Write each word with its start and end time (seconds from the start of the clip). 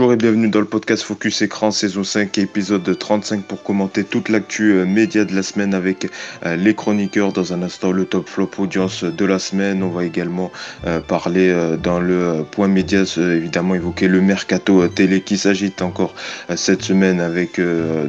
Bonjour 0.00 0.14
et 0.14 0.16
bienvenue 0.16 0.48
dans 0.48 0.60
le 0.60 0.64
podcast 0.64 1.02
Focus 1.02 1.42
Écran 1.42 1.70
saison 1.70 2.04
5 2.04 2.38
épisode 2.38 2.98
35 2.98 3.42
pour 3.42 3.62
commenter 3.62 4.02
toute 4.02 4.30
l'actu 4.30 4.72
euh, 4.72 4.86
média 4.86 5.26
de 5.26 5.34
la 5.34 5.42
semaine 5.42 5.74
avec 5.74 6.10
euh, 6.46 6.56
les 6.56 6.74
chroniqueurs. 6.74 7.34
Dans 7.34 7.52
un 7.52 7.60
instant 7.60 7.92
le 7.92 8.06
top 8.06 8.26
flop 8.26 8.50
audience 8.56 9.04
de 9.04 9.24
la 9.26 9.38
semaine. 9.38 9.82
On 9.82 9.90
va 9.90 10.06
également 10.06 10.52
euh, 10.86 11.00
parler 11.00 11.54
dans 11.82 12.00
le 12.00 12.46
point 12.50 12.66
média 12.66 13.02
évidemment 13.18 13.74
évoquer 13.74 14.08
le 14.08 14.22
mercato 14.22 14.88
télé 14.88 15.20
qui 15.20 15.36
s'agite 15.36 15.82
encore 15.82 16.14
cette 16.56 16.80
semaine 16.80 17.20
avec 17.20 17.60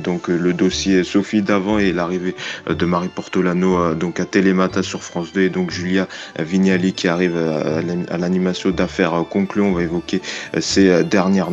donc 0.01 0.29
le 0.29 0.53
dossier 0.53 1.03
Sophie 1.03 1.41
Davant 1.41 1.77
et 1.77 1.91
l'arrivée 1.91 2.35
de 2.69 2.85
Marie 2.85 3.09
Portolano 3.09 3.95
donc 3.95 4.21
à 4.21 4.25
Télémata 4.25 4.81
sur 4.81 5.03
France 5.03 5.33
2 5.33 5.41
et 5.41 5.49
donc 5.49 5.71
Julia 5.71 6.07
Vignali 6.39 6.93
qui 6.93 7.09
arrive 7.09 7.35
à 7.35 8.17
l'animation 8.17 8.69
d'affaires 8.69 9.25
conclues. 9.29 9.61
On 9.61 9.73
va 9.73 9.83
évoquer 9.83 10.21
ces 10.59 11.03
dernières 11.03 11.51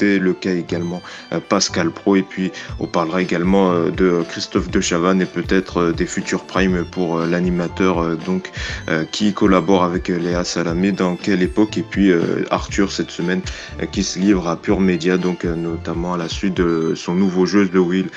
le 0.00 0.32
cas 0.32 0.52
également 0.52 1.02
euh, 1.32 1.40
Pascal 1.46 1.90
Pro, 1.90 2.16
et 2.16 2.22
puis 2.22 2.50
on 2.78 2.86
parlera 2.86 3.22
également 3.22 3.72
euh, 3.72 3.90
de 3.90 4.22
Christophe 4.28 4.70
de 4.70 4.80
Chavannes 4.80 5.22
et 5.22 5.26
peut-être 5.26 5.78
euh, 5.78 5.92
des 5.92 6.06
futurs 6.06 6.44
primes 6.44 6.84
pour 6.90 7.18
l'animateur 7.20 8.16
donc 8.16 8.50
qui 9.12 9.32
collabore 9.32 9.84
avec 9.84 10.08
Léa 10.08 10.44
Salamé, 10.44 10.92
dans 10.92 11.16
quelle 11.16 11.42
époque, 11.42 11.78
et 11.78 11.82
puis 11.82 12.12
Arthur 12.50 12.92
cette 12.92 13.10
semaine 13.10 13.40
qui 13.92 14.02
se 14.02 14.18
livre 14.18 14.48
à 14.48 14.56
Pure 14.56 14.80
Média, 14.80 15.16
donc 15.16 15.44
notamment 15.44 16.14
à 16.14 16.16
la 16.16 16.28
suite 16.28 16.54
de 16.54 16.94
son 16.94 17.14
nouveau 17.14 17.46
jeu 17.46 17.66
de 17.66 17.78
Will 17.78 18.08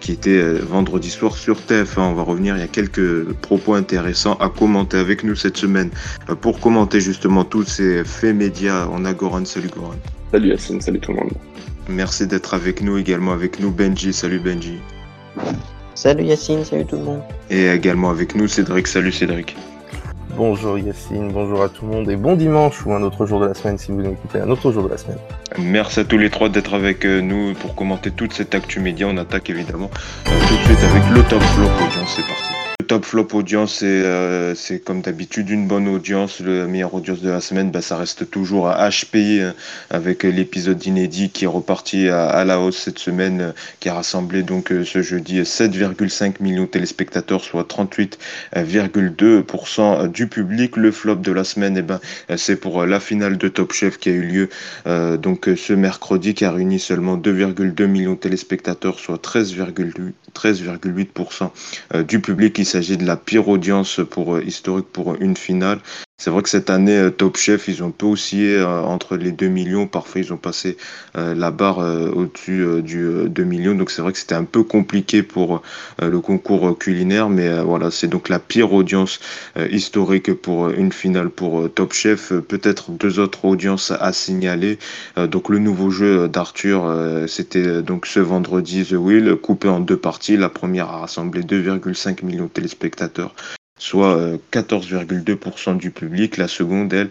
qui 0.00 0.12
était 0.12 0.40
vendredi 0.52 1.10
soir 1.10 1.36
sur 1.36 1.58
TF1. 1.60 2.00
On 2.00 2.14
va 2.14 2.22
revenir, 2.22 2.56
il 2.56 2.60
y 2.60 2.64
a 2.64 2.68
quelques 2.68 3.32
propos 3.34 3.74
intéressants 3.74 4.34
à 4.34 4.48
commenter 4.48 4.98
avec 4.98 5.22
nous 5.24 5.36
cette 5.36 5.56
semaine 5.56 5.90
pour 6.40 6.60
commenter 6.60 7.00
justement 7.00 7.44
tous 7.44 7.64
ces 7.64 8.04
faits 8.04 8.34
médias. 8.34 8.88
On 8.90 9.04
a 9.04 9.12
Goran, 9.12 9.44
salut 9.44 9.68
Goran. 9.68 9.96
Salut 10.36 10.50
Yacine, 10.50 10.82
salut 10.82 11.00
tout 11.00 11.12
le 11.12 11.16
monde. 11.16 11.32
Merci 11.88 12.26
d'être 12.26 12.52
avec 12.52 12.82
nous, 12.82 12.98
également 12.98 13.32
avec 13.32 13.58
nous 13.58 13.70
Benji. 13.70 14.12
Salut 14.12 14.38
Benji. 14.38 14.80
Salut 15.94 16.24
Yacine, 16.24 16.62
salut 16.62 16.84
tout 16.84 16.96
le 16.96 17.04
monde. 17.04 17.22
Et 17.48 17.70
également 17.70 18.10
avec 18.10 18.34
nous 18.34 18.46
Cédric. 18.46 18.86
Salut 18.86 19.12
Cédric. 19.12 19.56
Bonjour 20.36 20.78
Yacine, 20.78 21.32
bonjour 21.32 21.62
à 21.62 21.70
tout 21.70 21.86
le 21.86 21.92
monde 21.92 22.10
et 22.10 22.16
bon 22.16 22.36
dimanche 22.36 22.84
ou 22.84 22.92
un 22.92 23.02
autre 23.02 23.24
jour 23.24 23.40
de 23.40 23.46
la 23.46 23.54
semaine 23.54 23.78
si 23.78 23.92
vous 23.92 24.02
nous 24.02 24.10
écoutez 24.10 24.38
un 24.38 24.50
autre 24.50 24.70
jour 24.72 24.82
de 24.82 24.90
la 24.90 24.98
semaine. 24.98 25.16
Merci 25.56 26.00
à 26.00 26.04
tous 26.04 26.18
les 26.18 26.28
trois 26.28 26.50
d'être 26.50 26.74
avec 26.74 27.06
euh, 27.06 27.22
nous 27.22 27.54
pour 27.54 27.74
commenter 27.74 28.10
toute 28.10 28.34
cette 28.34 28.54
actu 28.54 28.80
média. 28.80 29.06
On 29.08 29.16
attaque 29.16 29.48
évidemment 29.48 29.90
tout 30.26 30.32
de 30.32 30.64
suite 30.66 30.84
avec 30.84 31.02
le 31.14 31.22
top 31.30 31.40
flop 31.40 31.64
audience. 31.64 32.14
C'est 32.14 32.26
parti 32.26 32.75
top 32.86 33.04
flop 33.04 33.28
audience, 33.32 33.80
euh, 33.82 34.54
c'est 34.54 34.78
comme 34.78 35.00
d'habitude 35.00 35.50
une 35.50 35.66
bonne 35.66 35.88
audience. 35.88 36.40
Le 36.40 36.66
meilleur 36.66 36.94
audience 36.94 37.20
de 37.20 37.30
la 37.30 37.40
semaine, 37.40 37.70
bah, 37.70 37.82
ça 37.82 37.96
reste 37.96 38.30
toujours 38.30 38.68
à 38.68 38.88
HPI 38.88 39.40
hein, 39.40 39.54
avec 39.90 40.22
l'épisode 40.22 40.84
inédit 40.86 41.30
qui 41.30 41.44
est 41.44 41.48
reparti 41.48 42.08
à, 42.08 42.44
la 42.44 42.60
hausse 42.60 42.78
cette 42.78 42.98
semaine, 42.98 43.40
euh, 43.40 43.52
qui 43.80 43.88
a 43.88 43.94
rassemblé 43.94 44.42
donc 44.42 44.72
euh, 44.72 44.84
ce 44.84 45.02
jeudi 45.02 45.40
7,5 45.40 46.34
millions 46.40 46.62
de 46.62 46.68
téléspectateurs, 46.68 47.42
soit 47.42 47.68
38,2% 47.68 50.08
du 50.08 50.28
public. 50.28 50.76
Le 50.76 50.92
flop 50.92 51.16
de 51.16 51.32
la 51.32 51.44
semaine, 51.44 51.76
eh 51.76 51.82
ben, 51.82 52.00
c'est 52.36 52.56
pour 52.56 52.86
la 52.86 53.00
finale 53.00 53.38
de 53.38 53.48
Top 53.48 53.72
Chef 53.72 53.98
qui 53.98 54.10
a 54.10 54.12
eu 54.12 54.22
lieu 54.22 54.48
donc 55.18 55.48
ce 55.56 55.72
mercredi, 55.72 56.34
qui 56.34 56.44
a 56.44 56.52
réuni 56.52 56.78
seulement 56.78 57.16
2,2 57.16 57.86
millions 57.86 58.12
de 58.12 58.18
téléspectateurs, 58.18 58.98
soit 58.98 59.22
13,8% 59.22 60.12
du 62.02 62.20
public. 62.20 62.58
Il 62.58 62.66
s'agit 62.66 62.96
de 62.96 63.06
la 63.06 63.16
pire 63.16 63.48
audience 63.48 64.00
pour, 64.10 64.36
euh, 64.36 64.44
historique 64.44 64.88
pour 64.92 65.14
une 65.16 65.36
finale. 65.36 65.78
C'est 66.18 66.30
vrai 66.30 66.42
que 66.42 66.48
cette 66.48 66.70
année, 66.70 66.96
euh, 66.96 67.10
Top 67.10 67.36
Chef, 67.36 67.68
ils 67.68 67.84
ont 67.84 67.90
peu 67.90 68.06
oscillé 68.06 68.56
euh, 68.56 68.80
entre 68.80 69.16
les 69.16 69.32
2 69.32 69.48
millions. 69.48 69.86
Parfois, 69.86 70.22
ils 70.22 70.32
ont 70.32 70.38
passé 70.38 70.78
euh, 71.14 71.34
la 71.34 71.50
barre 71.50 71.78
au-dessus 71.78 72.82
du 72.82 73.28
2 73.28 73.44
millions. 73.44 73.74
Donc, 73.74 73.90
c'est 73.90 74.00
vrai 74.00 74.12
que 74.12 74.18
c'était 74.18 74.34
un 74.34 74.44
peu 74.44 74.62
compliqué 74.62 75.22
pour 75.22 75.62
le 76.00 76.20
concours 76.20 76.76
culinaire. 76.78 77.28
Mais 77.28 77.60
voilà, 77.62 77.90
c'est 77.90 78.08
donc 78.08 78.28
la 78.28 78.38
pire 78.38 78.72
audience 78.72 79.20
historique 79.70 80.32
pour 80.32 80.70
une 80.70 80.90
finale 80.90 81.28
pour 81.30 81.70
Top 81.72 81.92
Chef. 81.92 82.32
Peut-être 82.32 82.92
deux 82.92 83.18
autres 83.18 83.44
audiences 83.44 83.90
à 83.92 84.12
signaler. 84.12 84.78
donc, 85.16 85.48
le 85.50 85.58
nouveau 85.58 85.90
jeu 85.90 86.28
d'Arthur, 86.28 86.92
c'était 87.28 87.82
donc 87.82 88.06
ce 88.06 88.20
vendredi 88.20 88.84
The 88.84 88.92
Wheel, 88.92 89.36
coupé 89.36 89.68
en 89.68 89.80
deux 89.80 89.98
parties. 89.98 90.36
La 90.36 90.48
première 90.48 90.88
a 90.88 90.98
rassemblé 91.00 91.42
2,5 91.42 92.24
millions 92.24 92.44
de 92.44 92.50
téléspectateurs 92.50 93.34
soit 93.78 94.38
14,2% 94.52 95.70
euh, 95.70 95.74
du 95.74 95.90
public. 95.90 96.36
La 96.36 96.48
seconde, 96.48 96.92
elle, 96.92 97.10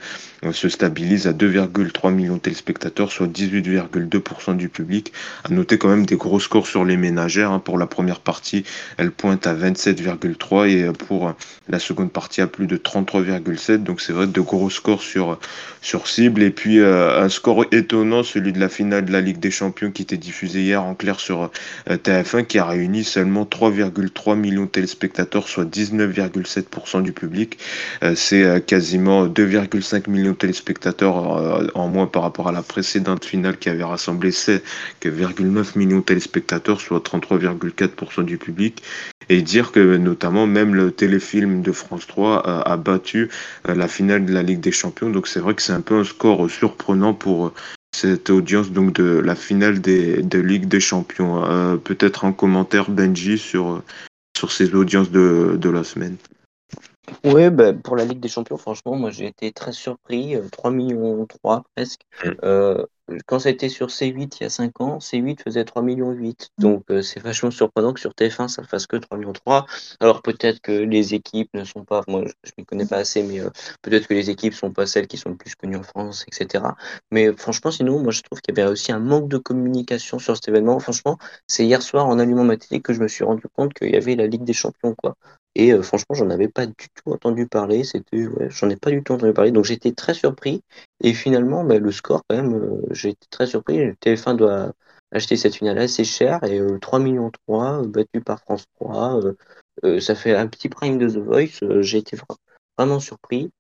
se 0.52 0.70
stabilise 0.70 1.28
à 1.28 1.34
2,3 1.34 2.14
millions 2.14 2.36
de 2.36 2.40
téléspectateurs, 2.40 3.12
soit 3.12 3.28
18,2% 3.28 4.56
du 4.58 4.70
public. 4.70 5.12
À 5.44 5.50
noter 5.50 5.78
quand 5.78 5.90
même 5.90 6.06
des 6.06 6.16
gros 6.16 6.40
scores 6.40 6.68
sur 6.68 6.86
les 6.86 6.98
ménagères. 6.98 7.52
Hein. 7.52 7.60
Pour 7.60 7.78
la 7.78 7.88
première 7.88 8.20
partie, 8.20 8.64
elle 8.98 9.12
pointe 9.12 9.48
à 9.48 9.56
27,3 9.56 10.70
et 10.70 10.84
euh, 10.84 10.92
pour 10.92 11.34
la 11.68 11.80
seconde 11.80 12.12
partie 12.12 12.42
à 12.42 12.48
plus 12.48 12.68
de 12.68 12.78
33,7. 12.78 13.78
Donc 13.84 14.02
c'est 14.02 14.14
vrai 14.14 14.28
de 14.28 14.42
gros 14.42 14.70
scores 14.70 15.02
sur, 15.02 15.40
sur 15.82 16.08
cible. 16.08 16.44
Et 16.44 16.52
puis 16.52 16.84
un 16.84 17.30
score 17.30 17.66
étonnant, 17.72 18.24
celui 18.24 18.54
de 18.54 18.60
la 18.60 18.70
finale 18.70 19.06
de 19.06 19.12
la 19.12 19.22
Ligue 19.22 19.40
des 19.40 19.52
Champions 19.52 19.92
qui 19.92 20.04
était 20.04 20.18
diffusé 20.18 20.62
hier 20.62 20.84
en 20.84 20.94
clair 20.96 21.20
sur 21.20 21.52
TF1, 21.90 22.46
qui 22.46 22.60
a 22.60 22.66
réuni 22.66 23.04
seulement 23.04 23.44
3,3 23.44 24.36
millions 24.36 24.66
de 24.66 24.70
téléspectateurs, 24.70 25.48
soit 25.48 25.66
19,7% 25.66 27.02
du 27.02 27.12
public. 27.12 27.58
Euh, 28.04 28.14
c'est 28.16 28.44
euh, 28.44 28.60
quasiment 28.60 29.28
2,5 29.28 30.10
millions 30.10 30.35
téléspectateurs 30.36 31.38
euh, 31.38 31.68
en 31.74 31.88
moins 31.88 32.08
par 32.08 32.22
rapport 32.22 32.48
à 32.48 32.52
la 32.52 32.62
précédente 32.62 33.26
finale 33.26 33.58
qui 33.58 33.70
avait 33.70 33.84
rassemblé 33.84 34.32
7,9 34.32 35.78
millions 35.78 36.00
de 36.00 36.04
téléspectateurs, 36.04 36.80
soit 36.82 37.00
33,4% 37.00 38.24
du 38.24 38.38
public. 38.38 38.84
Et 39.30 39.42
dire 39.42 39.72
que 39.72 39.98
notamment 39.98 40.46
même 40.46 40.76
le 40.76 40.92
téléfilm 40.92 41.62
de 41.64 41.72
France 41.72 42.06
3 42.06 42.48
a 42.68 42.78
battu 42.78 43.30
la 43.68 43.88
finale 43.88 44.26
de 44.26 44.32
la 44.32 44.44
Ligue 44.44 44.60
des 44.60 44.72
Champions. 44.72 45.10
Donc 45.10 45.28
c'est 45.28 45.40
vrai 45.40 45.56
que 45.56 45.64
c'est 45.64 45.74
un 45.74 45.82
peu 45.82 45.96
un 45.98 46.04
score 46.04 46.48
surprenant 46.48 47.16
pour 47.16 47.52
cette 47.96 48.30
audience 48.30 48.72
donc 48.72 48.94
de 48.94 49.04
la 49.04 49.36
finale 49.36 49.82
des, 49.82 50.22
de 50.22 50.38
Ligue 50.38 50.68
des 50.68 50.80
Champions. 50.80 51.42
Peut-être 51.84 52.26
un 52.26 52.34
commentaire 52.34 52.92
Benji 52.92 53.40
sur, 53.40 53.82
sur 54.38 54.52
ces 54.52 54.76
audiences 54.76 55.10
de, 55.10 55.58
de 55.60 55.70
la 55.72 55.84
semaine. 55.84 56.18
Oui, 57.24 57.50
bah, 57.50 57.74
pour 57.74 57.96
la 57.96 58.06
Ligue 58.06 58.20
des 58.20 58.30
Champions, 58.30 58.58
franchement, 58.58 58.96
moi 58.96 59.12
j'ai 59.12 59.28
été 59.28 59.52
très 59.52 59.72
surpris. 59.72 60.36
3 60.52 60.72
euh, 60.72 60.74
millions 60.74 61.26
3 61.26 61.64
presque. 61.76 62.02
Mm. 62.24 62.30
Euh, 62.44 62.86
quand 63.28 63.38
ça 63.40 63.50
a 63.50 63.52
été 63.52 63.70
sur 63.70 63.88
C8 63.88 64.38
il 64.40 64.44
y 64.44 64.46
a 64.46 64.50
5 64.50 64.82
ans, 64.82 64.98
C8 64.98 65.42
faisait 65.44 65.64
3 65.64 65.84
millions 65.84 66.12
8. 66.12 66.52
Donc 66.58 66.84
euh, 66.90 67.02
c'est 67.02 67.20
vachement 67.20 67.52
surprenant 67.52 67.94
que 67.94 68.00
sur 68.00 68.12
TF1 68.12 68.48
ça 68.48 68.64
fasse 68.64 68.88
que 68.88 68.98
3 68.98 69.18
millions 69.18 69.34
3. 69.34 69.66
Alors 70.00 70.22
peut-être 70.24 70.60
que 70.62 70.72
les 70.72 71.14
équipes 71.14 71.50
ne 71.54 71.64
sont 71.64 71.84
pas, 71.84 72.02
moi 72.08 72.24
je 72.26 72.52
ne 72.52 72.54
m'y 72.58 72.66
connais 72.66 72.88
pas 72.88 72.98
assez, 72.98 73.22
mais 73.22 73.42
peut-être 73.84 74.08
que 74.08 74.14
les 74.16 74.30
équipes 74.32 74.54
ne 74.54 74.58
sont 74.58 74.72
pas 74.72 74.88
celles 74.88 75.08
qui 75.08 75.18
sont 75.18 75.30
le 75.30 75.36
plus 75.36 75.54
connues 75.56 75.78
en 75.78 75.84
France, 75.84 76.26
etc. 76.28 76.64
Mais 77.12 77.32
franchement, 77.34 77.72
sinon, 77.72 78.02
moi 78.02 78.12
je 78.12 78.22
trouve 78.22 78.42
qu'il 78.42 78.58
y 78.58 78.62
avait 78.62 78.72
aussi 78.72 78.92
un 78.92 79.00
manque 79.00 79.28
de 79.28 79.38
communication 79.38 80.18
sur 80.18 80.36
cet 80.36 80.48
événement. 80.48 80.80
Franchement, 80.80 81.20
c'est 81.48 81.66
hier 81.66 81.82
soir 81.84 82.08
en 82.08 82.18
allumant 82.18 82.44
ma 82.44 82.58
télé 82.58 82.82
que 82.82 82.94
je 82.94 83.02
me 83.02 83.08
suis 83.08 83.24
rendu 83.24 83.44
compte 83.56 83.74
qu'il 83.74 83.92
y 83.92 83.96
avait 83.96 84.16
la 84.16 84.28
Ligue 84.28 84.44
des 84.44 84.54
Champions, 84.54 84.96
quoi. 84.96 85.16
Et 85.56 85.72
euh, 85.72 85.82
franchement, 85.82 86.16
j'en 86.16 86.30
avais 86.30 86.50
pas 86.50 86.66
du 86.66 86.74
tout 86.76 87.12
entendu 87.12 87.48
parler. 87.48 87.84
C'était, 87.84 88.28
j'en 88.50 88.70
ai 88.70 88.76
pas 88.76 88.92
du 88.92 89.04
tout 89.04 89.14
entendu 89.14 89.34
parler. 89.34 89.52
Donc 89.52 89.66
j'étais 89.66 89.94
très 89.94 90.14
surpris. 90.14 90.62
Et 91.02 91.14
finalement, 91.14 91.64
bah, 91.64 91.80
le 91.80 91.92
score, 91.92 92.24
quand 92.30 92.36
même, 92.36 92.54
euh, 92.56 92.82
j'ai 92.92 93.16
très 93.30 93.48
surpris. 93.48 93.94
TF1 94.02 94.36
doit 94.36 94.74
acheter 95.12 95.38
cette 95.38 95.56
finale 95.56 95.78
assez 95.78 96.04
cher 96.04 96.44
et 96.44 96.60
3 96.82 97.00
euh, 97.00 97.04
millions 97.04 97.32
3 97.48 97.84
battu 97.88 98.22
par 98.22 98.40
France 98.42 98.66
3. 98.76 99.22
ça 100.00 100.16
fait 100.16 100.36
un 100.36 100.48
petit 100.48 100.68
prime 100.70 100.98
de 100.98 101.08
The 101.08 101.18
Voice. 101.18 101.82
j'ai 101.82 102.00
été 102.00 102.18
vraiment 102.78 103.00
surpris. 103.00 103.52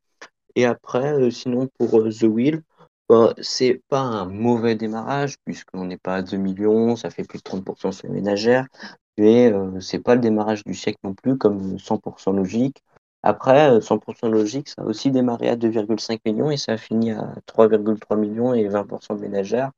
Et 0.55 0.65
après, 0.65 1.31
sinon 1.31 1.69
pour 1.77 2.03
The 2.03 2.23
Wheel, 2.23 2.61
bah, 3.07 3.33
c'est 3.41 3.81
pas 3.87 3.99
un 3.99 4.25
mauvais 4.25 4.75
démarrage 4.75 5.35
puisqu'on 5.45 5.85
n'est 5.85 5.97
pas 5.97 6.15
à 6.15 6.21
2 6.23 6.37
millions, 6.37 6.95
ça 6.95 7.09
fait 7.09 7.23
plus 7.23 7.37
de 7.37 7.43
30% 7.43 7.91
sur 7.91 8.07
les 8.07 8.13
ménagères 8.13 8.67
mais 9.17 9.51
euh, 9.51 9.79
c'est 9.79 9.99
pas 9.99 10.15
le 10.15 10.21
démarrage 10.21 10.63
du 10.63 10.73
siècle 10.73 10.99
non 11.03 11.13
plus, 11.13 11.37
comme 11.37 11.77
100% 11.77 12.33
logique. 12.33 12.83
Après, 13.23 13.81
100% 13.81 14.27
euh, 14.27 14.29
logique, 14.29 14.69
ça 14.69 14.81
a 14.81 14.85
aussi 14.85 15.09
démarré 15.11 15.49
à 15.49 15.55
2,5 15.55 16.19
millions 16.25 16.51
et 16.51 16.57
ça 16.57 16.73
a 16.73 16.77
fini 16.77 17.11
à 17.11 17.33
3,3 17.47 18.17
millions 18.17 18.53
et 18.53 18.67
20% 18.67 19.15
de 19.15 19.21
ménagères, 19.21 19.71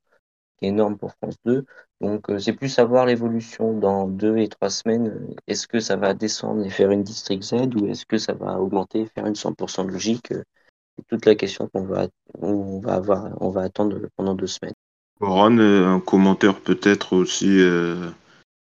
qui 0.57 0.65
est 0.65 0.69
énorme 0.69 0.97
pour 0.97 1.13
France 1.13 1.35
2. 1.45 1.65
Donc, 2.01 2.29
euh, 2.29 2.39
c'est 2.39 2.53
plus 2.53 2.69
savoir 2.69 3.05
l'évolution 3.05 3.77
dans 3.77 4.07
deux 4.07 4.37
et 4.37 4.47
trois 4.47 4.69
semaines. 4.69 5.35
Est-ce 5.47 5.67
que 5.67 5.79
ça 5.79 5.95
va 5.95 6.13
descendre 6.13 6.65
et 6.65 6.69
faire 6.69 6.91
une 6.91 7.03
District 7.03 7.43
Z 7.43 7.75
ou 7.75 7.87
est-ce 7.87 8.05
que 8.05 8.17
ça 8.17 8.33
va 8.33 8.59
augmenter 8.59 9.01
et 9.01 9.05
faire 9.05 9.25
une 9.25 9.35
100% 9.35 9.87
logique? 9.87 10.27
C'est 10.29 11.07
toute 11.07 11.25
la 11.25 11.35
question 11.35 11.69
qu'on 11.71 11.83
va, 11.83 12.07
on 12.41 12.79
va 12.79 12.95
avoir, 12.95 13.29
on 13.39 13.49
va 13.49 13.61
attendre 13.61 13.99
pendant 14.15 14.33
deux 14.33 14.47
semaines. 14.47 14.73
Ron, 15.21 15.59
un 15.59 15.99
commentaire 15.99 16.59
peut-être 16.59 17.13
aussi 17.13 17.59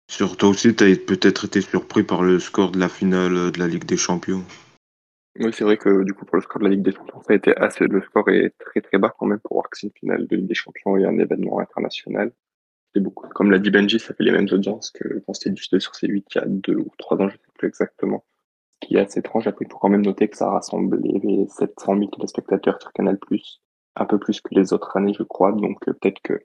sur 0.07 0.37
toi 0.37 0.49
aussi, 0.49 0.75
tu 0.75 0.83
as 0.83 0.95
peut-être 0.95 1.45
été 1.45 1.61
surpris 1.61 2.03
par 2.03 2.21
le 2.23 2.39
score 2.39 2.71
de 2.71 2.79
la 2.79 2.89
finale 2.89 3.51
de 3.51 3.59
la 3.59 3.67
Ligue 3.67 3.85
des 3.85 3.97
Champions. 3.97 4.43
Oui, 5.39 5.51
c'est 5.51 5.63
vrai 5.63 5.77
que 5.77 6.03
du 6.03 6.13
coup, 6.13 6.25
pour 6.25 6.35
le 6.35 6.43
score 6.43 6.59
de 6.59 6.65
la 6.65 6.69
Ligue 6.69 6.83
des 6.83 6.91
Champions, 6.91 7.21
ça 7.21 7.33
a 7.33 7.35
été 7.35 7.55
assez. 7.57 7.85
Le 7.85 8.01
score 8.01 8.29
est 8.29 8.53
très 8.59 8.81
très 8.81 8.99
bas 8.99 9.11
quand 9.17 9.25
même 9.25 9.39
pour 9.39 9.53
voir 9.53 9.69
que 9.69 9.77
c'est 9.77 9.87
une 9.87 9.93
finale 9.93 10.27
de 10.27 10.35
Ligue 10.35 10.47
des 10.47 10.53
Champions 10.53 10.95
et 10.97 11.05
un 11.05 11.17
événement 11.17 11.59
international. 11.59 12.31
C'est 12.93 13.01
beaucoup. 13.01 13.27
Comme 13.29 13.49
l'a 13.49 13.57
dit 13.57 13.71
Benji, 13.71 13.99
ça 13.99 14.13
fait 14.13 14.23
les 14.23 14.31
mêmes 14.31 14.47
audiences 14.51 14.91
que 14.91 15.23
quand 15.25 15.33
c'était 15.33 15.49
diffusé 15.49 15.79
sur 15.79 15.93
C8 15.93 16.23
il 16.35 16.35
y 16.35 16.37
a 16.37 16.45
deux 16.45 16.75
ou 16.75 16.91
trois 16.99 17.17
ans, 17.17 17.29
je 17.29 17.33
ne 17.33 17.39
sais 17.39 17.51
plus 17.57 17.67
exactement. 17.67 18.23
Ce 18.83 18.87
qui 18.87 18.95
est 18.95 18.99
assez 18.99 19.19
étrange. 19.19 19.47
Après, 19.47 19.65
il 19.65 19.71
faut 19.71 19.79
quand 19.79 19.89
même 19.89 20.05
noter 20.05 20.27
que 20.27 20.37
ça 20.37 20.47
a 20.47 20.51
rassemblé 20.51 21.47
700 21.49 21.97
000 21.97 22.11
téléspectateurs 22.11 22.79
sur 22.79 22.93
Canal+, 22.93 23.17
un 23.95 24.05
peu 24.05 24.19
plus 24.19 24.41
que 24.41 24.53
les 24.53 24.73
autres 24.73 24.95
années, 24.95 25.13
je 25.17 25.23
crois. 25.23 25.51
Donc 25.53 25.87
euh, 25.87 25.93
peut-être 25.93 26.21
que 26.21 26.43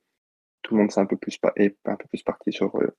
tout 0.63 0.75
le 0.75 0.81
monde 0.81 0.91
s'est 0.91 1.01
un 1.01 1.07
peu 1.07 1.19
plus 1.19 1.39
un 1.45 1.97
peu 1.97 2.09
plus 2.09 2.23
parti 2.23 2.53
sur 2.53 2.75
euh, 2.77 2.97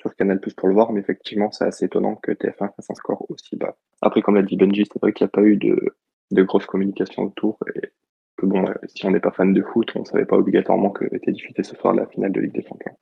sur 0.00 0.14
Canal 0.14 0.40
Plus 0.40 0.54
pour 0.54 0.68
le 0.68 0.74
voir, 0.74 0.92
mais 0.92 1.00
effectivement, 1.00 1.50
c'est 1.50 1.64
assez 1.64 1.86
étonnant 1.86 2.16
que 2.16 2.32
TF1 2.32 2.74
fasse 2.74 2.90
un 2.90 2.94
score 2.94 3.26
aussi 3.30 3.56
bas. 3.56 3.76
Après, 4.02 4.22
comme 4.22 4.34
l'a 4.34 4.42
dit 4.42 4.56
Benji, 4.56 4.84
c'est 4.90 5.00
vrai 5.00 5.12
qu'il 5.12 5.24
n'y 5.24 5.28
a 5.28 5.32
pas 5.32 5.42
eu 5.42 5.56
de, 5.56 5.96
de 6.30 6.42
grosse 6.42 6.66
communication 6.66 7.24
autour 7.24 7.58
et 7.74 7.92
que 8.36 8.46
bon, 8.46 8.66
euh, 8.66 8.74
si 8.86 9.06
on 9.06 9.10
n'est 9.10 9.20
pas 9.20 9.30
fan 9.30 9.52
de 9.52 9.62
foot, 9.62 9.90
on 9.94 10.00
ne 10.00 10.04
savait 10.04 10.26
pas 10.26 10.36
obligatoirement 10.36 10.90
que 10.90 11.04
était 11.14 11.32
diffusé 11.32 11.62
ce 11.62 11.74
soir 11.76 11.94
la 11.94 12.06
finale 12.06 12.32
de 12.32 12.40
Ligue 12.40 12.54
des 12.54 12.66
Champions. 12.66 12.96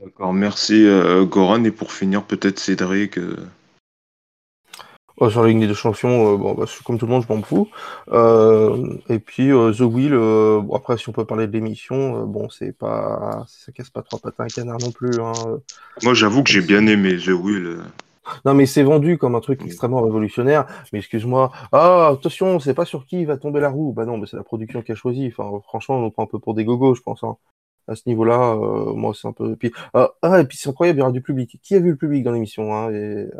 D'accord, 0.00 0.32
merci 0.32 0.86
euh, 0.86 1.24
Goran. 1.24 1.64
Et 1.64 1.70
pour 1.70 1.92
finir, 1.92 2.24
peut-être 2.24 2.58
Cédric. 2.58 3.18
Euh... 3.18 3.36
Oh, 5.18 5.30
sur 5.30 5.42
la 5.42 5.48
Ligue 5.48 5.66
des 5.66 5.74
Champions, 5.74 6.34
euh, 6.34 6.36
bon, 6.36 6.54
bah, 6.54 6.64
comme 6.84 6.98
tout 6.98 7.06
le 7.06 7.12
monde, 7.12 7.24
je 7.28 7.32
m'en 7.32 7.40
fous. 7.42 7.68
Euh, 8.10 8.98
et 9.08 9.20
puis 9.20 9.52
euh, 9.52 9.72
The 9.72 9.82
Wheel, 9.82 10.12
bon, 10.12 10.74
après, 10.74 10.98
si 10.98 11.08
on 11.08 11.12
peut 11.12 11.24
parler 11.24 11.46
de 11.46 11.52
l'émission, 11.52 12.26
bon, 12.26 12.48
c'est 12.50 12.72
pas, 12.72 13.44
ça 13.46 13.70
casse 13.70 13.90
pas 13.90 14.02
trois 14.02 14.18
pattes 14.18 14.40
à 14.40 14.44
un 14.44 14.48
canard 14.48 14.78
non 14.80 14.90
plus. 14.90 15.20
Hein. 15.20 15.32
Moi, 16.02 16.14
j'avoue 16.14 16.42
que 16.42 16.50
j'ai 16.50 16.62
bien 16.62 16.86
aimé 16.86 17.16
The 17.16 17.28
Wheel. 17.28 17.78
Non, 18.44 18.54
mais 18.54 18.66
c'est 18.66 18.82
vendu 18.82 19.18
comme 19.18 19.34
un 19.34 19.40
truc 19.40 19.62
extrêmement 19.64 20.02
révolutionnaire. 20.02 20.66
Mais 20.92 20.98
excuse-moi, 20.98 21.52
ah, 21.72 22.08
attention, 22.12 22.58
c'est 22.58 22.74
pas 22.74 22.84
sur 22.84 23.06
qui 23.06 23.24
va 23.24 23.36
tomber 23.36 23.60
la 23.60 23.68
roue. 23.68 23.92
Bah 23.92 24.06
non, 24.06 24.18
mais 24.18 24.26
c'est 24.26 24.36
la 24.36 24.42
production 24.42 24.82
qui 24.82 24.92
a 24.92 24.94
choisi. 24.94 25.32
Enfin, 25.36 25.60
franchement, 25.64 25.96
on 25.98 26.10
prend 26.10 26.24
un 26.24 26.26
peu 26.26 26.38
pour 26.38 26.54
des 26.54 26.64
gogos, 26.64 26.94
je 26.94 27.02
pense. 27.02 27.22
Hein 27.22 27.36
à 27.86 27.94
ce 27.96 28.02
niveau-là, 28.06 28.54
euh, 28.54 28.92
moi, 28.94 29.12
c'est 29.14 29.28
un 29.28 29.32
peu. 29.32 29.56
Puis, 29.56 29.72
ah, 29.92 30.12
ah, 30.22 30.40
et 30.40 30.44
puis 30.44 30.56
c'est 30.56 30.68
incroyable, 30.68 30.98
il 30.98 31.00
y 31.00 31.02
aura 31.02 31.12
du 31.12 31.22
public. 31.22 31.58
Qui 31.62 31.76
a 31.76 31.80
vu 31.80 31.90
le 31.90 31.96
public 31.96 32.22
dans 32.24 32.32
l'émission 32.32 32.74
hein, 32.74 32.90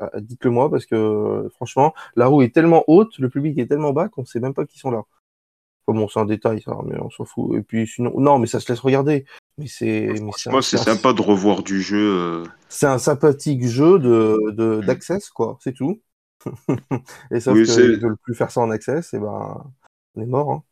ah, 0.00 0.10
Dites-le 0.20 0.50
moi, 0.50 0.70
parce 0.70 0.86
que 0.86 1.48
franchement, 1.54 1.94
la 2.16 2.26
roue 2.26 2.42
est 2.42 2.54
tellement 2.54 2.84
haute, 2.86 3.18
le 3.18 3.28
public 3.28 3.58
est 3.58 3.66
tellement 3.66 3.92
bas 3.92 4.08
qu'on 4.08 4.22
ne 4.22 4.26
sait 4.26 4.40
même 4.40 4.54
pas 4.54 4.66
qui 4.66 4.78
sont 4.78 4.90
là. 4.90 5.02
bon, 5.88 6.08
c'est 6.08 6.20
un 6.20 6.26
détail, 6.26 6.60
ça, 6.62 6.76
mais 6.84 6.98
on 7.00 7.10
s'en 7.10 7.24
fout. 7.24 7.56
Et 7.56 7.62
puis 7.62 7.86
sinon, 7.86 8.12
non, 8.18 8.38
mais 8.38 8.46
ça 8.46 8.60
se 8.60 8.70
laisse 8.70 8.80
regarder. 8.80 9.24
Mais 9.58 9.66
c'est. 9.66 10.14
Moi, 10.20 10.62
c'est 10.62 10.78
sympa 10.78 11.12
de 11.12 11.22
revoir 11.22 11.62
du 11.62 11.80
jeu. 11.80 12.18
Euh. 12.18 12.44
C'est 12.68 12.86
un 12.86 12.98
sympathique 12.98 13.66
jeu 13.66 13.98
de 13.98 14.38
mm. 14.52 14.86
d'access, 14.86 15.30
quoi. 15.30 15.58
C'est 15.60 15.74
tout. 15.74 16.00
et 17.30 17.40
sauf 17.40 17.54
oui, 17.54 17.64
qu'ils 17.64 18.00
veulent 18.00 18.18
plus 18.18 18.34
faire 18.34 18.50
ça 18.50 18.60
en 18.60 18.70
access, 18.70 19.14
et 19.14 19.18
ben, 19.18 19.64
on 20.14 20.22
est 20.22 20.26
mort. 20.26 20.52
Hein. 20.52 20.62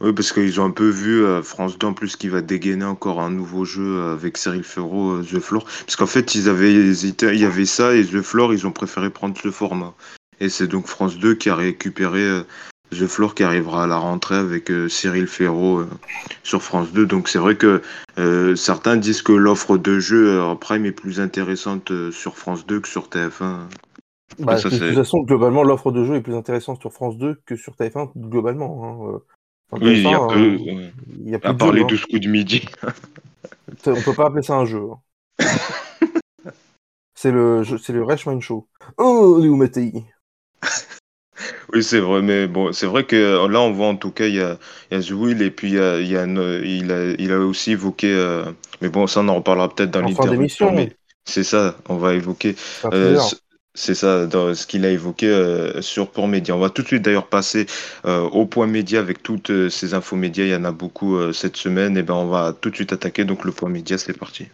Oui, 0.00 0.12
parce 0.12 0.32
qu'ils 0.32 0.60
ont 0.60 0.64
un 0.64 0.70
peu 0.70 0.88
vu 0.88 1.24
euh, 1.24 1.40
France 1.42 1.78
2 1.78 1.86
en 1.86 1.92
plus 1.94 2.16
qui 2.16 2.28
va 2.28 2.40
dégainer 2.40 2.84
encore 2.84 3.20
un 3.20 3.30
nouveau 3.30 3.64
jeu 3.64 3.98
euh, 3.98 4.14
avec 4.14 4.36
Cyril 4.36 4.64
Ferraud, 4.64 5.12
euh, 5.12 5.22
The 5.22 5.38
Floor. 5.38 5.64
Parce 5.64 5.94
qu'en 5.94 6.06
fait, 6.06 6.34
ils 6.34 6.48
avaient 6.48 6.72
hésité, 6.72 7.28
il 7.32 7.40
y 7.40 7.44
avait 7.44 7.64
ça 7.64 7.94
et 7.94 8.04
The 8.04 8.20
Floor, 8.20 8.52
ils 8.52 8.66
ont 8.66 8.72
préféré 8.72 9.10
prendre 9.10 9.36
ce 9.40 9.52
format. 9.52 9.94
Et 10.40 10.48
c'est 10.48 10.66
donc 10.66 10.88
France 10.88 11.16
2 11.18 11.36
qui 11.36 11.48
a 11.48 11.54
récupéré 11.54 12.42
The 12.90 13.06
Floor 13.06 13.36
qui 13.36 13.44
arrivera 13.44 13.84
à 13.84 13.86
la 13.86 13.96
rentrée 13.96 14.34
avec 14.34 14.70
Cyril 14.88 15.28
Ferraud 15.28 15.86
sur 16.42 16.60
France 16.60 16.92
2. 16.92 17.06
Donc 17.06 17.28
c'est 17.28 17.38
vrai 17.38 17.56
que 17.56 17.80
certains 18.56 18.96
disent 18.96 19.22
que 19.22 19.30
l'offre 19.30 19.78
de 19.78 20.00
jeu 20.00 20.42
en 20.42 20.56
Prime 20.56 20.84
est 20.86 20.92
plus 20.92 21.20
intéressante 21.20 21.92
sur 22.10 22.36
France 22.36 22.66
2 22.66 22.80
que 22.80 22.88
sur 22.88 23.06
TF1. 23.06 23.60
Bah, 24.40 24.56
de 24.56 24.68
toute 24.68 24.94
façon, 24.96 25.20
globalement, 25.20 25.62
l'offre 25.62 25.92
de 25.92 26.04
jeu 26.04 26.16
est 26.16 26.20
plus 26.20 26.34
intéressante 26.34 26.80
sur 26.80 26.92
France 26.92 27.16
2 27.16 27.40
que 27.46 27.54
sur 27.54 27.74
TF1, 27.74 28.10
globalement. 28.16 29.14
Hein 29.14 29.20
oui, 29.72 29.98
il 29.98 30.02
y 30.02 30.14
a 30.14 30.26
peu. 30.26 30.58
Euh, 30.68 30.90
y 31.24 31.34
a 31.34 31.40
à 31.42 31.54
part 31.54 31.72
les 31.72 31.84
12 31.84 32.04
coups 32.06 32.20
de 32.20 32.28
midi. 32.28 32.64
On 33.86 34.00
peut 34.00 34.14
pas 34.14 34.26
appeler 34.26 34.42
ça 34.42 34.54
un 34.54 34.64
jeu. 34.64 34.82
Hein. 35.38 35.46
c'est 37.14 37.32
le, 37.32 37.62
c'est 37.82 37.92
le 37.92 38.04
Reichmann 38.04 38.40
Show. 38.40 38.68
Oh, 38.98 39.38
Léo 39.40 39.56
Mattei? 39.56 40.04
Oui, 41.72 41.82
c'est 41.82 41.98
vrai, 41.98 42.22
mais 42.22 42.46
bon, 42.46 42.72
c'est 42.72 42.86
vrai 42.86 43.04
que 43.04 43.16
euh, 43.16 43.48
là, 43.48 43.60
on 43.60 43.72
voit 43.72 43.88
en 43.88 43.96
tout 43.96 44.12
cas, 44.12 44.26
il 44.26 44.36
y 44.36 44.40
a, 44.40 44.56
il 44.90 44.94
y 44.94 44.96
a 44.96 45.00
Zouil 45.00 45.42
et 45.42 45.50
puis 45.50 45.70
il, 45.70 45.74
y 45.74 45.80
a, 45.80 45.98
il, 45.98 46.08
y 46.08 46.16
a 46.16 46.24
il, 46.24 46.92
a, 46.92 47.10
il 47.18 47.32
a 47.32 47.40
aussi 47.40 47.72
évoqué, 47.72 48.12
euh, 48.12 48.44
mais 48.80 48.88
bon, 48.88 49.08
ça, 49.08 49.20
on 49.20 49.28
en 49.28 49.34
reparlera 49.34 49.68
peut-être 49.68 49.90
dans 49.90 50.02
l'interview. 50.02 50.46
C'est 51.24 51.42
ça, 51.42 51.76
on 51.88 51.96
va 51.96 52.14
évoquer. 52.14 52.54
C'est 53.76 53.94
ça, 53.96 54.26
dans 54.26 54.54
ce 54.54 54.68
qu'il 54.68 54.84
a 54.84 54.90
évoqué 54.90 55.26
euh, 55.26 55.82
sur 55.82 56.10
Port 56.10 56.28
Média. 56.28 56.54
On 56.54 56.60
va 56.60 56.70
tout 56.70 56.82
de 56.82 56.86
suite 56.86 57.02
d'ailleurs 57.02 57.26
passer 57.26 57.66
euh, 58.04 58.20
au 58.20 58.46
point 58.46 58.68
média 58.68 59.00
avec 59.00 59.20
toutes 59.22 59.50
euh, 59.50 59.68
ces 59.68 59.94
infos 59.94 60.14
médias. 60.14 60.44
Il 60.44 60.50
y 60.50 60.54
en 60.54 60.64
a 60.64 60.70
beaucoup 60.70 61.32
cette 61.32 61.56
semaine. 61.56 61.96
Et 61.96 62.04
ben 62.04 62.14
on 62.14 62.26
va 62.28 62.52
tout 62.52 62.70
de 62.70 62.76
suite 62.76 62.92
attaquer. 62.92 63.24
Donc 63.24 63.44
le 63.44 63.50
point 63.50 63.68
média, 63.68 63.98
c'est 63.98 64.16
parti. 64.16 64.46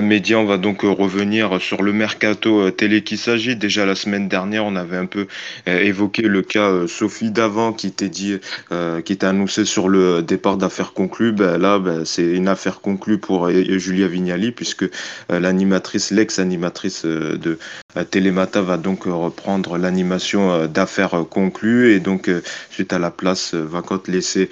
Média, 0.00 0.38
on 0.38 0.44
va 0.44 0.58
donc 0.58 0.84
euh, 0.84 0.88
revenir 0.88 1.60
sur 1.60 1.82
le 1.82 1.92
mercato 1.92 2.60
euh, 2.60 2.70
télé 2.70 3.02
qui 3.02 3.16
s'agit. 3.16 3.56
Déjà 3.56 3.86
la 3.86 3.94
semaine 3.94 4.28
dernière, 4.28 4.64
on 4.64 4.76
avait 4.76 4.96
un 4.96 5.06
peu 5.06 5.26
évoqué 5.66 6.22
le 6.22 6.42
cas 6.42 6.86
Sophie 6.86 7.30
Davant 7.30 7.72
qui 7.72 7.88
était 7.88 8.08
dit, 8.08 8.38
qui 9.04 9.12
était 9.12 9.26
annoncé 9.26 9.64
sur 9.64 9.88
le 9.88 10.22
départ 10.22 10.56
d'affaires 10.56 10.92
conclues. 10.92 11.32
Ben 11.32 11.58
là, 11.58 11.78
ben, 11.78 12.04
c'est 12.04 12.24
une 12.24 12.48
affaire 12.48 12.80
conclue 12.80 13.18
pour 13.18 13.50
Julia 13.50 14.08
Vignali 14.08 14.52
puisque 14.52 14.86
l'animatrice, 15.28 16.10
l'ex-animatrice 16.10 17.04
de 17.04 17.58
Télémata 18.10 18.60
va 18.60 18.76
donc 18.76 19.04
reprendre 19.04 19.78
l'animation 19.78 20.66
d'affaires 20.66 21.24
conclues 21.28 21.92
et 21.92 22.00
donc 22.00 22.30
suite 22.70 22.92
à 22.92 22.98
la 22.98 23.10
place 23.10 23.54
vacante 23.54 24.08
laissée 24.08 24.50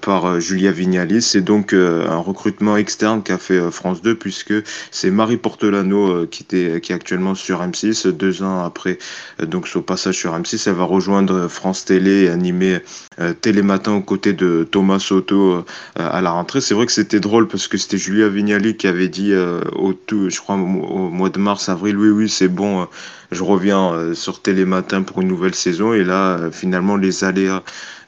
par 0.00 0.40
Julia 0.40 0.72
Vignali, 0.72 1.20
c'est 1.20 1.42
donc 1.42 1.74
un 1.74 2.16
recrutement 2.16 2.78
externe 2.78 3.22
qu'a 3.22 3.36
fait 3.36 3.70
France 3.70 4.00
2 4.02 4.14
puisque 4.14 4.54
c'est 4.90 5.10
Marie 5.10 5.36
Portelano 5.36 6.08
euh, 6.08 6.26
qui, 6.26 6.46
est 6.56 6.90
actuellement 6.90 7.34
sur 7.34 7.62
M6. 7.62 8.08
Deux 8.08 8.42
ans 8.42 8.64
après 8.64 8.98
euh, 9.40 9.46
donc 9.46 9.68
son 9.68 9.82
passage 9.82 10.16
sur 10.16 10.38
M6, 10.38 10.68
elle 10.68 10.74
va 10.74 10.84
rejoindre 10.84 11.48
France 11.48 11.84
Télé 11.84 12.24
et 12.24 12.28
animer 12.28 12.78
euh, 13.20 13.32
Télématin 13.32 13.92
aux 13.94 14.02
côtés 14.02 14.32
de 14.32 14.66
Thomas 14.70 14.98
Soto 14.98 15.64
à 15.96 16.20
la 16.20 16.30
rentrée. 16.30 16.60
C'est 16.60 16.74
vrai 16.74 16.86
que 16.86 16.92
c'était 16.92 17.20
drôle 17.20 17.48
parce 17.48 17.68
que 17.68 17.76
c'était 17.76 17.98
Julia 17.98 18.28
Vignali 18.28 18.76
qui 18.76 18.86
avait 18.86 19.08
dit 19.08 19.34
au 19.34 19.92
tout, 19.92 20.30
je 20.30 20.38
crois 20.38 20.56
au 20.56 21.10
mois 21.10 21.30
de 21.30 21.38
mars, 21.38 21.68
avril, 21.68 21.96
oui, 21.96 22.08
oui, 22.08 22.28
c'est 22.28 22.48
bon 22.48 22.77
je 23.30 23.42
reviens 23.42 23.92
euh, 23.92 24.14
sur 24.14 24.42
Télématin 24.42 25.02
pour 25.02 25.20
une 25.20 25.28
nouvelle 25.28 25.54
saison. 25.54 25.92
Et 25.92 26.04
là 26.04 26.38
euh, 26.38 26.50
finalement 26.50 26.96
les 26.96 27.24
aléas 27.24 27.62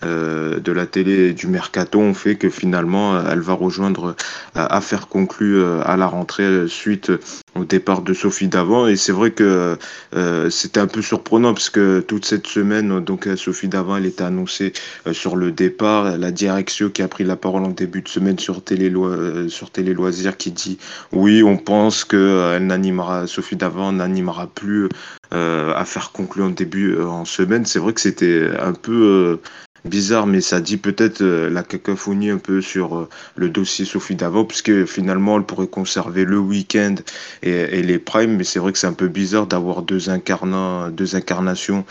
euh, 0.04 0.60
de 0.60 0.72
la 0.72 0.86
télé 0.86 1.28
et 1.28 1.32
du 1.32 1.46
mercato 1.46 2.00
ont 2.00 2.14
fait 2.14 2.36
que 2.36 2.48
finalement 2.48 3.20
elle 3.28 3.40
va 3.40 3.52
rejoindre 3.52 4.14
affaire 4.54 5.08
conclue 5.08 5.62
à 5.62 5.96
la 5.96 6.06
rentrée 6.06 6.68
suite 6.68 7.12
au 7.54 7.64
départ 7.64 8.02
de 8.02 8.14
Sophie 8.14 8.48
Davant 8.48 8.86
et 8.86 8.96
c'est 8.96 9.12
vrai 9.12 9.30
que 9.30 9.76
c'était 10.50 10.80
un 10.80 10.86
peu 10.86 11.02
surprenant 11.02 11.52
parce 11.52 11.70
que 11.70 12.00
toute 12.00 12.24
cette 12.24 12.46
semaine 12.46 13.00
donc 13.00 13.28
Sophie 13.36 13.68
Davant 13.68 13.96
elle 13.96 14.06
était 14.06 14.24
annoncée 14.24 14.72
sur 15.12 15.36
le 15.36 15.50
départ 15.50 16.16
la 16.16 16.30
direction 16.30 16.88
qui 16.88 17.02
a 17.02 17.08
pris 17.08 17.24
la 17.24 17.36
parole 17.36 17.64
en 17.64 17.70
début 17.70 18.02
de 18.02 18.08
semaine 18.08 18.38
sur 18.38 18.62
Télé 18.62 18.90
Loisirs 18.90 20.36
qui 20.36 20.50
dit 20.50 20.78
oui 21.12 21.42
on 21.42 21.56
pense 21.56 22.04
que 22.04 22.54
elle 22.54 22.66
n'animera 22.66 23.26
Sophie 23.26 23.56
Davant 23.56 23.92
n'animera 23.92 24.46
plus 24.46 24.88
euh, 25.32 25.72
à 25.76 25.84
faire 25.84 26.10
conclure 26.10 26.46
en 26.46 26.50
début 26.50 26.94
euh, 26.94 27.06
en 27.06 27.24
semaine. 27.24 27.64
C'est 27.64 27.78
vrai 27.78 27.92
que 27.92 28.00
c'était 28.00 28.50
un 28.58 28.72
peu 28.72 28.92
euh, 28.92 29.36
bizarre, 29.84 30.26
mais 30.26 30.40
ça 30.40 30.60
dit 30.60 30.76
peut-être 30.76 31.22
la 31.22 31.62
cacophonie 31.62 32.30
un 32.30 32.38
peu 32.38 32.60
sur 32.60 33.08
le 33.36 33.48
dossier 33.48 33.84
Sophie 33.84 34.14
Davant, 34.14 34.44
puisque 34.44 34.84
finalement 34.84 35.36
elle 35.36 35.44
pourrait 35.44 35.66
conserver 35.66 36.24
le 36.24 36.38
week-end 36.38 36.96
et, 37.42 37.82
les 37.82 37.98
primes, 37.98 38.36
mais 38.36 38.44
c'est 38.44 38.58
vrai 38.58 38.72
que 38.72 38.78
c'est 38.78 38.86
un 38.86 38.92
peu 38.92 39.08
bizarre 39.08 39.46
d'avoir 39.46 39.82
deux, 39.82 40.10
incarnations 40.10 41.84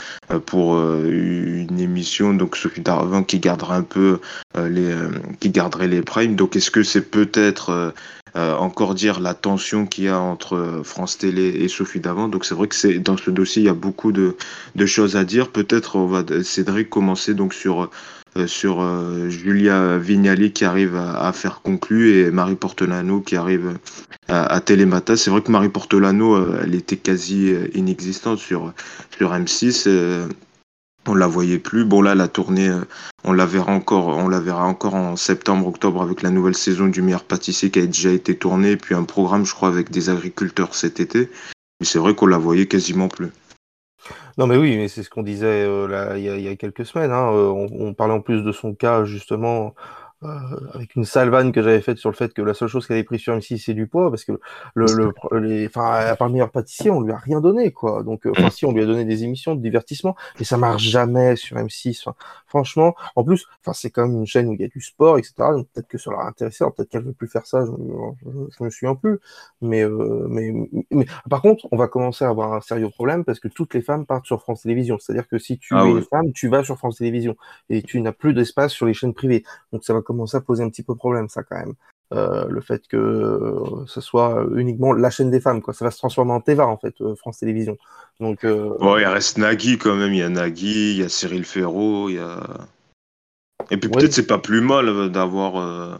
pour 0.46 0.78
une 0.78 1.80
émission. 1.80 2.34
Donc 2.34 2.56
Sophie 2.56 2.82
Davant 2.82 3.24
qui 3.24 3.40
gardera 3.40 3.76
un 3.76 3.84
peu 3.84 4.20
les, 4.58 4.94
qui 5.40 5.50
garderait 5.50 5.88
les 5.88 6.02
primes. 6.02 6.36
Donc 6.36 6.56
est-ce 6.56 6.72
que 6.72 6.84
c'est 6.84 7.10
peut-être 7.10 7.94
euh, 8.36 8.56
encore 8.56 8.96
dire 8.96 9.20
la 9.20 9.34
tension 9.34 9.86
qu'il 9.86 10.06
y 10.06 10.08
a 10.08 10.20
entre 10.20 10.56
euh, 10.56 10.84
France 10.84 11.18
Télé 11.18 11.48
et 11.48 11.68
Sophie 11.68 12.00
Davant. 12.00 12.28
Donc 12.28 12.46
c'est 12.46 12.56
vrai 12.56 12.68
que 12.68 12.76
c'est 12.76 13.00
dans 13.00 13.18
ce 13.18 13.32
dossier 13.32 13.64
il 13.64 13.66
y 13.66 13.70
a 13.70 13.74
beaucoup 13.74 14.12
de, 14.12 14.36
de 14.76 14.86
choses 14.86 15.16
à 15.16 15.24
dire. 15.24 15.50
Peut-être 15.50 15.96
on 15.96 16.08
va 16.08 16.24
Cédric 16.44 16.90
commencer 16.90 17.34
donc 17.34 17.54
sur 17.54 17.90
euh, 18.38 18.46
sur 18.46 18.88
Julia 19.30 19.98
Vignali 19.98 20.54
qui 20.54 20.64
arrive 20.64 20.96
à, 20.96 21.34
faire 21.34 21.62
conclure 21.64 22.28
et 22.28 22.30
Marie 22.30 22.56
Portolano 22.56 23.22
qui 23.22 23.36
arrive 23.36 23.80
à, 24.28 24.44
à 24.44 24.62
Télémata. 24.62 25.18
C'est 25.18 25.32
vrai 25.32 25.42
que 25.42 25.52
Marie 25.52 25.70
Portolano 25.70 26.38
elle 26.62 26.76
était 26.76 26.98
quasi 26.98 27.52
inexistante 27.74 28.38
sur 28.38 28.72
sur 29.18 29.34
M6 29.34 29.90
on 31.08 31.16
la 31.16 31.28
voyait 31.28 31.60
plus. 31.60 31.86
Bon 31.86 32.02
là, 32.02 32.16
la 32.16 32.28
tournée, 32.28 32.70
euh, 32.70 32.86
on 33.24 33.34
la 33.34 33.46
verra 33.46 33.72
encore, 33.72 34.08
on 34.08 34.28
la 34.28 34.40
verra 34.40 34.66
encore 34.66 34.96
en 34.96 35.16
septembre, 35.16 35.68
octobre 35.68 36.02
avec 36.02 36.22
la 36.22 36.30
nouvelle 36.30 36.56
saison 36.56 36.88
du 36.88 37.02
meilleur 37.02 37.24
pâtissier 37.24 37.72
qui 37.72 37.80
a 37.80 37.86
déjà 37.86 38.12
été 38.12 38.38
tournée, 38.38 38.78
puis 38.78 38.96
un 38.96 39.04
programme, 39.04 39.46
je 39.46 39.54
crois, 39.54 39.70
avec 39.70 39.92
des 39.92 40.10
agriculteurs 40.10 40.76
cet 40.76 41.00
été. 41.00 41.30
Mais 41.80 41.86
c'est 41.86 42.00
vrai 42.00 42.14
qu'on 42.14 42.28
la 42.28 42.38
voyait 42.38 42.68
quasiment 42.68 43.08
plus. 43.08 43.32
Non, 44.38 44.48
mais 44.48 44.56
oui, 44.56 44.78
mais 44.78 44.88
c'est 44.88 45.04
ce 45.04 45.10
qu'on 45.10 45.24
disait 45.24 45.66
euh, 45.66 46.14
il, 46.18 46.24
y 46.24 46.48
a, 46.48 46.56
quelques 46.56 46.86
semaines. 46.86 47.12
Hein. 47.12 47.30
Euh, 47.34 47.50
on, 47.50 47.94
parlait 47.94 48.14
en 48.14 48.22
plus 48.22 48.42
de 48.42 48.52
son 48.54 48.74
cas, 48.74 49.04
justement, 49.04 49.76
euh, 50.24 50.28
avec 50.74 50.96
une 50.96 51.06
salvanne 51.06 51.54
que 51.54 51.62
j'avais 51.62 51.80
faite 51.80 51.98
sur 51.98 52.10
le 52.10 52.16
fait 52.16 52.34
que 52.34 52.42
la 52.42 52.54
seule 52.54 52.68
chose 52.68 52.86
qu'elle 52.86 52.98
avait 52.98 53.06
pris 53.06 53.20
sur 53.20 53.34
M6, 53.34 53.58
c'est 53.58 53.74
du 53.74 53.88
poids, 53.88 54.10
parce 54.10 54.26
que 54.26 54.34
le, 54.74 54.86
le, 54.86 55.40
les, 55.40 55.68
enfin, 55.68 55.94
à 55.94 56.16
part 56.18 56.30
meilleur 56.30 56.52
pâtissier, 56.52 56.92
on 56.92 57.00
lui 57.02 57.14
a 57.14 57.18
rien 57.18 57.40
donné, 57.40 57.72
quoi. 57.72 58.04
Donc, 58.04 58.26
euh, 58.26 58.32
enfin, 58.32 58.48
mm. 58.48 58.52
si, 58.52 58.66
on 58.66 58.74
lui 58.74 58.84
a 58.84 58.86
donné 58.86 59.06
des 59.06 59.24
émissions 59.24 59.56
de 59.56 59.62
divertissement, 59.62 60.16
mais 60.38 60.46
ça 60.46 60.58
marche 60.58 60.84
jamais 60.84 61.38
sur 61.38 61.56
M6. 61.56 62.10
Franchement, 62.50 62.96
en 63.16 63.24
plus, 63.24 63.46
enfin, 63.62 63.74
c'est 63.74 63.92
quand 63.92 64.08
même 64.08 64.18
une 64.18 64.26
chaîne 64.26 64.48
où 64.48 64.54
il 64.54 64.62
y 64.62 64.64
a 64.64 64.68
du 64.68 64.82
sport, 64.82 65.18
etc. 65.18 65.34
Donc, 65.38 65.68
peut-être 65.74 65.88
que 65.88 65.98
ça 65.98 66.12
leur 66.12 66.22
a 66.22 66.28
intéressé, 66.28 66.66
peut-être 66.76 66.90
qu'elle 66.90 67.04
veut 67.04 67.14
plus 67.14 67.28
faire 67.28 67.46
ça, 67.46 67.64
je, 67.66 67.72
je, 67.72 68.32
je 68.58 68.64
me 68.64 68.70
souviens 68.70 68.96
plus. 68.96 69.20
Mais, 69.62 69.84
euh, 69.84 70.26
mais, 70.28 70.52
mais, 70.92 71.06
par 71.30 71.42
contre, 71.42 71.68
on 71.72 71.78
va 71.78 71.88
commencer 71.88 72.26
à 72.26 72.30
avoir 72.30 72.54
un 72.54 72.62
sérieux 72.62 72.90
problème 72.90 73.24
parce 73.24 73.40
que 73.40 73.48
toutes 73.48 73.74
les 73.74 73.82
femmes 73.82 74.06
partent 74.06 74.26
sur 74.26 74.42
France 74.42 74.64
Télévisions. 74.64 74.98
C'est-à-dire 75.00 75.28
que 75.28 75.38
si 75.38 75.60
tu 75.60 75.76
ah, 75.76 75.86
es 75.86 75.90
une 75.90 76.04
femme, 76.04 76.34
tu 76.34 76.48
vas 76.48 76.64
sur 76.64 76.78
France 76.78 76.98
Télévisions 76.98 77.36
et 77.70 77.84
tu 77.84 78.02
n'as 78.02 78.12
plus 78.12 78.34
d'espace 78.34 78.72
sur 78.74 78.86
les 78.86 78.94
chaînes 78.94 79.14
privées. 79.14 79.44
Donc, 79.72 79.84
ça 79.84 79.94
va 79.94 80.02
commencer 80.02 80.38
à 80.38 80.42
poser 80.42 80.64
un 80.64 80.70
petit 80.70 80.84
peu 80.84 80.96
problème, 80.96 81.30
ça, 81.30 81.44
quand 81.44 81.58
même. 81.58 81.74
Euh, 82.12 82.48
le 82.50 82.60
fait 82.60 82.88
que 82.88 82.98
euh, 82.98 83.86
ce 83.86 84.02
soit 84.02 84.44
uniquement 84.56 84.94
la 84.94 85.12
chaîne 85.12 85.30
des 85.30 85.40
femmes, 85.40 85.62
quoi. 85.62 85.76
Ça 85.76 85.86
va 85.86 85.92
se 85.92 86.00
transformer 86.00 86.32
en 86.32 86.42
Teva, 86.42 86.66
en 86.66 86.78
fait, 86.78 86.96
euh, 87.02 87.16
France 87.16 87.38
Télévisions. 87.38 87.78
Donc, 88.20 88.46
euh... 88.46 88.76
bon, 88.80 88.98
il 88.98 89.06
reste 89.06 89.38
Nagui, 89.38 89.78
quand 89.78 89.96
même. 89.96 90.14
Il 90.14 90.20
y 90.20 90.24
a 90.24 90.30
Nagui, 90.30 90.94
il 90.94 90.98
y 90.98 91.04
a 91.04 91.10
Cyril 91.10 91.46
Ferraud, 91.46 92.10
il 92.10 92.16
y 92.16 92.20
a... 92.20 92.40
Et 93.72 93.78
puis 93.78 93.90
peut-être 93.90 94.14
c'est 94.14 94.26
pas 94.26 94.40
plus 94.40 94.62
mal 94.62 95.12
d'avoir, 95.12 95.58
euh, 95.58 95.96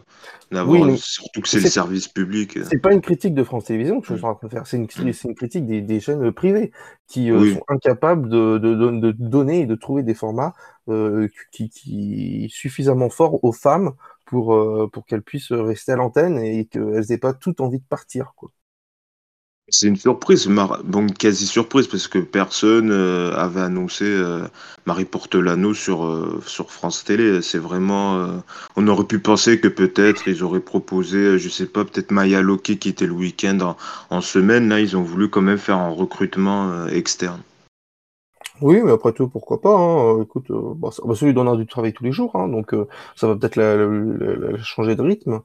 d'avoir 0.50 0.80
oui, 0.80 0.98
surtout 0.98 1.40
que 1.40 1.48
c'est 1.48 1.60
le 1.60 1.68
service 1.68 2.08
public. 2.08 2.58
C'est 2.68 2.80
pas 2.80 2.92
une 2.92 3.00
critique 3.00 3.34
de 3.34 3.44
France 3.44 3.66
Télévisions 3.66 4.00
que 4.00 4.08
je 4.08 4.14
suis 4.14 4.24
en 4.24 4.34
train 4.34 4.48
de 4.48 4.52
faire, 4.52 4.66
c'est 4.66 4.76
une, 4.76 4.88
une, 5.04 5.34
critique 5.36 5.66
des, 5.66 5.80
des, 5.80 6.00
chaînes 6.00 6.32
privées 6.32 6.72
qui 7.06 7.30
oui. 7.30 7.54
sont 7.54 7.62
incapables 7.68 8.28
de, 8.28 8.58
de, 8.58 8.74
de, 8.74 8.90
de, 8.90 9.12
donner 9.12 9.60
et 9.60 9.66
de 9.66 9.74
trouver 9.76 10.02
des 10.02 10.14
formats 10.14 10.54
euh, 10.88 11.28
qui, 11.52 11.68
qui 11.68 12.48
suffisamment 12.50 13.10
forts 13.10 13.44
aux 13.44 13.52
femmes 13.52 13.92
pour, 14.30 14.54
euh, 14.54 14.88
pour 14.92 15.06
qu'elles 15.06 15.22
puissent 15.22 15.50
rester 15.52 15.92
à 15.92 15.96
l'antenne 15.96 16.38
et 16.38 16.64
qu'elles 16.66 17.04
n'aient 17.10 17.18
pas 17.18 17.34
toute 17.34 17.60
envie 17.60 17.80
de 17.80 17.84
partir. 17.84 18.32
C'est 19.72 19.86
une 19.86 19.96
surprise, 19.96 20.48
donc 20.84 21.16
quasi 21.16 21.46
surprise, 21.46 21.86
parce 21.86 22.08
que 22.08 22.18
personne 22.18 22.90
euh, 22.90 23.32
avait 23.36 23.60
annoncé 23.60 24.04
euh, 24.04 24.46
Marie 24.86 25.04
Portelano 25.04 25.74
sur, 25.74 26.04
euh, 26.04 26.40
sur 26.46 26.72
France 26.72 27.04
Télé. 27.04 27.40
C'est 27.40 27.58
vraiment. 27.58 28.42
On 28.76 28.88
aurait 28.88 29.04
pu 29.04 29.20
penser 29.20 29.60
que 29.60 29.68
peut-être 29.68 30.26
ils 30.26 30.42
auraient 30.42 30.60
proposé, 30.60 31.38
je 31.38 31.48
sais 31.48 31.66
pas, 31.66 31.84
peut-être 31.84 32.10
Maya 32.10 32.40
Loki 32.42 32.78
qui 32.78 32.88
était 32.88 33.06
le 33.06 33.12
week-end 33.12 33.58
en, 33.60 33.76
en, 34.10 34.20
semaine. 34.20 34.68
Là, 34.68 34.80
ils 34.80 34.96
ont 34.96 35.02
voulu 35.02 35.28
quand 35.28 35.42
même 35.42 35.58
faire 35.58 35.78
un 35.78 35.90
recrutement 35.90 36.86
externe. 36.88 37.40
Oui, 38.60 38.80
mais 38.84 38.92
après 38.92 39.12
tout, 39.12 39.28
pourquoi 39.28 39.60
pas. 39.60 39.76
Hein. 39.76 40.22
Écoute, 40.22 40.46
bah, 40.50 40.90
ça, 40.90 41.02
bah, 41.04 41.14
celui 41.14 41.34
donnera 41.34 41.56
du 41.56 41.66
travail 41.66 41.92
tous 41.92 42.04
les 42.04 42.12
jours, 42.12 42.34
hein, 42.36 42.48
donc 42.48 42.74
ça 43.16 43.26
va 43.26 43.36
peut-être 43.36 43.56
la, 43.56 43.76
la, 43.76 43.86
la, 43.86 44.58
changer 44.62 44.96
de 44.96 45.02
rythme. 45.02 45.40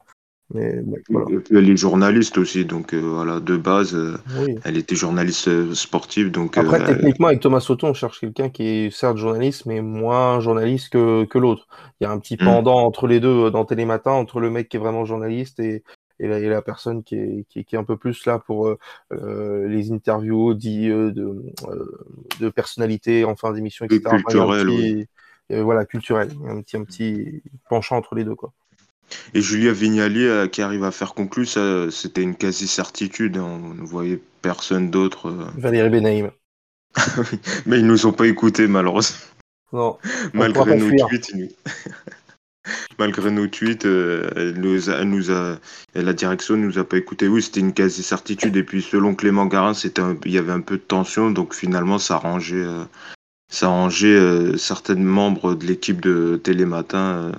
Mais, 0.54 0.80
voilà. 1.10 1.42
Elle 1.50 1.70
est 1.72 1.76
journaliste 1.76 2.38
aussi, 2.38 2.66
donc 2.66 2.94
euh, 2.94 3.00
voilà, 3.00 3.40
de 3.40 3.58
base, 3.58 3.96
euh, 3.96 4.16
oui. 4.40 4.58
elle 4.64 4.78
était 4.78 4.96
journaliste 4.96 5.48
euh, 5.48 5.74
sportive. 5.74 6.30
Donc, 6.30 6.56
Après, 6.58 6.82
euh, 6.82 6.86
techniquement, 6.86 7.28
avec 7.28 7.40
Thomas 7.40 7.62
Sauton, 7.62 7.90
on 7.90 7.94
cherche 7.96 8.20
quelqu'un 8.20 8.50
qui 8.50 8.64
est 8.64 8.92
certes 8.92 9.18
journaliste, 9.18 9.66
mais 9.66 9.82
moins 9.82 10.40
journaliste 10.42 10.90
que, 10.90 11.26
que 11.26 11.40
l'autre. 11.40 11.68
Il 12.00 12.04
y 12.04 12.08
a 12.08 12.12
un 12.12 12.20
petit 12.20 12.36
mm. 12.36 12.46
pendant 12.46 12.78
entre 12.86 13.08
les 13.08 13.20
deux 13.20 13.50
dans 13.50 13.66
Télématin, 13.66 14.12
entre 14.12 14.40
le 14.40 14.52
mec 14.52 14.70
qui 14.70 14.78
est 14.78 14.80
vraiment 14.80 15.04
journaliste 15.04 15.60
et, 15.60 15.84
et, 16.20 16.28
la, 16.28 16.40
et 16.40 16.50
la 16.50 16.62
personne 16.62 17.04
qui 17.04 17.16
est, 17.16 17.46
qui, 17.50 17.66
qui 17.66 17.76
est 17.76 17.80
un 17.80 17.84
peu 17.84 17.98
plus 17.98 18.26
là 18.26 18.40
pour 18.40 18.76
les 19.12 19.92
interviews 19.92 20.54
dit, 20.54 20.88
de, 20.88 21.54
de 22.40 22.50
personnalité 22.50 23.26
en 23.26 23.36
fin 23.36 23.52
d'émission, 23.52 23.86
etc. 23.86 24.02
Culturel, 24.10 24.68
petit, 24.68 25.08
oui. 25.50 25.62
voilà, 25.62 25.86
culturel. 25.86 26.32
Un 26.48 26.62
petit, 26.62 26.78
un 26.78 26.84
petit 26.84 27.42
penchant 27.70 27.98
entre 27.98 28.16
les 28.16 28.24
deux, 28.24 28.36
quoi. 28.36 28.54
Et 29.34 29.42
Julia 29.42 29.72
Vignali 29.72 30.26
euh, 30.26 30.48
qui 30.48 30.62
arrive 30.62 30.84
à 30.84 30.92
faire 30.92 31.14
conclure, 31.14 31.48
ça, 31.48 31.92
c'était 31.92 32.22
une 32.22 32.36
quasi-certitude. 32.36 33.38
Hein. 33.38 33.62
On 33.64 33.74
ne 33.74 33.86
voyait 33.86 34.22
personne 34.42 34.90
d'autre. 34.90 35.30
Euh... 35.30 35.46
Valérie 35.58 35.90
Benaïm. 35.90 36.32
Mais 37.66 37.80
ils 37.80 37.88
nous 37.88 38.06
ont 38.06 38.14
pas 38.14 38.28
écoutés, 38.28 38.68
malheureusement. 38.68 39.18
Non. 39.74 39.98
Malgré 40.34 40.78
nos, 40.78 40.90
tweets, 41.08 41.34
nous... 41.36 41.50
Malgré 43.00 43.32
nos 43.32 43.48
tweets, 43.48 43.86
euh, 43.86 44.54
nous 44.56 44.90
a, 44.90 45.60
la 45.96 46.14
direction 46.14 46.56
ne 46.56 46.66
nous 46.66 46.80
a 46.80 46.84
pas 46.84 46.98
écoutés. 46.98 47.28
Oui, 47.28 47.42
c'était 47.42 47.60
une 47.60 47.74
quasi-certitude. 47.74 48.56
Et 48.56 48.64
puis, 48.64 48.82
selon 48.82 49.16
Clément 49.16 49.46
Garin, 49.46 49.74
il 49.74 50.32
y 50.32 50.38
avait 50.38 50.54
un 50.54 50.62
peu 50.62 50.78
de 50.78 50.82
tension. 50.82 51.32
Donc, 51.32 51.54
finalement, 51.54 52.00
ça 52.00 52.16
arrangeait, 52.16 52.56
euh, 52.56 52.86
euh, 53.64 54.58
certains 54.58 54.96
membres 54.96 55.56
de 55.56 55.66
l'équipe 55.66 56.02
de 56.02 56.40
Télématin 56.44 57.32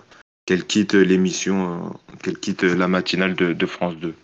qu'elle 0.46 0.64
quitte 0.64 0.94
l'émission, 0.94 1.74
euh, 1.74 2.16
qu'elle 2.22 2.38
quitte 2.38 2.62
la 2.62 2.88
matinale 2.88 3.34
de, 3.34 3.66
France 3.66 3.96
2. 3.96 4.14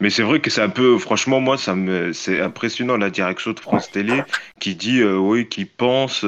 Mais 0.00 0.10
c'est 0.10 0.22
vrai 0.22 0.40
que 0.40 0.50
c'est 0.50 0.62
un 0.62 0.68
peu, 0.68 0.98
franchement, 0.98 1.40
moi, 1.40 1.56
ça 1.56 1.74
me, 1.74 2.12
c'est 2.12 2.40
impressionnant 2.40 2.96
la 2.96 3.10
direction 3.10 3.52
de 3.52 3.60
France 3.60 3.90
Télé 3.90 4.22
qui 4.60 4.74
dit, 4.74 5.00
euh, 5.00 5.16
oui, 5.16 5.48
qui 5.48 5.64
pense 5.64 6.24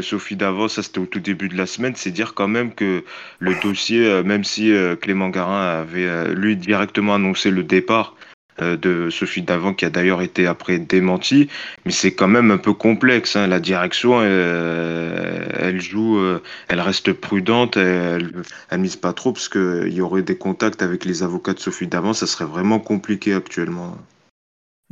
Sophie 0.00 0.36
Davos, 0.36 0.68
ça 0.68 0.82
c'était 0.82 0.98
au 0.98 1.06
tout 1.06 1.20
début 1.20 1.48
de 1.48 1.56
la 1.56 1.66
semaine, 1.66 1.94
c'est 1.96 2.10
dire 2.10 2.34
quand 2.34 2.48
même 2.48 2.74
que 2.74 3.04
le 3.38 3.54
dossier, 3.60 4.06
euh, 4.06 4.22
même 4.22 4.44
si 4.44 4.72
euh, 4.72 4.96
Clément 4.96 5.28
Garin 5.28 5.80
avait 5.80 6.06
euh, 6.06 6.34
lui 6.34 6.56
directement 6.56 7.14
annoncé 7.14 7.50
le 7.50 7.62
départ, 7.62 8.16
de 8.60 9.08
Sophie 9.10 9.42
Davant 9.42 9.72
qui 9.72 9.86
a 9.86 9.90
d'ailleurs 9.90 10.20
été 10.20 10.46
après 10.46 10.78
démenti, 10.78 11.48
mais 11.86 11.90
c'est 11.90 12.12
quand 12.12 12.28
même 12.28 12.50
un 12.50 12.58
peu 12.58 12.74
complexe. 12.74 13.34
Hein. 13.34 13.46
La 13.46 13.58
direction, 13.58 14.22
elle, 14.22 15.80
joue, 15.80 16.20
elle 16.68 16.80
reste 16.80 17.14
prudente, 17.14 17.78
elle, 17.78 18.30
elle 18.70 18.78
mise 18.78 18.96
pas 18.96 19.14
trop 19.14 19.32
parce 19.32 19.48
qu'il 19.48 19.92
y 19.92 20.02
aurait 20.02 20.22
des 20.22 20.36
contacts 20.36 20.82
avec 20.82 21.06
les 21.06 21.22
avocats 21.22 21.54
de 21.54 21.60
Sophie 21.60 21.88
Davant, 21.88 22.12
ça 22.12 22.26
serait 22.26 22.44
vraiment 22.44 22.78
compliqué 22.78 23.32
actuellement. 23.32 23.96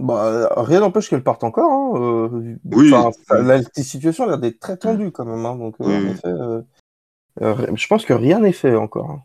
Bah, 0.01 0.53
rien 0.57 0.81
n'empêche 0.81 1.09
qu'elle 1.09 1.23
parte 1.23 1.45
encore. 1.45 1.71
Hein. 1.71 2.01
Euh, 2.01 2.57
oui. 2.65 2.93
La, 3.31 3.63
situation 3.75 4.25
a 4.25 4.29
l'air 4.29 4.39
d'être 4.39 4.59
très 4.59 4.77
tendue 4.77 5.11
quand 5.11 5.25
même. 5.25 5.45
Hein. 5.45 5.57
Donc, 5.57 5.77
oui. 5.79 5.95
en 5.95 6.11
effet, 6.11 7.77
je 7.77 7.87
pense 7.87 8.05
que 8.05 8.13
rien 8.13 8.41
n'est 8.41 8.53
fait 8.53 8.75
encore. 8.75 9.11
Hein. 9.11 9.23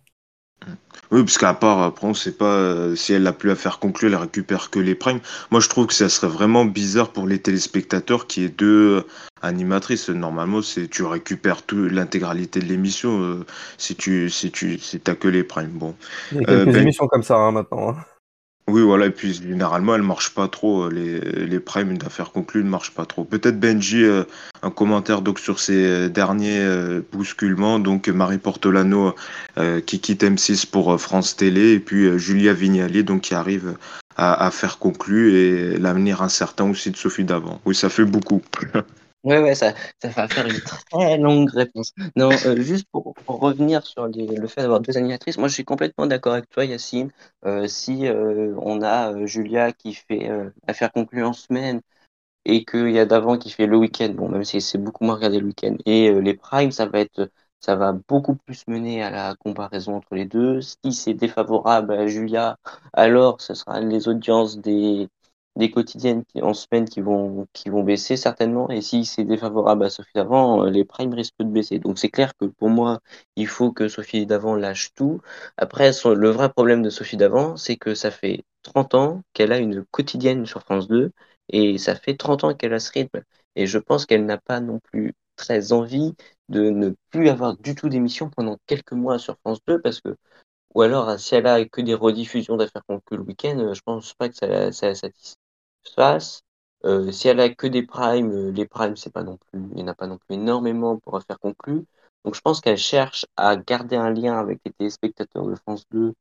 Oui, 1.12 1.24
parce 1.24 1.38
qu'à 1.38 1.54
part, 1.54 1.82
après, 1.82 2.08
on 2.08 2.14
sait 2.14 2.32
pas 2.32 2.46
euh, 2.46 2.96
si 2.96 3.14
elle 3.14 3.24
n'a 3.24 3.34
plus 3.34 3.52
à 3.52 3.56
faire 3.56 3.80
conclure, 3.80 4.10
elle 4.10 4.16
récupère 4.16 4.70
que 4.70 4.80
les 4.80 4.96
primes. 4.96 5.20
Moi, 5.52 5.60
je 5.60 5.70
trouve 5.70 5.88
que 5.88 5.94
ça 5.94 6.10
serait 6.10 6.28
vraiment 6.28 6.66
bizarre 6.66 7.10
pour 7.10 7.28
les 7.28 7.40
téléspectateurs 7.40 8.26
qui 8.28 8.44
est 8.44 8.50
deux 8.50 9.06
animatrices. 9.42 10.10
Normalement, 10.10 10.62
c'est 10.62 10.88
tu 10.90 11.04
récupères 11.04 11.62
tout 11.64 11.88
l'intégralité 11.88 12.60
de 12.60 12.66
l'émission 12.66 13.22
euh, 13.22 13.46
si 13.78 13.96
tu 13.96 14.30
si 14.30 14.52
tu 14.52 14.80
si 14.80 15.00
t'as 15.00 15.16
que 15.16 15.28
les 15.28 15.44
primes. 15.44 15.70
Bon. 15.70 15.96
Il 16.32 16.40
y 16.40 16.42
a 16.42 16.46
quelques 16.46 16.68
euh, 16.68 16.72
ben... 16.72 16.82
émissions 16.82 17.08
comme 17.08 17.24
ça 17.24 17.52
maintenant. 17.52 17.96
Oui, 18.68 18.82
voilà, 18.82 19.06
et 19.06 19.12
puis 19.12 19.32
généralement, 19.32 19.94
elle 19.94 20.02
marche 20.02 20.34
pas 20.34 20.48
trop. 20.48 20.90
Les, 20.90 21.20
les 21.20 21.60
primes 21.60 22.00
d'affaires 22.00 22.32
conclues 22.32 22.64
ne 22.64 22.70
marchent 22.70 22.96
pas 22.96 23.06
trop. 23.06 23.24
Peut-être 23.24 23.60
Benji, 23.60 24.04
euh, 24.04 24.24
un 24.64 24.72
commentaire 24.72 25.22
donc 25.22 25.38
sur 25.38 25.60
ces 25.60 26.10
derniers 26.10 26.62
euh, 26.62 27.02
bousculements. 27.12 27.78
Donc 27.78 28.08
Marie 28.08 28.40
Portolano 28.40 29.14
euh, 29.60 29.82
qui 29.82 30.00
quitte 30.00 30.24
M6 30.24 30.66
pour 30.68 31.00
France 31.00 31.36
Télé, 31.36 31.74
et 31.74 31.80
puis 31.80 32.18
Julia 32.18 32.54
Vignali 32.54 33.04
donc 33.04 33.22
qui 33.22 33.36
arrive 33.36 33.78
à, 34.18 34.46
à 34.46 34.50
faire 34.50 34.80
conclure, 34.80 35.36
et 35.36 35.78
l'avenir 35.78 36.24
incertain 36.24 36.68
aussi 36.68 36.90
de 36.90 36.98
Sophie 36.98 37.24
Davant. 37.24 37.62
Oui, 37.66 37.76
ça 37.76 37.90
fait 37.90 38.06
beaucoup. 38.06 38.42
Ouais, 39.26 39.40
ouais, 39.42 39.56
ça, 39.56 39.74
ça 40.00 40.10
va 40.10 40.28
faire 40.28 40.46
une 40.46 40.62
très 40.92 41.18
longue 41.18 41.50
réponse. 41.50 41.94
Non, 42.16 42.30
euh, 42.46 42.62
juste 42.62 42.86
pour, 42.92 43.16
revenir 43.28 43.84
sur 43.86 44.08
les, 44.08 44.28
le 44.28 44.48
fait 44.48 44.62
d'avoir 44.62 44.82
deux 44.82 44.98
animatrices, 44.98 45.40
moi 45.40 45.48
je 45.48 45.56
suis 45.56 45.66
complètement 45.66 46.06
d'accord 46.06 46.34
avec 46.34 46.48
toi, 46.50 46.64
Yacine. 46.64 47.12
Euh, 47.44 47.68
si 47.68 48.06
euh, 48.08 48.54
on 48.62 48.84
a 48.84 49.26
Julia 49.26 49.72
qui 49.72 49.96
fait 49.96 50.30
affaire 50.68 50.92
conclue 50.92 51.24
en 51.26 51.34
semaine 51.34 51.82
et 52.46 52.66
qu'il 52.66 52.92
y 52.92 53.00
a 53.00 53.06
d'avant 53.06 53.38
qui 53.38 53.52
fait 53.52 53.68
le 53.68 53.78
week-end, 53.78 54.10
bon, 54.10 54.30
même 54.30 54.44
si 54.46 54.62
c'est 54.62 54.78
beaucoup 54.78 55.06
moins 55.06 55.16
regardé 55.16 55.40
le 55.40 55.48
week-end, 55.48 55.78
et 55.86 56.12
les 56.22 56.36
primes, 56.36 56.72
ça 56.72 56.86
va 56.88 57.00
être 57.00 57.32
ça 57.62 57.76
va 57.76 57.94
beaucoup 57.94 58.36
plus 58.36 58.68
mener 58.68 59.04
à 59.04 59.10
la 59.10 59.36
comparaison 59.36 59.96
entre 59.96 60.16
les 60.16 60.26
deux. 60.26 60.62
Si 60.62 60.94
c'est 60.94 61.16
défavorable 61.16 61.94
à 61.94 62.08
Julia, 62.08 62.58
alors 62.94 63.42
ce 63.42 63.56
sera 63.56 63.80
les 63.82 64.08
audiences 64.08 64.60
des, 64.60 65.10
des 65.56 65.72
quotidiennes 65.72 66.24
en 66.42 66.54
semaine 66.54 66.86
qui 66.90 67.02
vont, 67.02 67.48
qui 67.54 67.70
vont 67.70 67.84
baisser 67.84 68.18
certainement. 68.18 68.70
Et 68.70 68.82
si 68.82 69.06
c'est 69.06 69.24
défavorable 69.24 69.86
à 69.86 69.90
Sophie 69.90 70.12
Davant, 70.16 70.66
euh, 70.66 70.70
les 70.70 70.84
primes 70.86 71.14
risquent 71.14 71.40
de 71.40 71.46
baisser. 71.46 71.80
Donc 71.80 71.98
c'est 72.00 72.10
clair 72.10 72.34
que 72.38 72.46
pour 72.46 72.70
moi, 72.70 73.00
il 73.36 73.48
faut 73.48 73.72
que 73.72 73.88
Sophie 73.88 74.26
Davant 74.26 74.56
lâche 74.56 74.94
tout. 74.96 75.22
Après, 75.58 75.92
le 76.06 76.30
vrai 76.30 76.50
problème 76.52 76.82
de 76.82 76.90
Sophie 76.90 77.18
Davant, 77.18 77.58
c'est 77.58 77.78
que 77.78 77.96
ça 77.96 78.12
fait 78.12 78.44
30 78.64 78.96
ans 78.96 79.22
qu'elle 79.34 79.52
a 79.52 79.58
une 79.58 79.84
quotidienne 79.92 80.46
sur 80.46 80.62
France 80.62 80.88
2 80.88 81.12
et 81.50 81.78
ça 81.78 81.96
fait 81.96 82.16
30 82.16 82.44
ans 82.44 82.54
qu'elle 82.54 82.74
a 82.74 82.80
ce 82.80 82.92
rythme. 82.92 83.22
Et 83.56 83.68
je 83.68 83.78
pense 83.78 84.06
qu'elle 84.06 84.26
n'a 84.26 84.38
pas 84.38 84.60
non 84.60 84.80
plus 84.80 85.14
très 85.36 85.72
envie 85.74 86.14
de 86.50 86.70
ne 86.70 86.94
plus 87.12 87.30
avoir 87.30 87.58
du 87.58 87.76
tout 87.76 87.90
d'émission 87.90 88.30
pendant 88.30 88.58
quelques 88.68 88.94
mois 88.94 89.20
sur 89.20 89.38
France 89.44 89.60
2 89.68 89.82
parce 89.82 90.02
que 90.02 90.16
ou 90.76 90.82
alors 90.84 91.20
si 91.20 91.36
elle 91.36 91.48
a 91.48 91.66
que 91.66 91.82
des 91.82 91.94
rediffusions 91.96 92.58
d'affaires 92.58 92.86
conclues 92.88 93.18
le 93.18 93.24
week-end, 93.24 93.74
je 93.74 93.82
pense 93.82 94.14
pas 94.14 94.30
que 94.30 94.36
ça, 94.36 94.72
ça, 94.72 94.94
ça 94.96 95.10
fasse. 95.90 96.42
Euh, 96.86 97.12
si 97.12 97.28
elle 97.28 97.40
a 97.40 97.50
que 97.54 97.68
des 97.68 97.84
primes, 97.84 98.32
euh, 98.32 98.52
les 98.52 98.68
primes, 98.68 98.96
c'est 98.96 99.12
pas 99.14 99.24
non 99.24 99.38
plus, 99.38 99.60
il 99.72 99.76
n'y 99.78 99.84
en 99.84 99.88
a 99.88 99.96
pas 99.96 100.08
non 100.08 100.18
plus 100.18 100.36
énormément 100.36 100.98
pour 101.00 101.22
faire 101.24 101.40
conclure. 101.40 101.84
Donc 102.24 102.36
je 102.36 102.42
pense 102.42 102.62
qu'elle 102.62 102.78
cherche 102.78 103.26
à 103.38 103.56
garder 103.58 103.96
un 103.96 104.12
lien 104.12 104.38
avec 104.38 104.60
les 104.66 104.72
téléspectateurs 104.74 105.46
de 105.48 105.56
France 105.56 105.86
2. 105.92 106.14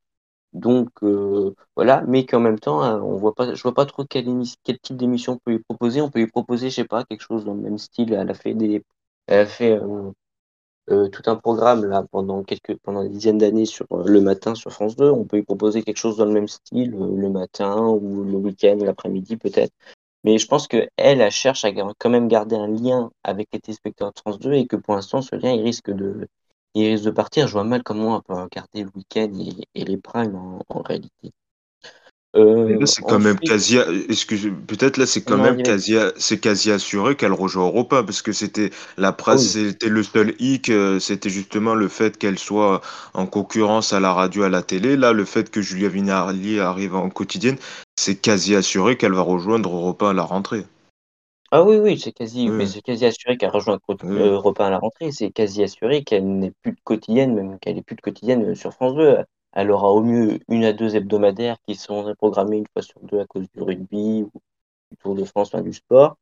Donc 0.53 0.91
euh, 1.03 1.55
voilà, 1.77 2.03
mais 2.09 2.27
qu'en 2.27 2.41
même 2.41 2.61
temps, 2.61 2.81
on 3.05 3.17
voit 3.19 3.35
pas, 3.35 3.55
je 3.55 3.63
vois 3.63 3.75
pas 3.75 3.87
trop 3.87 4.05
quel, 4.05 4.27
quel 4.65 4.79
type 4.81 4.97
d'émission 4.97 5.35
on 5.35 5.39
peut 5.39 5.53
lui 5.53 5.59
proposer. 5.61 6.01
On 6.01 6.11
peut 6.11 6.21
lui 6.21 6.29
proposer, 6.29 6.71
je 6.71 6.77
sais 6.77 6.85
pas, 6.85 7.05
quelque 7.05 7.23
chose 7.23 7.45
dans 7.45 7.55
le 7.55 7.61
même 7.63 7.79
style. 7.79 8.13
Elle 8.15 8.31
a 8.31 8.35
fait 8.35 8.55
des, 8.55 8.85
elle 9.27 9.41
a 9.41 9.47
fait 9.47 9.79
tout 10.87 11.23
un 11.27 11.37
programme 11.37 11.85
là 11.85 12.05
pendant 12.11 12.43
quelques, 12.43 12.77
pendant 12.79 13.03
des 13.03 13.09
dizaines 13.09 13.39
d'années 13.39 13.67
sur 13.67 13.87
le 13.91 14.21
matin 14.21 14.55
sur 14.55 14.73
France 14.73 14.97
2. 14.97 15.11
On 15.11 15.25
peut 15.25 15.37
lui 15.37 15.45
proposer 15.45 15.83
quelque 15.83 15.97
chose 15.97 16.19
dans 16.19 16.27
le 16.27 16.33
même 16.33 16.49
style 16.49 16.91
le 16.91 17.31
matin 17.31 17.87
ou 17.87 18.25
le 18.25 18.37
week-end, 18.37 18.79
l'après-midi 18.81 19.37
peut-être. 19.37 19.73
Mais 20.25 20.39
je 20.39 20.47
pense 20.47 20.67
qu'elle, 20.69 20.89
elle 20.97 21.31
cherche 21.31 21.65
à 21.65 21.73
quand 21.73 22.11
même 22.11 22.29
garder 22.29 22.57
un 22.57 22.67
lien 22.67 23.11
avec 23.23 23.49
les 23.53 23.61
téléspectateurs 23.61 24.13
de 24.13 24.19
France 24.21 24.39
2 24.39 24.55
et 24.55 24.67
que 24.67 24.77
pour 24.77 24.95
l'instant, 24.95 25.21
ce 25.23 25.37
lien, 25.37 25.53
il 25.53 25.63
risque 25.63 25.91
de, 25.91 26.29
il 26.75 26.87
risque 26.89 27.05
de 27.05 27.11
partir. 27.11 27.47
Je 27.47 27.53
vois 27.53 27.65
mal 27.65 27.83
comment 27.83 28.17
on 28.17 28.21
peut 28.21 28.35
garder 28.51 28.85
le 28.85 28.91
week-end 28.95 29.31
et, 29.75 29.85
les 29.85 29.97
primes 29.99 30.61
en 30.69 30.83
réalité. 30.83 31.33
Euh, 32.37 32.85
c'est 32.85 33.03
quand 33.03 33.21
même 33.21 33.39
quasi, 33.39 33.79
excuse, 34.09 34.51
peut-être 34.67 34.97
là 34.97 35.07
c'est 35.07 35.23
quand 35.23 35.37
même 35.37 35.63
quasi, 35.63 35.95
c'est 36.17 36.41
quasi 36.41 36.73
assuré 36.73 37.15
qu'elle 37.15 37.33
rejoint 37.33 37.65
Europa 37.65 38.03
parce 38.03 38.23
que 38.23 38.33
c'était 38.33 38.71
la 38.97 39.13
presse, 39.13 39.53
c'était 39.53 39.89
le 39.89 40.03
seul 40.03 40.35
hic, 40.41 40.69
euh, 40.69 40.99
c'était 40.99 41.31
justement 41.31 41.77
le 41.77 41.87
fait 41.87 42.19
qu'elle 42.19 42.39
soit 42.39 42.81
en 43.13 43.27
concurrence 43.27 43.93
à 43.93 44.01
la 44.01 44.13
radio, 44.13 44.43
à 44.43 44.49
la 44.49 44.63
télé. 44.63 44.97
Là, 44.97 45.13
le 45.13 45.25
fait 45.25 45.49
que 45.49 45.63
Julia 45.63 45.89
Vinarli 45.89 46.59
arrive 46.59 46.97
en 46.97 47.09
quotidienne, 47.09 47.57
c'est 47.97 48.17
quasi 48.17 48.57
assuré 48.57 48.97
qu'elle 48.97 49.13
va 49.13 49.23
rejoindre 49.23 49.73
Europa 49.73 50.11
à 50.11 50.13
la 50.13 50.25
rentrée. 50.25 50.65
Ah 51.53 51.63
oui, 51.63 51.77
oui, 51.77 52.01
c'est 52.03 52.11
quasi, 52.11 52.49
mais 52.49 52.67
c'est 52.67 52.83
quasi 52.83 53.07
assuré 53.07 53.37
qu'elle 53.37 53.51
rejoint 53.51 53.79
Europa 54.03 54.67
à 54.67 54.71
la 54.71 54.79
rentrée. 54.79 55.13
C'est 55.13 55.31
quasi 55.31 55.63
assuré 55.63 56.03
qu'elle 56.03 56.27
n'est 56.27 56.53
plus 56.63 56.73
de 56.73 56.81
quotidienne, 56.83 57.33
même 57.33 57.61
qu'elle 57.61 57.77
n'est 57.77 57.83
plus 57.83 57.95
de 57.95 58.01
quotidienne 58.01 58.57
sur 58.57 58.73
France 58.73 58.97
2 58.97 59.19
elle 59.55 59.71
aura 59.71 59.91
au 59.91 60.03
mieux 60.03 60.41
une 60.49 60.65
à 60.65 60.73
deux 60.73 60.97
hebdomadaires 60.97 61.57
qui 61.67 61.75
sont 61.77 62.15
programmés 62.19 62.59
une 62.59 62.67
fois 62.73 62.83
sur 62.83 63.01
deux 63.03 63.21
à 63.21 63.27
cause 63.27 63.47
du 63.55 63.63
rugby 63.63 64.23
ou 64.25 64.31
du 64.91 64.97
Tour 64.99 65.15
de 65.15 65.25
France, 65.25 65.55
du 65.57 65.73
sport. 65.73 66.17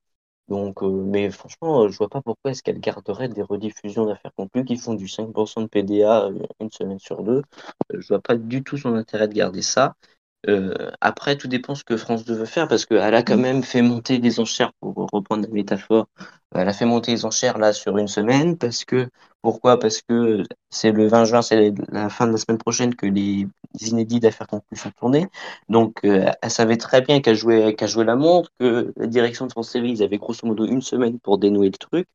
Donc, 0.48 0.82
euh, 0.82 0.88
mais 0.90 1.30
franchement, 1.30 1.88
je 1.88 1.96
vois 1.98 2.08
pas 2.10 2.22
pourquoi 2.22 2.50
est-ce 2.52 2.62
qu'elle 2.62 2.80
garderait 2.80 3.28
des 3.28 3.42
rediffusions 3.42 4.06
d'affaires 4.06 4.34
conclues 4.36 4.64
qui 4.64 4.76
font 4.76 4.94
du 4.94 5.08
5% 5.08 5.62
de 5.62 5.66
PDA 5.68 6.26
euh, 6.26 6.38
une 6.60 6.70
semaine 6.70 6.98
sur 6.98 7.22
deux. 7.22 7.42
Euh, 7.94 8.00
je 8.00 8.08
vois 8.08 8.20
pas 8.20 8.36
du 8.36 8.62
tout 8.62 8.76
son 8.78 8.94
intérêt 8.94 9.28
de 9.28 9.34
garder 9.34 9.62
ça. 9.62 9.94
Après, 11.00 11.36
tout 11.36 11.48
dépend 11.48 11.74
ce 11.74 11.84
que 11.84 11.96
France 11.96 12.24
2 12.24 12.34
veut 12.34 12.44
faire 12.46 12.68
parce 12.68 12.86
qu'elle 12.86 13.14
a 13.14 13.22
quand 13.22 13.36
même 13.38 13.62
fait 13.62 13.82
monter 13.82 14.18
les 14.18 14.40
enchères, 14.40 14.72
pour 14.80 15.08
reprendre 15.12 15.42
la 15.46 15.48
métaphore, 15.52 16.08
elle 16.54 16.68
a 16.68 16.72
fait 16.72 16.84
monter 16.84 17.12
les 17.12 17.24
enchères 17.24 17.58
là 17.58 17.72
sur 17.72 17.96
une 17.98 18.08
semaine 18.08 18.58
parce 18.58 18.84
que 18.84 19.08
pourquoi? 19.40 19.78
Parce 19.78 20.02
que 20.02 20.42
c'est 20.70 20.92
le 20.92 21.06
20 21.08 21.24
juin, 21.24 21.42
c'est 21.42 21.72
la 21.90 22.08
fin 22.08 22.26
de 22.26 22.32
la 22.32 22.38
semaine 22.38 22.58
prochaine 22.58 22.94
que 22.94 23.06
les 23.06 23.46
inédits 23.80 24.20
d'affaires 24.20 24.46
conclues 24.46 24.76
sont 24.78 24.90
tournés. 24.92 25.28
Donc, 25.68 26.04
euh, 26.04 26.30
elle 26.42 26.50
savait 26.50 26.76
très 26.76 27.00
bien 27.02 27.20
qu'elle 27.20 27.36
jouait, 27.36 27.74
qu'elle 27.74 27.88
jouait 27.88 28.04
la 28.04 28.16
montre, 28.16 28.50
que 28.58 28.92
la 28.96 29.06
direction 29.06 29.46
de 29.46 29.52
France 29.52 29.72
TV, 29.72 29.88
ils 29.90 30.02
avaient 30.02 30.18
grosso 30.18 30.46
modo 30.46 30.64
une 30.66 30.82
semaine 30.82 31.18
pour 31.20 31.38
dénouer 31.38 31.66
le 31.70 31.78
truc. 31.78 32.06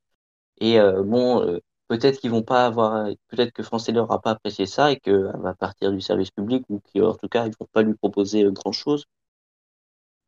Et 0.60 0.80
euh, 0.80 1.04
bon, 1.04 1.42
euh, 1.42 1.60
peut-être 1.88 2.20
qu'ils 2.20 2.32
vont 2.32 2.44
pas 2.44 2.66
avoir, 2.66 3.08
peut-être 3.30 3.52
que 3.54 3.64
France 3.64 3.86
Télé 3.86 3.98
n'aura 4.00 4.22
pas 4.22 4.32
apprécié 4.32 4.66
ça 4.66 4.92
et 4.92 5.00
qu'elle 5.00 5.32
va 5.40 5.54
partir 5.54 5.92
du 5.92 6.02
service 6.02 6.32
public 6.32 6.66
ou 6.70 6.82
qu'en 6.94 7.16
tout 7.16 7.28
cas, 7.30 7.46
ils 7.48 7.54
vont 7.60 7.68
pas 7.72 7.82
lui 7.84 7.94
proposer 7.96 8.44
grand-chose. 8.52 9.06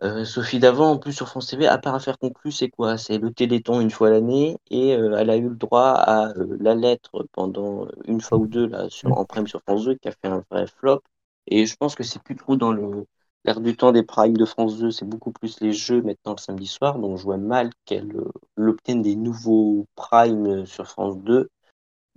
Euh, 0.02 0.24
Sophie 0.24 0.60
Davant, 0.60 0.91
en 0.91 0.98
plus 0.98 1.12
sur 1.12 1.28
France 1.28 1.48
TV, 1.48 1.67
à 1.67 1.78
part 1.78 1.93
à 1.93 2.00
faire 2.00 2.17
conclure, 2.17 2.54
c'est 2.54 2.69
quoi? 2.69 2.98
C'est 2.98 3.17
le 3.17 3.34
Téléthon 3.34 3.82
une 3.82 3.91
fois 3.91 4.10
l'année 4.10 4.58
et 4.69 4.95
euh, 4.95 5.17
elle 5.17 5.30
a 5.30 5.36
eu 5.36 5.50
le 5.50 5.56
droit 5.56 5.89
à 5.91 6.30
euh, 6.38 6.58
la 6.62 6.74
lettre 6.74 7.28
pendant 7.34 7.86
une 8.06 8.22
fois 8.22 8.38
ou 8.38 8.48
deux 8.48 8.65
là, 8.67 8.89
sur, 8.89 9.12
en 9.17 9.26
prime 9.26 9.48
sur 9.48 9.62
France 9.62 9.84
2 9.84 9.95
qui 9.95 10.08
a 10.08 10.12
fait 10.12 10.28
un 10.28 10.41
vrai 10.50 10.67
flop. 10.67 11.02
Et 11.48 11.65
je 11.65 11.76
pense 11.76 11.95
que 11.95 12.04
c'est 12.04 12.22
plus 12.24 12.38
trop 12.38 12.56
dans 12.56 12.72
le 12.72 13.06
l'air 13.45 13.62
du 13.62 13.75
temps 13.75 13.91
des 13.91 14.04
primes 14.04 14.38
de 14.38 14.45
France 14.45 14.78
2, 14.78 14.91
c'est 14.91 15.06
beaucoup 15.06 15.32
plus 15.32 15.60
les 15.62 15.73
jeux 15.73 16.02
maintenant 16.02 16.34
le 16.34 16.41
samedi 16.41 16.67
soir. 16.67 16.99
Donc 16.99 17.17
je 17.17 17.23
vois 17.23 17.38
mal 17.38 17.71
qu'elle 17.86 18.13
obtienne 18.58 19.02
des 19.02 19.15
nouveaux 19.15 19.86
primes 19.95 20.65
sur 20.65 20.88
France 20.88 21.17
2 21.19 21.49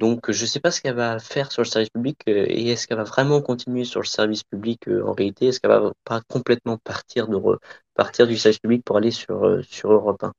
donc, 0.02 0.32
je 0.32 0.42
ne 0.42 0.46
sais 0.48 0.58
pas 0.58 0.72
ce 0.72 0.80
qu'elle 0.80 0.96
va 0.96 1.20
faire 1.20 1.52
sur 1.52 1.62
le 1.62 1.68
service 1.68 1.90
public 1.90 2.18
euh, 2.28 2.44
et 2.48 2.70
est-ce 2.70 2.88
qu'elle 2.88 2.96
va 2.96 3.04
vraiment 3.04 3.40
continuer 3.40 3.84
sur 3.84 4.00
le 4.00 4.06
service 4.06 4.42
public 4.42 4.88
euh, 4.88 5.04
en 5.06 5.12
réalité? 5.12 5.46
Est-ce 5.46 5.60
qu'elle 5.60 5.70
va 5.70 5.92
pas 6.04 6.20
complètement 6.22 6.76
partir, 6.76 7.28
de 7.28 7.38
partir 7.94 8.26
du 8.26 8.36
service 8.36 8.58
public 8.58 8.82
pour 8.84 8.96
aller 8.96 9.12
sur, 9.12 9.46
euh, 9.46 9.62
sur 9.62 9.92
Europe 9.92 10.24
1 10.24 10.32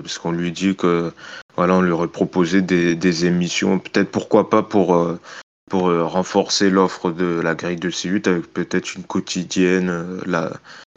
parce 0.00 0.18
qu'on 0.18 0.32
lui 0.32 0.50
dit 0.50 0.74
que 0.74 1.12
voilà, 1.56 1.74
on 1.74 1.82
lui 1.82 1.90
aurait 1.90 2.08
proposé 2.08 2.62
des, 2.62 3.26
émissions, 3.26 3.78
peut-être 3.78 4.10
pourquoi 4.10 4.48
pas 4.48 4.62
pour, 4.62 4.96
pour 5.70 5.90
renforcer 5.90 6.70
l'offre 6.70 7.10
de 7.10 7.40
la 7.40 7.54
grille 7.54 7.76
de 7.76 7.90
C8 7.90 8.28
avec 8.28 8.52
peut-être 8.52 8.94
une 8.94 9.04
quotidienne, 9.04 10.20
la, 10.26 10.52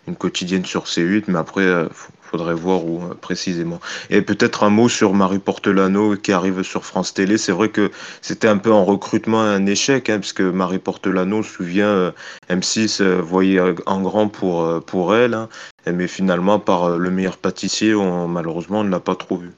une 0.07 0.15
quotidienne 0.15 0.65
sur 0.65 0.85
C8, 0.85 1.23
mais 1.27 1.39
après, 1.39 1.87
faudrait 2.27 2.53
voir 2.53 2.85
où 2.85 3.03
euh, 3.03 3.13
précisément. 3.13 3.79
Et 4.09 4.21
peut-être 4.21 4.63
un 4.63 4.69
mot 4.69 4.89
sur 4.89 5.13
Marie 5.13 5.39
Portelano 5.39 6.15
qui 6.15 6.31
arrive 6.31 6.61
sur 6.63 6.85
France 6.85 7.13
Télé. 7.13 7.37
C'est 7.37 7.51
vrai 7.51 7.69
que 7.69 7.91
c'était 8.21 8.47
un 8.47 8.57
peu 8.57 8.71
en 8.71 8.85
recrutement 8.85 9.41
un 9.41 9.65
échec, 9.65 10.09
hein, 10.09 10.19
parce 10.19 10.33
que 10.33 10.43
Marie 10.43 10.79
Portelano, 10.79 11.41
se 11.43 11.51
souvient, 11.51 11.87
euh, 11.87 12.11
M6 12.49 13.01
euh, 13.01 13.21
voyait 13.21 13.59
en 13.85 14.01
grand 14.01 14.27
pour, 14.27 14.83
pour 14.85 15.15
elle, 15.15 15.33
hein. 15.33 15.49
mais 15.85 16.07
finalement, 16.07 16.59
par 16.59 16.97
le 16.97 17.09
meilleur 17.09 17.37
pâtissier, 17.37 17.95
on, 17.95 18.27
malheureusement, 18.27 18.81
on 18.81 18.83
ne 18.83 18.91
l'a 18.91 18.99
pas 18.99 19.15
trop 19.15 19.37
vu. 19.37 19.51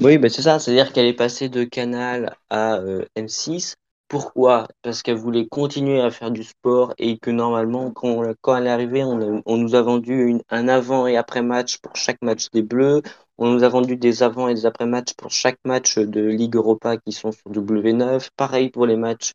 Oui, 0.00 0.18
ben 0.18 0.28
c'est 0.28 0.42
ça, 0.42 0.58
c'est-à-dire 0.58 0.92
qu'elle 0.92 1.06
est 1.06 1.12
passée 1.12 1.48
de 1.48 1.64
Canal 1.64 2.36
à 2.50 2.80
M6 3.16 3.74
pourquoi? 4.08 4.68
Parce 4.82 5.02
qu'elle 5.02 5.16
voulait 5.16 5.46
continuer 5.46 6.00
à 6.00 6.10
faire 6.10 6.30
du 6.30 6.42
sport 6.42 6.94
et 6.98 7.18
que 7.18 7.30
normalement, 7.30 7.90
quand, 7.92 8.24
elle 8.56 8.66
est 8.66 8.70
arrivée, 8.70 9.04
on, 9.04 9.56
nous 9.56 9.74
a 9.74 9.82
vendu 9.82 10.40
un 10.48 10.68
avant 10.68 11.06
et 11.06 11.16
après 11.16 11.42
match 11.42 11.78
pour 11.78 11.94
chaque 11.96 12.20
match 12.22 12.50
des 12.50 12.62
Bleus. 12.62 13.02
On 13.36 13.50
nous 13.50 13.62
a 13.64 13.68
vendu 13.68 13.96
des 13.96 14.22
avant 14.22 14.48
et 14.48 14.54
des 14.54 14.66
après 14.66 14.86
matchs 14.86 15.14
pour 15.14 15.30
chaque 15.30 15.58
match 15.64 15.98
de 15.98 16.20
Ligue 16.22 16.56
Europa 16.56 16.96
qui 16.96 17.12
sont 17.12 17.32
sur 17.32 17.50
W9. 17.50 18.30
Pareil 18.36 18.70
pour 18.70 18.86
les 18.86 18.96
matchs 18.96 19.32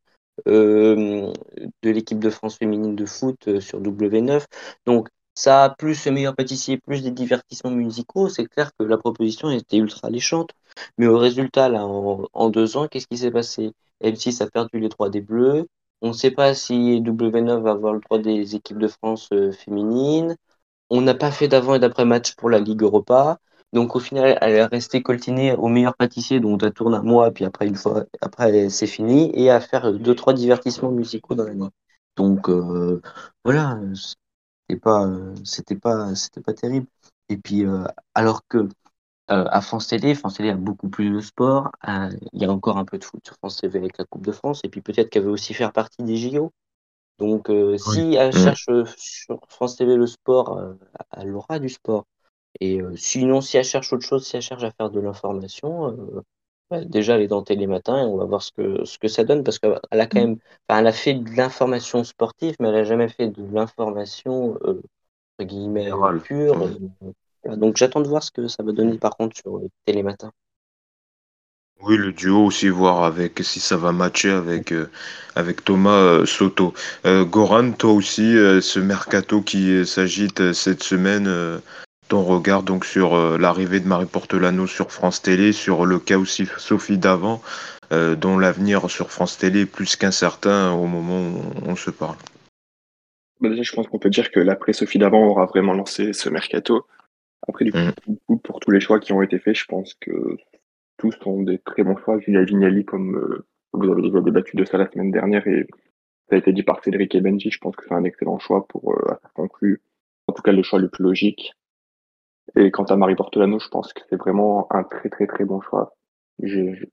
euh, 0.48 1.32
de 1.84 1.90
l'équipe 1.90 2.20
de 2.20 2.30
France 2.30 2.58
féminine 2.58 2.96
de 2.96 3.06
foot 3.06 3.48
euh, 3.48 3.60
sur 3.60 3.80
W9. 3.80 4.48
Donc, 4.86 5.10
ça, 5.36 5.76
plus 5.78 6.06
le 6.06 6.12
meilleur 6.12 6.36
pâtissier, 6.36 6.78
plus 6.78 7.04
des 7.04 7.12
divertissements 7.12 7.72
musicaux, 7.72 8.30
c'est 8.30 8.46
clair 8.46 8.72
que 8.78 8.84
la 8.86 8.98
proposition 8.98 9.50
était 9.52 9.78
ultra 9.78 10.08
alléchante. 10.08 10.52
Mais 10.98 11.08
au 11.08 11.18
résultat, 11.18 11.70
là, 11.70 11.86
en 11.86 12.50
deux 12.50 12.78
ans, 12.78 12.88
qu'est-ce 12.88 13.08
qui 13.08 13.18
s'est 13.18 13.32
passé? 13.32 13.74
M6 14.04 14.42
a 14.42 14.50
perdu 14.50 14.80
les 14.80 14.90
droits 14.90 15.10
des 15.10 15.22
Bleus. 15.22 15.68
On 16.02 16.10
ne 16.10 16.14
sait 16.14 16.32
pas 16.32 16.54
si 16.54 17.02
W9 17.02 17.62
va 17.64 17.72
avoir 17.72 17.94
le 17.94 18.00
droit 18.02 18.20
des 18.20 18.56
équipes 18.56 18.78
de 18.80 18.88
France 18.88 19.30
euh, 19.34 19.52
féminines. 19.52 20.36
On 20.90 21.02
n'a 21.02 21.14
pas 21.16 21.32
fait 21.32 21.48
d'avant 21.48 21.76
et 21.76 21.80
d'après-match 21.80 22.36
pour 22.36 22.50
la 22.50 22.60
Ligue 22.60 22.84
Europa. 22.84 23.40
Donc 23.74 23.96
au 23.96 24.00
final, 24.00 24.38
elle 24.42 24.54
est 24.54 24.66
restée 24.66 25.02
coltinée 25.02 25.54
au 25.56 25.68
meilleur 25.68 25.96
pâtissier, 25.96 26.40
donc 26.40 26.62
elle 26.64 26.74
tourne 26.74 26.94
un 26.94 27.02
mois, 27.02 27.32
puis 27.32 27.44
après 27.46 27.68
une 27.68 27.76
fois, 27.76 28.06
après 28.22 28.70
c'est 28.70 28.88
fini, 28.88 29.32
et 29.34 29.50
à 29.50 29.60
faire 29.60 29.92
deux 29.94 30.14
trois 30.16 30.34
divertissements 30.34 30.92
musicaux 30.92 31.34
dans 31.36 31.46
l'année. 31.46 31.70
Donc 32.16 32.50
euh, 32.50 33.02
voilà, 33.44 33.80
c'était 33.96 34.80
pas, 34.80 35.08
c'était 35.44 35.76
pas, 35.76 36.16
c'était 36.16 36.42
pas 36.42 36.54
terrible. 36.54 36.88
Et 37.30 37.38
puis 37.38 37.66
euh, 37.66 37.86
alors 38.14 38.48
que 38.48 38.68
euh, 39.32 39.46
à 39.50 39.62
France 39.62 39.88
Télé, 39.88 40.16
France 40.16 40.36
Télé 40.36 40.50
a 40.50 40.56
beaucoup 40.56 40.90
plus 40.90 41.10
de 41.10 41.20
sport. 41.22 41.72
Euh, 41.88 42.10
il 42.34 42.42
y 42.42 42.46
a 42.46 42.52
encore 42.52 42.78
un 42.78 42.86
peu 42.86 42.98
de 42.98 43.04
foot 43.04 43.26
sur 43.26 43.36
France 43.38 43.58
TV 43.58 43.80
avec 43.80 43.98
la 43.98 44.06
Coupe 44.06 44.26
de 44.26 44.32
France. 44.34 44.62
Et 44.64 44.70
puis 44.70 44.82
peut-être 44.82 45.10
qu'elle 45.10 45.24
veut 45.24 45.32
aussi 45.32 45.54
faire 45.54 45.72
partie 45.72 46.04
des 46.04 46.18
JO. 46.18 46.52
Donc 47.20 47.50
euh, 47.50 47.78
si 47.78 48.16
elle 48.16 48.36
mm. 48.36 48.44
cherche 48.44 48.70
sur 48.98 49.40
France 49.48 49.78
TV 49.78 49.96
le 49.96 50.08
sport, 50.08 50.76
elle 51.16 51.34
aura 51.34 51.60
du 51.60 51.70
sport. 51.70 52.06
Et 52.60 52.82
sinon, 52.96 53.42
si 53.42 53.58
elle 53.58 53.64
cherche 53.64 53.94
autre 53.94 54.06
chose, 54.06 54.28
si 54.28 54.36
elle 54.36 54.42
cherche 54.42 54.64
à 54.64 54.72
faire 54.72 54.90
de 54.90 55.00
l'information, 55.00 55.96
bah, 56.70 56.84
déjà 56.84 57.16
elle 57.16 57.22
est 57.22 57.28
dans 57.28 57.42
Télématin 57.44 58.00
et 58.00 58.06
on 58.06 58.18
va 58.18 58.26
voir 58.26 58.44
ce 58.44 58.52
que, 58.52 58.86
ce 58.86 59.00
que 59.00 59.08
ça 59.08 59.24
donne 59.24 59.44
parce 59.44 59.58
qu'elle 59.58 59.80
a 59.90 60.06
quand 60.06 60.20
mm. 60.20 60.24
même, 60.24 60.38
elle 60.68 60.88
a 60.88 60.92
fait 60.92 61.14
de 61.14 61.30
l'information 61.36 62.04
sportive, 62.04 62.56
mais 62.60 62.68
elle 62.68 62.76
n'a 62.76 62.84
jamais 62.84 63.08
fait 63.08 63.30
de 63.30 63.44
l'information 63.54 64.56
entre 65.40 65.48
guillemets 65.48 65.90
pure. 66.24 66.70
Mm. 67.46 67.56
Donc 67.56 67.78
j'attends 67.78 68.02
de 68.02 68.08
voir 68.08 68.24
ce 68.24 68.32
que 68.32 68.48
ça 68.48 68.64
va 68.64 68.72
donner 68.72 68.98
par 68.98 69.18
contre 69.18 69.38
sur 69.38 69.58
euh, 69.58 69.70
Télématin. 69.86 70.32
Oui, 71.82 71.98
le 71.98 72.14
duo 72.14 72.46
aussi, 72.46 72.70
voir 72.70 73.04
avec 73.04 73.40
si 73.44 73.60
ça 73.60 73.76
va 73.76 73.92
matcher 73.92 74.30
avec, 74.30 74.72
euh, 74.72 74.90
avec 75.36 75.66
Thomas 75.66 75.98
euh, 75.98 76.26
Soto. 76.26 76.74
Goran, 77.04 77.74
toi 77.74 77.92
aussi, 77.92 78.36
ce 78.36 78.80
mercato 78.80 79.42
qui 79.42 79.86
s'agite 79.86 80.54
cette 80.54 80.82
semaine, 80.82 81.30
ton 82.08 82.24
regard 82.24 82.64
donc 82.64 82.86
sur 82.86 83.38
l'arrivée 83.38 83.82
de 83.82 83.88
Marie 83.88 84.06
Portelano 84.06 84.66
sur 84.66 84.94
France 84.94 85.22
Télé, 85.22 85.52
sur 85.52 85.86
le 85.86 86.00
cas 86.00 86.18
aussi 86.18 86.48
Sophie 86.58 86.98
Davant, 86.98 87.42
dont 87.92 88.38
l'avenir 88.38 88.90
sur 88.90 89.12
France 89.12 89.38
Télé 89.38 89.62
est 89.62 89.66
plus 89.66 89.98
qu'incertain 89.98 90.72
au 90.72 90.86
moment 90.86 91.20
où 91.20 91.42
on 91.66 91.76
se 91.76 91.90
parle. 91.90 92.16
Bah, 93.42 93.50
déjà, 93.50 93.64
je 93.64 93.74
pense 93.74 93.88
qu'on 93.88 94.00
peut 94.00 94.10
dire 94.10 94.32
que 94.32 94.40
l'après 94.40 94.72
Sophie 94.72 95.00
d'avant 95.00 95.26
aura 95.26 95.48
vraiment 95.48 95.74
lancé 95.74 96.14
ce 96.14 96.30
mercato. 96.30 96.86
Après, 97.48 97.66
du 97.66 97.72
Mm. 97.72 97.92
coup, 98.28 98.38
pour 98.38 98.60
tous 98.60 98.72
les 98.72 98.80
choix 98.80 99.00
qui 99.00 99.14
ont 99.14 99.22
été 99.22 99.40
faits, 99.40 99.56
je 99.56 99.66
pense 99.66 99.94
que 99.96 100.38
tous 100.98 101.12
sont 101.22 101.42
des 101.42 101.60
très 101.60 101.84
bons 101.84 101.98
choix. 101.98 102.20
Julia 102.20 102.44
Vignali, 102.44 102.86
comme 102.86 103.16
euh, 103.18 103.46
vous 103.74 103.92
avez 103.92 104.02
déjà 104.02 104.22
débattu 104.22 104.56
de 104.56 104.66
ça 104.66 104.78
la 104.78 104.90
semaine 104.90 105.12
dernière, 105.12 105.46
et 105.48 105.68
ça 106.30 106.36
a 106.36 106.40
été 106.40 106.54
dit 106.54 106.64
par 106.64 106.84
Cédric 106.84 107.14
et 107.16 107.22
Benji, 107.22 107.52
je 107.52 107.60
pense 107.60 107.76
que 107.76 107.86
c'est 107.88 107.94
un 107.94 108.04
excellent 108.06 108.40
choix 108.40 108.68
pour 108.68 108.94
euh, 108.94 109.16
conclure. 109.34 109.78
En 110.28 110.34
tout 110.34 110.42
cas, 110.42 110.52
le 110.54 110.64
choix 110.64 110.80
le 110.80 110.90
plus 110.90 111.04
logique. 111.04 111.54
Et 112.56 112.72
quant 112.72 112.84
à 112.86 112.96
Marie 112.96 113.16
Portolano, 113.16 113.60
je 113.60 113.68
pense 113.70 113.94
que 113.94 114.02
c'est 114.10 114.16
vraiment 114.16 114.68
un 114.72 114.84
très 114.84 115.10
très 115.10 115.28
très 115.28 115.46
bon 115.46 115.62
choix. 115.62 115.96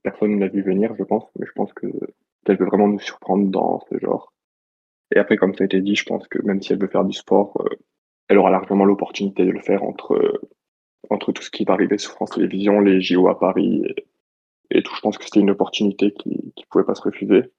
Personne 0.03 0.35
ne 0.35 0.39
l'a 0.39 0.47
vu 0.47 0.61
venir, 0.61 0.93
je 0.97 1.03
pense, 1.03 1.25
mais 1.37 1.45
je 1.45 1.51
pense 1.53 1.73
que 1.73 1.87
qu'elle 2.45 2.57
peut 2.57 2.65
vraiment 2.65 2.87
nous 2.87 2.99
surprendre 2.99 3.49
dans 3.49 3.79
ce 3.89 3.97
genre. 3.99 4.33
Et 5.13 5.19
après, 5.19 5.35
comme 5.37 5.53
ça 5.53 5.63
a 5.63 5.65
été 5.65 5.81
dit, 5.81 5.95
je 5.95 6.05
pense 6.05 6.27
que 6.27 6.41
même 6.43 6.61
si 6.61 6.71
elle 6.73 6.79
veut 6.79 6.87
faire 6.87 7.03
du 7.05 7.13
sport, 7.13 7.61
euh, 7.61 7.75
elle 8.31 8.37
aura 8.37 8.49
largement 8.49 8.85
l'opportunité 8.85 9.45
de 9.45 9.51
le 9.51 9.59
faire 9.59 9.83
entre, 9.83 10.39
tout 11.33 11.41
ce 11.41 11.51
qui 11.51 11.65
va 11.65 11.73
arriver 11.73 11.97
sur 11.97 12.13
France 12.13 12.31
Télévisions, 12.31 12.79
les 12.79 13.01
JO 13.01 13.27
à 13.27 13.37
Paris 13.37 13.83
et, 14.69 14.81
tout. 14.81 14.95
Je 14.95 15.01
pense 15.01 15.17
que 15.17 15.25
c'était 15.25 15.41
une 15.41 15.49
opportunité 15.49 16.13
qui 16.13 16.29
ne 16.29 16.63
pouvait 16.69 16.85
pas 16.85 16.95
se 16.95 17.01
refuser. 17.01 17.51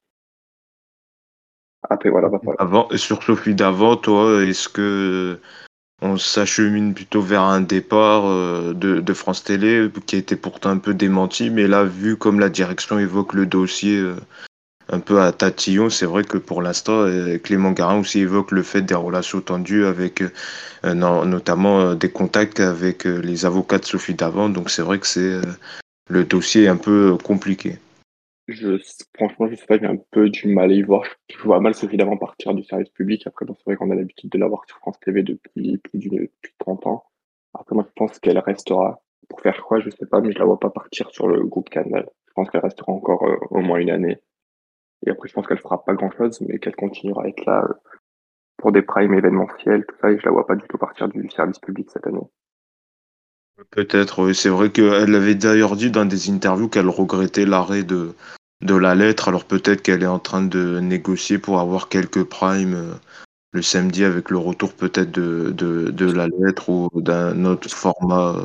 Après, 1.87 2.09
voilà, 2.09 2.27
va 2.27 2.39
falloir- 2.39 2.59
Avant, 2.59 2.87
sur 2.95 3.21
Sophie 3.21 3.53
d'avant, 3.53 3.97
toi, 3.97 4.43
est-ce 4.43 4.67
que 4.67 5.39
on 6.01 6.17
s'achemine 6.17 6.95
plutôt 6.95 7.21
vers 7.21 7.43
un 7.43 7.61
départ 7.61 8.25
euh, 8.25 8.73
de, 8.73 8.99
de 8.99 9.13
France 9.13 9.43
Télé 9.43 9.89
qui 10.07 10.15
a 10.15 10.19
été 10.19 10.35
pourtant 10.35 10.71
un 10.71 10.79
peu 10.79 10.95
démenti, 10.95 11.51
mais 11.51 11.67
là, 11.67 11.83
vu 11.83 12.17
comme 12.17 12.39
la 12.39 12.49
direction 12.49 12.97
évoque 12.97 13.33
le 13.33 13.45
dossier 13.45 13.97
euh, 13.97 14.15
un 14.89 14.99
peu 14.99 15.21
à 15.21 15.31
tatillon, 15.31 15.89
c'est 15.89 16.05
vrai 16.05 16.23
que 16.23 16.37
pour 16.37 16.61
l'instant, 16.61 17.01
euh, 17.01 17.37
Clément 17.37 17.71
Garin 17.71 17.99
aussi 17.99 18.19
évoque 18.19 18.51
le 18.51 18.63
fait 18.63 18.81
des 18.81 18.95
relations 18.95 19.41
tendues 19.41 19.85
avec 19.85 20.21
euh, 20.21 20.93
notamment 20.93 21.81
euh, 21.81 21.95
des 21.95 22.11
contacts 22.11 22.59
avec 22.59 23.05
les 23.05 23.45
avocats 23.45 23.79
de 23.79 23.85
Sophie 23.85 24.13
d'avant, 24.13 24.49
donc 24.49 24.69
c'est 24.69 24.81
vrai 24.81 24.99
que 24.99 25.07
c'est 25.07 25.39
le 26.09 26.25
dossier 26.25 26.63
est 26.63 26.67
un 26.67 26.77
peu 26.77 27.17
compliqué. 27.17 27.77
Je, 28.49 28.77
franchement, 29.15 29.47
je 29.47 29.55
sais 29.55 29.65
pas, 29.65 29.79
j'ai 29.79 29.85
un 29.85 29.95
peu 30.11 30.29
du 30.29 30.49
mal 30.49 30.69
à 30.69 30.73
y 30.73 30.81
voir. 30.81 31.03
Je 31.29 31.41
vois 31.41 31.61
mal 31.61 31.73
Sophie 31.73 31.95
d'avant 31.95 32.17
partir 32.17 32.53
du 32.53 32.63
service 32.63 32.89
public. 32.89 33.25
Après, 33.25 33.45
c'est 33.47 33.63
vrai 33.65 33.77
qu'on 33.77 33.89
a 33.89 33.95
l'habitude 33.95 34.29
de 34.29 34.37
l'avoir 34.37 34.65
sur 34.67 34.77
France 34.79 34.99
TV 34.99 35.23
depuis 35.23 35.77
plus 35.77 36.09
depuis 36.09 36.53
30 36.59 36.85
ans. 36.87 37.05
Après, 37.53 37.73
moi, 37.73 37.85
je 37.87 37.93
pense 37.95 38.19
qu'elle 38.19 38.39
restera. 38.39 39.01
Pour 39.29 39.39
faire 39.39 39.63
quoi, 39.63 39.79
je 39.79 39.89
sais 39.89 40.05
pas, 40.05 40.19
mais 40.19 40.33
je 40.33 40.39
la 40.39 40.45
vois 40.45 40.59
pas 40.59 40.69
partir 40.69 41.09
sur 41.11 41.29
le 41.29 41.41
groupe 41.45 41.69
Canal. 41.69 42.09
Je 42.27 42.33
pense 42.33 42.49
qu'elle 42.49 42.61
restera 42.61 42.91
encore 42.91 43.23
au 43.49 43.61
moins 43.61 43.79
une 43.79 43.89
année. 43.89 44.19
Et 45.05 45.11
après, 45.11 45.27
je 45.27 45.33
pense 45.33 45.47
qu'elle 45.47 45.59
fera 45.59 45.83
pas 45.83 45.93
grand 45.93 46.11
chose, 46.11 46.41
mais 46.41 46.59
qu'elle 46.59 46.75
continuera 46.75 47.23
à 47.23 47.27
être 47.27 47.45
là 47.45 47.65
euh, 47.69 47.73
pour 48.57 48.71
des 48.71 48.81
primes 48.81 49.13
événementiels, 49.13 49.85
tout 49.85 49.95
ça, 50.01 50.11
et 50.11 50.19
je 50.19 50.25
la 50.25 50.31
vois 50.31 50.47
pas 50.47 50.55
du 50.55 50.65
tout 50.67 50.77
partir 50.77 51.07
du 51.07 51.29
service 51.29 51.59
public 51.59 51.89
cette 51.91 52.07
année. 52.07 52.19
Peut-être, 53.69 54.23
oui. 54.23 54.33
C'est 54.33 54.49
vrai 54.49 54.71
qu'elle 54.71 55.15
avait 55.15 55.35
d'ailleurs 55.35 55.75
dit 55.75 55.91
dans 55.91 56.05
des 56.05 56.29
interviews 56.29 56.69
qu'elle 56.69 56.89
regrettait 56.89 57.45
l'arrêt 57.45 57.83
de, 57.83 58.13
de 58.61 58.75
la 58.75 58.95
lettre. 58.95 59.27
Alors 59.27 59.45
peut-être 59.45 59.81
qu'elle 59.81 60.03
est 60.03 60.07
en 60.07 60.19
train 60.19 60.43
de 60.43 60.79
négocier 60.79 61.37
pour 61.37 61.59
avoir 61.59 61.89
quelques 61.89 62.23
primes 62.23 62.73
euh, 62.73 62.93
le 63.51 63.61
samedi 63.61 64.03
avec 64.03 64.31
le 64.31 64.39
retour 64.39 64.73
peut-être 64.73 65.11
de, 65.11 65.51
de, 65.51 65.91
de 65.91 66.11
la 66.11 66.27
lettre 66.27 66.69
ou 66.69 66.89
d'un 66.95 67.45
autre 67.45 67.69
format. 67.69 68.37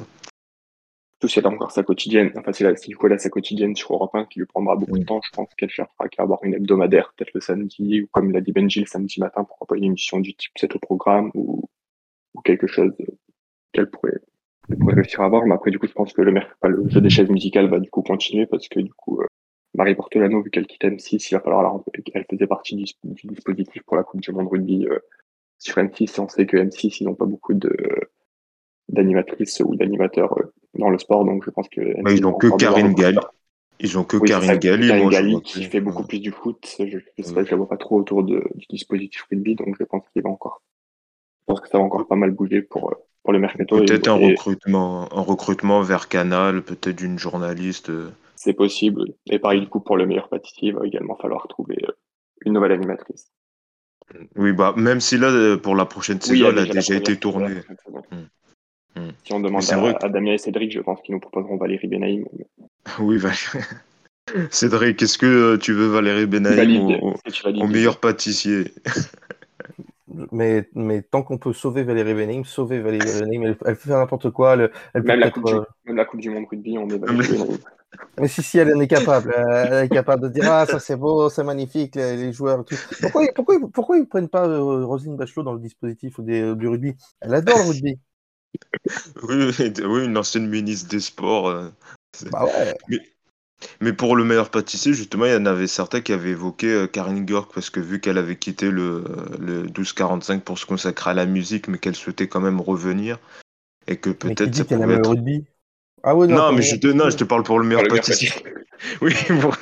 Euh. 1.24 1.28
Surtout 1.28 1.28
si 1.28 1.38
elle 1.38 1.46
a 1.46 1.50
encore 1.50 1.70
sa 1.72 1.82
quotidienne, 1.82 2.32
enfin 2.36 2.52
si, 2.52 2.64
elle 2.64 2.78
si 2.78 2.94
elle 3.02 3.12
a 3.12 3.18
sa 3.18 3.30
quotidienne 3.30 3.74
sur 3.76 3.94
Europe 3.94 4.14
1 4.14 4.26
qui 4.26 4.40
lui 4.40 4.46
prendra 4.46 4.76
beaucoup 4.76 4.92
Oui. 4.92 5.00
de 5.00 5.04
temps, 5.04 5.20
je 5.24 5.30
pense 5.32 5.48
qu'elle 5.56 5.70
cherchera 5.70 6.08
qu'à 6.08 6.22
avoir 6.22 6.44
une 6.44 6.54
hebdomadaire, 6.54 7.12
peut-être 7.16 7.34
le 7.34 7.40
samedi, 7.40 8.02
ou 8.02 8.08
comme 8.12 8.32
l'a 8.32 8.40
dit 8.40 8.52
Benji, 8.52 8.80
le 8.80 8.86
samedi 8.86 9.20
matin, 9.20 9.44
pourquoi 9.44 9.66
pas 9.66 9.76
une 9.76 9.84
émission 9.84 10.20
du 10.20 10.34
type 10.34 10.52
C'est 10.56 10.74
au 10.74 10.78
programme, 10.78 11.30
ou, 11.34 11.68
ou 12.34 12.40
quelque 12.42 12.66
chose 12.66 12.92
qu'elle 13.72 13.90
pourrait, 13.90 14.20
qu'elle 14.68 14.78
pourrait 14.78 14.94
réussir 14.94 15.20
à 15.22 15.26
avoir. 15.26 15.46
Mais 15.46 15.54
après, 15.54 15.70
du 15.70 15.78
coup, 15.78 15.86
je 15.86 15.92
pense 15.92 16.12
que 16.12 16.22
le, 16.22 16.32
enfin, 16.38 16.68
le 16.68 16.88
jeu 16.88 17.00
des 17.00 17.10
chaises 17.10 17.28
musicales 17.30 17.68
va 17.68 17.80
du 17.80 17.90
coup 17.90 18.02
continuer, 18.02 18.46
parce 18.46 18.68
que 18.68 18.80
du 18.80 18.92
coup, 18.94 19.20
euh, 19.20 19.26
Marie 19.74 19.94
Portolano, 19.94 20.42
vu 20.42 20.50
qu'elle 20.50 20.66
quitte 20.66 20.84
M6, 20.84 21.28
il 21.30 21.34
va 21.34 21.40
falloir 21.40 21.62
la 21.62 21.68
remplir. 21.70 22.02
Elle 22.14 22.26
faisait 22.30 22.46
partie 22.46 22.76
du, 22.76 22.84
du 23.04 23.26
dispositif 23.26 23.82
pour 23.84 23.96
la 23.96 24.04
Coupe 24.04 24.20
du 24.20 24.32
Monde 24.32 24.48
Rugby 24.50 24.86
euh, 24.86 24.98
sur 25.58 25.76
M6, 25.78 26.16
et 26.16 26.20
on 26.20 26.28
sait 26.28 26.46
que 26.46 26.56
M6, 26.56 26.98
ils 27.00 27.04
n'ont 27.04 27.14
pas 27.14 27.26
beaucoup 27.26 27.54
de 27.54 27.74
d'animatrices 28.88 29.60
ou 29.64 29.76
d'animateurs 29.76 30.38
euh, 30.38 30.52
dans 30.74 30.90
le 30.90 30.98
sport, 30.98 31.24
donc 31.24 31.44
je 31.44 31.50
pense 31.50 31.68
que 31.68 31.80
Bah, 32.02 32.12
ils 32.12 32.22
M6 32.22 32.24
ont 32.26 32.32
va 32.32 32.38
que 32.38 32.56
Karine. 32.56 32.94
Galli. 32.94 33.18
Ils 33.80 33.98
ont 33.98 34.04
que 34.04 34.16
Oui, 34.16 34.28
Karine 34.28 34.56
Galli. 34.56 34.88
Karine 35.10 35.40
qui 35.42 35.64
fait 35.64 35.80
beaucoup 35.80 36.04
plus 36.04 36.20
du 36.20 36.30
foot. 36.32 36.58
Je, 36.78 36.98
je 36.98 37.22
sais 37.22 37.32
pas, 37.34 37.44
je 37.44 37.50
la 37.50 37.56
vois 37.56 37.68
pas 37.68 37.76
trop 37.76 37.98
autour 37.98 38.24
de, 38.24 38.42
du 38.54 38.66
dispositif 38.68 39.24
rugby, 39.30 39.54
donc 39.54 39.76
je 39.78 39.84
pense 39.84 40.02
qu'il 40.12 40.22
va 40.22 40.30
encore, 40.30 40.62
je 41.42 41.44
pense 41.46 41.60
que 41.60 41.68
ça 41.68 41.78
va 41.78 41.84
encore 41.84 42.06
pas 42.08 42.16
mal 42.16 42.32
bouger 42.32 42.62
pour, 42.62 42.90
euh, 42.90 42.94
pour 43.22 43.32
le 43.32 43.38
mercato. 43.38 43.76
Peut-être 43.78 44.08
un 44.08 44.18
et 44.18 44.30
recrutement, 44.30 45.08
un 45.16 45.20
recrutement 45.20 45.82
vers 45.82 46.08
Canal, 46.08 46.62
peut-être 46.62 46.96
d'une 46.96 47.18
journaliste. 47.18 47.90
euh. 47.90 48.10
C'est 48.36 48.52
possible. 48.54 49.04
Et 49.30 49.38
pareil, 49.38 49.60
du 49.60 49.68
coup, 49.68 49.80
pour 49.80 49.96
le 49.96 50.06
meilleur 50.06 50.28
pâtissier, 50.28 50.68
il 50.68 50.74
va 50.74 50.86
également 50.86 51.16
falloir 51.16 51.46
trouver 51.48 51.76
une 52.44 52.52
nouvelle 52.54 52.72
animatrice. 52.72 53.30
Oui, 54.36 54.52
bah, 54.52 54.74
même 54.76 55.00
si 55.00 55.18
là, 55.18 55.56
pour 55.58 55.76
la 55.76 55.84
prochaine 55.84 56.18
Oui, 56.22 56.38
saison, 56.38 56.48
elle 56.50 56.58
a 56.58 56.64
déjà 56.64 56.94
été 56.94 57.16
tournée. 57.16 57.60
Hmm. 58.98 59.10
Si 59.24 59.32
on 59.32 59.40
demande 59.40 59.62
à, 59.62 59.66
que- 59.66 60.06
à 60.06 60.08
Damien 60.08 60.32
et 60.32 60.38
Cédric, 60.38 60.72
je 60.72 60.80
pense 60.80 61.00
qu'ils 61.02 61.14
nous 61.14 61.20
proposeront 61.20 61.56
Valérie 61.56 61.86
Benaïm. 61.86 62.24
Oui, 62.98 63.18
Valérie. 63.18 63.64
Cédric, 64.50 65.00
est-ce 65.02 65.18
que 65.18 65.26
euh, 65.26 65.58
tu 65.58 65.72
veux 65.72 65.86
Valérie 65.86 66.26
Benaïm 66.26 66.80
au, 66.80 67.14
au- 67.62 67.66
meilleur 67.66 67.98
pâtissier? 67.98 68.72
Mais, 70.32 70.68
mais 70.74 71.02
tant 71.02 71.22
qu'on 71.22 71.36
peut 71.36 71.52
sauver 71.52 71.82
Valérie 71.82 72.14
Benaim, 72.14 72.42
sauver 72.42 72.80
Valérie 72.80 73.04
Benaim, 73.04 73.42
elle, 73.42 73.56
elle 73.66 73.76
peut 73.76 73.88
faire 73.88 73.98
n'importe 73.98 74.30
quoi. 74.30 74.54
Elle, 74.54 74.70
elle 74.94 75.02
peut 75.02 75.08
même 75.08 75.20
la, 75.20 75.30
peut-être. 75.30 75.34
coupe 75.34 75.44
du, 75.50 75.54
euh, 75.54 75.62
même 75.84 75.96
la 75.96 76.04
Coupe 76.06 76.20
du 76.20 76.30
Monde 76.30 76.46
rugby, 76.50 76.78
on 76.78 76.88
est 76.88 76.98
Valérie 76.98 77.28
Benaïm. 77.28 77.58
Mais 78.18 78.28
si, 78.28 78.42
si, 78.42 78.58
elle 78.58 78.74
en 78.74 78.80
est 78.80 78.88
capable. 78.88 79.34
Elle 79.36 79.84
est 79.84 79.88
capable 79.88 80.22
de 80.22 80.28
dire 80.28 80.44
Ah, 80.50 80.66
ça 80.66 80.80
c'est 80.80 80.96
beau, 80.96 81.28
c'est 81.28 81.44
magnifique, 81.44 81.94
les, 81.94 82.16
les 82.16 82.32
joueurs. 82.32 82.64
Tout. 82.64 82.74
Pourquoi, 83.00 83.22
pourquoi, 83.34 83.56
pourquoi 83.72 83.96
ils 83.98 84.02
ne 84.02 84.06
prennent 84.06 84.28
pas 84.28 84.46
euh, 84.48 84.84
Roselyne 84.84 85.16
Bachelot 85.16 85.42
dans 85.42 85.52
le 85.52 85.60
dispositif 85.60 86.18
des- 86.20 86.54
du 86.54 86.68
rugby? 86.68 86.94
Elle 87.20 87.34
adore 87.34 87.58
le 87.58 87.64
rugby. 87.70 87.98
Oui, 89.22 89.50
oui, 89.58 90.04
une 90.04 90.16
ancienne 90.16 90.48
ministre 90.48 90.88
des 90.88 91.00
Sports. 91.00 91.48
euh, 91.48 91.68
Bah 92.30 92.44
ouais. 92.44 92.74
Mais 93.80 93.92
pour 93.92 94.14
le 94.14 94.24
meilleur 94.24 94.50
pâtissier, 94.50 94.92
justement, 94.92 95.26
il 95.26 95.32
y 95.32 95.36
en 95.36 95.46
avait 95.46 95.66
certains 95.66 96.00
qui 96.00 96.12
avaient 96.12 96.30
évoqué 96.30 96.68
euh, 96.72 96.86
Karine 96.86 97.26
Gork, 97.26 97.52
parce 97.52 97.70
que 97.70 97.80
vu 97.80 98.00
qu'elle 98.00 98.18
avait 98.18 98.36
quitté 98.36 98.70
le, 98.70 99.04
le 99.40 99.62
1245 99.62 100.44
pour 100.44 100.58
se 100.58 100.66
consacrer 100.66 101.10
à 101.10 101.14
la 101.14 101.26
musique, 101.26 101.66
mais 101.66 101.78
qu'elle 101.78 101.96
souhaitait 101.96 102.28
quand 102.28 102.40
même 102.40 102.60
revenir, 102.60 103.18
et 103.88 103.96
que 103.96 104.10
peut-être 104.10 104.54
ça 104.54 104.64
pouvait 104.64 104.94
être... 104.94 105.10
rugby? 105.10 105.44
Ah 106.02 106.14
oui, 106.14 106.28
non, 106.28 106.36
Non, 106.36 106.42
pour 106.48 106.56
mais 106.56 106.62
je 106.62 106.76
te, 106.76 106.86
non, 106.88 107.10
je 107.10 107.16
te 107.16 107.24
parle 107.24 107.42
pour 107.42 107.58
le 107.58 107.62
Pour 107.62 107.68
meilleur 107.68 107.82
le 107.82 107.88
meilleur 107.90 108.04
pâtissier. 108.04 108.30
Oui, 109.02 109.12
pour, 109.40 109.56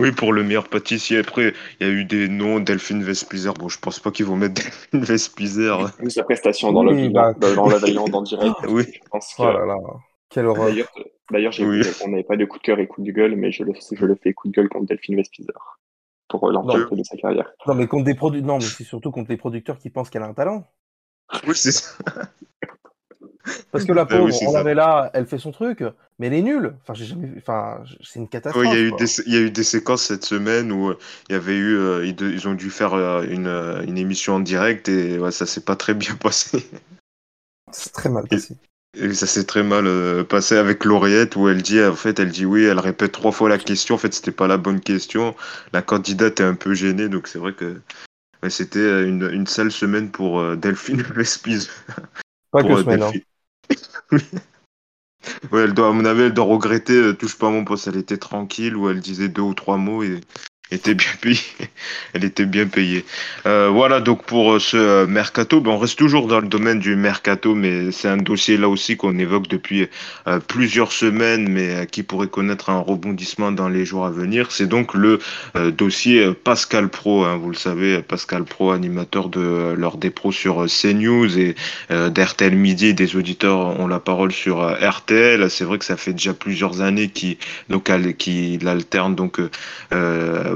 oui, 0.00 0.10
pour 0.10 0.32
le 0.32 0.42
meilleur 0.42 0.66
pâtissier. 0.68 1.18
Après, 1.18 1.54
il 1.78 1.86
y 1.86 1.88
a 1.88 1.92
eu 1.92 2.04
des 2.04 2.28
noms, 2.28 2.58
Delphine 2.58 3.04
Vespizer. 3.04 3.54
Bon, 3.54 3.68
je 3.68 3.78
pense 3.78 4.00
pas 4.00 4.10
qu'ils 4.10 4.26
vont 4.26 4.34
mettre 4.34 4.54
Delphine 4.60 5.04
Vespizer. 5.04 5.90
Sa 6.08 6.24
prestation 6.24 6.72
dans, 6.72 6.84
Oui, 6.84 7.04
le, 7.04 7.08
bah. 7.10 7.32
dans, 7.34 7.70
Island 7.78 8.10
en 8.12 8.22
direct, 8.22 8.56
Oui. 8.68 8.82
je 8.92 8.98
pense 9.08 9.34
que 9.36 9.42
Oh 9.42 9.52
là 9.52 9.64
là, 9.66 9.76
quelle 10.30 10.46
horreur. 10.46 10.74
D'ailleurs, 11.30 11.52
Oui. 11.60 11.82
on 12.04 12.08
n'avait 12.08 12.24
pas 12.24 12.36
de 12.36 12.44
coup 12.44 12.58
de 12.58 12.62
cœur 12.64 12.80
et 12.80 12.88
coup 12.88 13.02
de 13.02 13.12
gueule, 13.12 13.36
mais 13.36 13.52
je 13.52 13.62
le, 13.62 13.72
je 13.92 14.04
le 14.04 14.16
fais 14.16 14.32
coup 14.32 14.48
de 14.48 14.52
gueule 14.52 14.68
contre 14.68 14.86
Delphine 14.86 15.14
Vespizer 15.14 15.78
pour 16.28 16.50
l'entièreté 16.50 16.96
de 16.96 17.04
sa 17.04 17.16
carrière. 17.16 17.48
Non, 17.68 17.74
mais 17.76 17.86
contre 17.86 18.04
des 18.04 18.14
produ- 18.14 18.40
non, 18.42 18.56
mais 18.58 18.64
c'est 18.64 18.82
surtout 18.82 19.12
contre 19.12 19.30
les 19.30 19.36
producteurs 19.36 19.78
qui 19.78 19.90
pensent 19.90 20.10
qu'elle 20.10 20.24
a 20.24 20.26
un 20.26 20.34
talent. 20.34 20.66
Oui, 21.46 21.54
c'est 21.54 21.70
ça. 21.70 21.92
Parce 23.70 23.84
que 23.84 23.92
la 23.92 24.04
oui, 24.10 24.10
pauvre, 24.18 24.32
c'est 24.32 24.46
on 24.46 24.52
l'avait 24.52 24.74
là, 24.74 25.10
elle 25.14 25.26
fait 25.26 25.38
son 25.38 25.52
truc, 25.52 25.82
mais 26.18 26.28
elle 26.28 26.34
est 26.34 26.42
nulle. 26.42 26.74
Enfin, 26.82 26.94
j'ai 26.94 27.04
jamais. 27.04 27.28
Enfin, 27.36 27.82
c'est 28.02 28.18
une 28.18 28.28
catastrophe. 28.28 28.64
Il 28.64 28.72
y 28.72 28.76
a 28.76 28.80
eu 28.80 28.92
des, 28.92 29.06
il 29.26 29.34
y 29.34 29.36
a 29.36 29.40
eu 29.40 29.50
des 29.50 29.64
séquences 29.64 30.02
cette 30.04 30.24
semaine 30.24 30.72
où 30.72 30.90
euh, 30.90 30.98
il 31.28 31.32
y 31.32 31.36
avait 31.36 31.56
eu, 31.56 31.76
euh, 31.76 32.06
ils, 32.06 32.14
de- 32.14 32.30
ils 32.30 32.46
ont 32.48 32.54
dû 32.54 32.70
faire 32.70 32.94
euh, 32.94 33.22
une, 33.28 33.48
une 33.86 33.98
émission 33.98 34.36
en 34.36 34.40
direct 34.40 34.88
et 34.88 35.18
ouais, 35.18 35.30
ça 35.32 35.46
s'est 35.46 35.62
pas 35.64 35.76
très 35.76 35.94
bien 35.94 36.14
passé. 36.20 36.64
C'est 37.70 37.92
très 37.92 38.08
mal 38.08 38.26
passé. 38.26 38.56
Et 38.98 39.12
ça 39.12 39.26
s'est 39.26 39.44
très 39.44 39.62
mal 39.62 39.86
euh, 39.86 40.24
passé 40.24 40.56
avec 40.56 40.84
Lauriette 40.84 41.36
où 41.36 41.48
elle 41.48 41.60
dit, 41.60 41.82
en 41.82 41.94
fait, 41.94 42.18
elle 42.18 42.30
dit 42.30 42.46
oui, 42.46 42.64
elle 42.64 42.78
répète 42.78 43.12
trois 43.12 43.32
fois 43.32 43.48
la 43.48 43.58
question. 43.58 43.94
En 43.96 43.98
fait, 43.98 44.14
c'était 44.14 44.32
pas 44.32 44.46
la 44.46 44.56
bonne 44.56 44.80
question. 44.80 45.34
La 45.72 45.82
candidate 45.82 46.40
est 46.40 46.44
un 46.44 46.54
peu 46.54 46.72
gênée, 46.72 47.08
donc 47.08 47.28
c'est 47.28 47.38
vrai 47.38 47.52
que 47.52 47.80
ouais, 48.42 48.50
c'était 48.50 49.04
une, 49.04 49.30
une 49.32 49.46
sale 49.46 49.72
semaine 49.72 50.10
pour 50.10 50.56
Delphine 50.56 51.02
Vespizer. 51.16 51.72
Pas 52.50 52.62
pour, 52.62 52.70
que 52.70 52.82
semaine. 52.82 53.02
hein. 53.02 53.10
Delphine. 53.10 53.22
Ouais, 55.50 55.62
elle 55.62 55.74
doit, 55.74 55.88
à 55.88 55.92
mon 55.92 56.04
avis, 56.04 56.22
elle 56.22 56.34
doit 56.34 56.44
regretter 56.44 56.94
euh, 56.94 57.12
touche 57.12 57.36
pas 57.36 57.50
mon 57.50 57.64
poste. 57.64 57.88
Elle 57.88 57.96
était 57.96 58.16
tranquille 58.16 58.76
ou 58.76 58.88
elle 58.88 59.00
disait 59.00 59.28
deux 59.28 59.42
ou 59.42 59.54
trois 59.54 59.76
mots 59.76 60.02
et 60.02 60.20
était 60.70 60.94
bien 60.94 61.12
payée. 61.20 61.38
Elle 62.12 62.24
était 62.24 62.46
bien 62.46 62.66
payée. 62.66 63.04
Euh, 63.46 63.68
voilà 63.72 64.00
donc 64.00 64.24
pour 64.24 64.54
euh, 64.54 64.58
ce 64.58 64.76
euh, 64.76 65.06
mercato. 65.06 65.60
Ben, 65.60 65.70
on 65.70 65.78
reste 65.78 65.98
toujours 65.98 66.26
dans 66.26 66.40
le 66.40 66.48
domaine 66.48 66.80
du 66.80 66.96
mercato, 66.96 67.54
mais 67.54 67.92
c'est 67.92 68.08
un 68.08 68.16
dossier 68.16 68.56
là 68.56 68.68
aussi 68.68 68.96
qu'on 68.96 69.18
évoque 69.18 69.48
depuis 69.48 69.88
plusieurs 70.48 70.92
semaines, 70.92 71.48
mais 71.48 71.86
qui 71.90 72.02
pourrait 72.02 72.28
connaître 72.28 72.70
un 72.70 72.80
rebondissement 72.80 73.52
dans 73.52 73.68
les 73.68 73.84
jours 73.84 74.06
à 74.06 74.10
venir. 74.10 74.50
C'est 74.50 74.66
donc 74.66 74.94
le 74.94 75.18
dossier 75.72 76.32
Pascal 76.32 76.88
Pro. 76.88 77.24
hein. 77.24 77.36
vous 77.36 77.50
le 77.50 77.56
savez, 77.56 78.02
Pascal 78.02 78.44
Pro, 78.44 78.70
animateur 78.70 79.28
de 79.28 79.74
l'heure 79.76 79.96
des 79.96 80.10
pros 80.10 80.32
sur 80.32 80.66
CNews 80.66 81.38
et 81.38 81.54
d'RTL 81.90 82.56
Midi. 82.56 82.94
Des 82.94 83.16
auditeurs 83.16 83.78
ont 83.80 83.86
la 83.86 84.00
parole 84.00 84.32
sur 84.32 84.58
RTL. 84.60 85.48
C'est 85.50 85.64
vrai 85.64 85.78
que 85.78 85.84
ça 85.84 85.96
fait 85.96 86.12
déjà 86.12 86.34
plusieurs 86.34 86.80
années 86.80 87.08
qu'il 87.08 87.36
qu'il 88.18 88.68
alterne 88.68 89.14
donc 89.14 89.40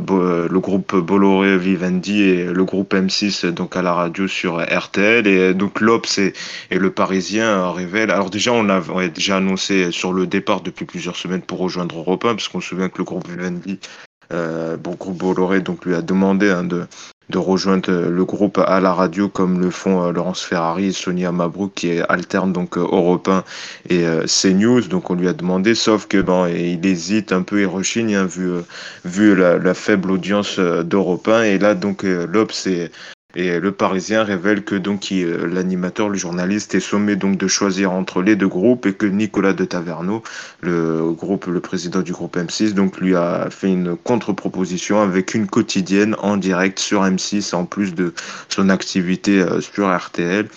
le 0.09 0.59
groupe 0.59 0.97
Bolloré 0.97 1.59
Vivendi 1.59 2.23
et 2.23 2.45
le 2.45 2.65
groupe 2.65 2.95
M6 2.95 3.47
donc 3.47 3.77
à 3.77 3.83
la 3.83 3.93
radio 3.93 4.27
sur 4.29 4.61
RTL 4.61 5.27
et 5.27 5.39
euh, 5.39 5.55
donc 5.55 5.81
l'Obs 5.81 6.19
et, 6.19 6.33
le 6.71 6.91
Parisien 6.91 7.45
euh, 7.45 7.71
révèlent. 7.71 8.11
Alors 8.11 8.31
déjà 8.31 8.53
on 8.53 8.69
avait 8.69 9.09
déjà 9.11 9.37
annoncé 9.37 9.93
sur 9.93 10.13
le 10.13 10.27
départ 10.27 10.61
depuis 10.61 10.85
plusieurs 10.85 11.17
semaines 11.17 11.43
pour 11.43 11.59
rejoindre 11.59 11.99
Europe 11.99 12.25
1 12.25 12.35
parce 12.35 12.49
qu'on 12.49 12.61
se 12.61 12.69
souvient 12.69 12.89
que 12.89 12.99
le 12.99 13.05
groupe 13.05 13.29
Vivendi 13.29 13.79
bon, 14.31 14.97
groupe 14.99 15.19
Bolloré 15.19 15.61
donc 15.61 15.85
lui 15.85 15.95
a 15.95 16.03
demandé 16.03 16.51
hein, 16.51 16.65
de 16.65 16.87
de 17.31 17.39
rejoindre 17.39 17.91
euh, 17.91 18.11
le 18.11 18.25
groupe 18.25 18.59
à 18.59 18.81
la 18.81 18.93
radio 18.93 19.29
comme 19.29 19.61
le 19.61 19.71
font 19.71 20.05
euh, 20.05 20.13
Laurence 20.13 20.43
Ferrari 20.43 20.87
et 20.87 20.93
Sonia 20.93 21.33
Mabrouk 21.33 21.73
qui 21.75 22.01
alternent 22.09 22.53
donc 22.53 22.77
euh, 22.77 22.81
Europe 22.81 23.29
1 23.29 23.45
et 23.89 24.07
euh, 24.07 24.25
CNews. 24.27 24.83
Donc 24.89 25.11
on 25.11 25.15
lui 25.15 25.29
a 25.29 25.33
demandé 25.33 25.75
sauf 25.75 26.07
que 26.07 26.21
bon 26.21 26.47
il 26.47 26.85
hésite 26.85 27.33
un 27.33 27.43
peu 27.43 27.61
et 27.61 27.67
rechigne 27.67 28.17
hein, 28.17 28.27
vu 28.27 28.51
euh, 28.51 28.63
vu 29.05 29.35
la, 29.35 29.59
la 29.59 29.75
faible 29.75 30.11
audience 30.11 30.59
euh, 30.59 30.83
d'Europe 30.83 31.29
1 31.29 31.45
et 31.45 31.59
là 31.59 31.75
donc 31.75 32.05
euh, 32.05 32.27
l'Obs 32.27 32.67
et 32.67 32.91
et 33.35 33.61
le 33.61 33.73
Parisien 33.73 34.25
révèle 34.25 34.65
que 34.65 34.75
donc 34.75 35.13
euh, 35.13 35.47
l'animateur, 35.47 36.09
le 36.09 36.17
journaliste 36.17 36.75
est 36.75 36.81
sommé 36.81 37.17
donc 37.17 37.39
de 37.39 37.47
choisir 37.47 37.93
entre 37.93 38.23
les 38.23 38.37
deux 38.37 38.49
groupes 38.49 38.87
et 38.87 38.95
que 38.95 39.07
Nicolas 39.07 39.53
de 39.53 39.65
Taverneau, 39.65 40.23
le 40.61 41.13
groupe, 41.13 41.47
le 41.47 41.61
président 41.61 42.01
du 42.01 42.13
groupe 42.13 42.37
M6, 42.37 42.75
donc 42.75 42.99
lui 42.99 43.15
a 43.15 43.49
fait 43.51 43.69
une 43.69 43.97
contre-proposition 43.97 45.01
avec 45.01 45.35
une 45.35 45.47
quotidienne 45.47 46.17
en 46.19 46.37
direct 46.37 46.79
sur 46.79 47.05
M6 47.05 47.55
en 47.55 47.65
plus 47.65 47.95
de 47.95 48.13
son 48.49 48.69
activité 48.69 49.41
euh, 49.41 49.61
sur 49.61 49.95
RTL. 49.95 50.49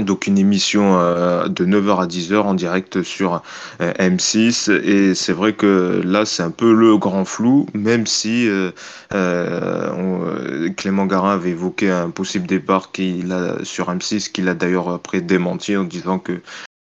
Donc 0.00 0.26
une 0.26 0.38
émission 0.38 0.98
euh, 0.98 1.48
de 1.48 1.66
9h 1.66 2.00
à 2.02 2.06
10h 2.06 2.36
en 2.36 2.54
direct 2.54 3.02
sur 3.02 3.42
euh, 3.82 3.92
M6 3.98 4.72
et 4.72 5.14
c'est 5.14 5.34
vrai 5.34 5.52
que 5.52 6.00
là 6.02 6.24
c'est 6.24 6.42
un 6.42 6.50
peu 6.50 6.72
le 6.72 6.96
grand 6.96 7.26
flou 7.26 7.66
même 7.74 8.06
si 8.06 8.48
euh, 8.48 8.70
euh, 9.12 9.90
euh, 9.92 10.70
Clément 10.78 11.04
Garin 11.04 11.34
avait 11.34 11.50
évoqué 11.50 11.90
un 11.90 12.08
possible 12.08 12.46
départ 12.46 12.90
qu'il 12.90 13.32
a 13.32 13.62
sur 13.64 13.90
M6 13.90 14.32
qu'il 14.32 14.48
a 14.48 14.54
d'ailleurs 14.54 14.88
après 14.88 15.20
démenti 15.20 15.76
en 15.76 15.84
disant 15.84 16.18
que 16.18 16.40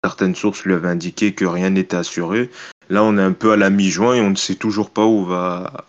certaines 0.02 0.34
sources 0.34 0.64
lui 0.64 0.72
avaient 0.72 0.88
indiqué 0.88 1.34
que 1.34 1.44
rien 1.44 1.68
n'était 1.70 1.98
assuré. 1.98 2.48
Là 2.88 3.04
on 3.04 3.18
est 3.18 3.22
un 3.22 3.32
peu 3.32 3.52
à 3.52 3.56
la 3.56 3.68
mi-juin 3.68 4.14
et 4.14 4.22
on 4.22 4.30
ne 4.30 4.36
sait 4.36 4.54
toujours 4.54 4.88
pas 4.88 5.04
où 5.04 5.26
va 5.26 5.84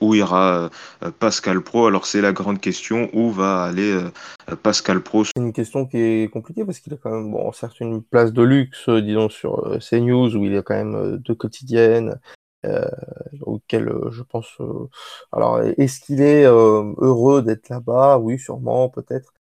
où 0.00 0.14
ira 0.14 0.70
euh, 1.02 1.10
Pascal 1.18 1.60
Pro. 1.60 1.86
Alors 1.86 2.06
c'est 2.06 2.20
la 2.20 2.32
grande 2.32 2.60
question 2.60 3.08
où 3.12 3.30
va 3.30 3.64
aller 3.64 3.92
euh, 3.92 4.10
Pascal 4.56 5.00
Pro 5.02 5.24
C'est 5.24 5.32
une 5.36 5.52
question 5.52 5.86
qui 5.86 5.98
est 5.98 6.30
compliquée 6.30 6.64
parce 6.64 6.80
qu'il 6.80 6.94
a 6.94 6.96
quand 6.96 7.10
même, 7.10 7.30
bon, 7.30 7.52
certes 7.52 7.80
une 7.80 8.02
place 8.02 8.32
de 8.32 8.42
luxe, 8.42 8.88
euh, 8.88 9.02
disons, 9.02 9.28
sur 9.28 9.78
CNews, 9.80 10.34
où 10.36 10.44
il 10.44 10.56
a 10.56 10.62
quand 10.62 10.74
même 10.74 11.18
deux 11.18 11.34
quotidiennes, 11.34 12.18
euh, 12.66 12.84
euh, 13.74 14.10
je 14.10 14.22
pense. 14.22 14.58
Alors, 15.32 15.60
est-ce 15.60 16.00
qu'il 16.00 16.20
est 16.22 16.44
heureux 16.44 17.42
d'être 17.42 17.68
là-bas? 17.68 18.18
Oui, 18.18 18.38
sûrement, 18.38 18.88
peut-être. 18.88 19.32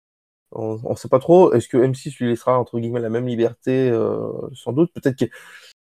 On 0.51 0.77
ne 0.89 0.95
sait 0.95 1.09
pas 1.09 1.19
trop. 1.19 1.53
Est-ce 1.53 1.67
que 1.67 1.77
M6 1.77 2.17
lui 2.19 2.29
laissera, 2.29 2.57
entre 2.59 2.79
guillemets, 2.79 3.01
la 3.01 3.09
même 3.09 3.27
liberté? 3.27 3.91
Sans 4.53 4.73
doute? 4.73 4.91
Peut-être 4.93 5.25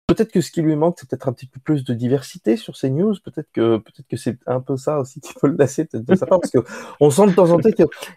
peut-être 0.07 0.33
que 0.33 0.41
ce 0.41 0.51
qui 0.51 0.63
lui 0.63 0.77
manque, 0.77 0.97
c'est 0.99 1.09
peut-être 1.09 1.29
un 1.29 1.33
petit 1.33 1.47
peu 1.47 1.61
plus 1.61 1.85
de 1.85 1.93
diversité 1.93 2.57
sur 2.57 2.75
CNews. 2.77 3.17
Peut-être 3.25 3.51
que, 3.53 3.79
peut-être 3.79 4.07
que 4.09 4.17
c'est 4.17 4.39
un 4.47 4.61
peu 4.61 4.77
ça 4.77 5.01
aussi 5.01 5.21
qui 5.21 5.35
peut 5.35 5.49
le 5.49 5.57
lasser, 5.57 5.85
peut-être 5.85 6.05
de 6.05 6.15
sa 6.15 6.27
part, 6.27 6.41
parce 6.41 6.53
que 6.53 6.59
on 7.01 7.11
sent 7.11 7.27
de 7.27 7.33
temps 7.33 7.51
en 7.51 7.59
temps 7.59 7.71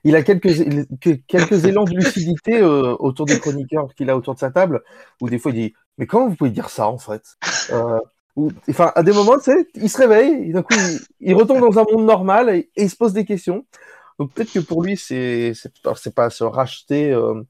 qu'il 0.03 0.15
a 0.15 0.23
quelques, 0.23 0.53
que- 0.99 1.19
quelques 1.27 1.65
élans 1.65 1.85
de 1.85 1.95
lucidité 1.95 2.61
euh, 2.61 2.95
autour 2.99 3.25
des 3.25 3.39
chroniqueurs 3.39 3.93
qu'il 3.95 4.09
a 4.09 4.17
autour 4.17 4.35
de 4.35 4.39
sa 4.39 4.51
table, 4.51 4.81
où 5.21 5.29
des 5.29 5.39
fois 5.39 5.51
il 5.51 5.69
dit 5.69 5.73
Mais 5.97 6.05
comment 6.05 6.27
vous 6.27 6.35
pouvez 6.35 6.51
dire 6.51 6.69
ça 6.69 6.87
en 6.87 6.97
fait? 6.97 7.23
Euh, 7.71 7.99
ou, 8.35 8.51
Enfin, 8.69 8.91
à 8.95 9.03
des 9.03 9.11
moments, 9.11 9.37
tu 9.37 9.45
sais, 9.45 9.67
il 9.73 9.89
se 9.89 9.97
réveille, 9.97 10.51
d'un 10.53 10.61
coup, 10.61 10.75
il, 11.19 11.33
retombe 11.33 11.59
dans 11.59 11.79
un 11.79 11.85
monde 11.91 12.05
normal 12.05 12.49
et, 12.49 12.69
et 12.75 12.83
il 12.83 12.89
se 12.89 12.95
pose 12.95 13.13
des 13.13 13.25
questions. 13.25 13.65
Donc 14.19 14.33
peut-être 14.33 14.51
que 14.51 14.59
pour 14.59 14.83
lui, 14.83 14.97
c'est 14.97 15.53
c'est 15.53 16.13
pas 16.13 16.29
se 16.29 16.43
racheter 16.43 17.11
euh, 17.11 17.41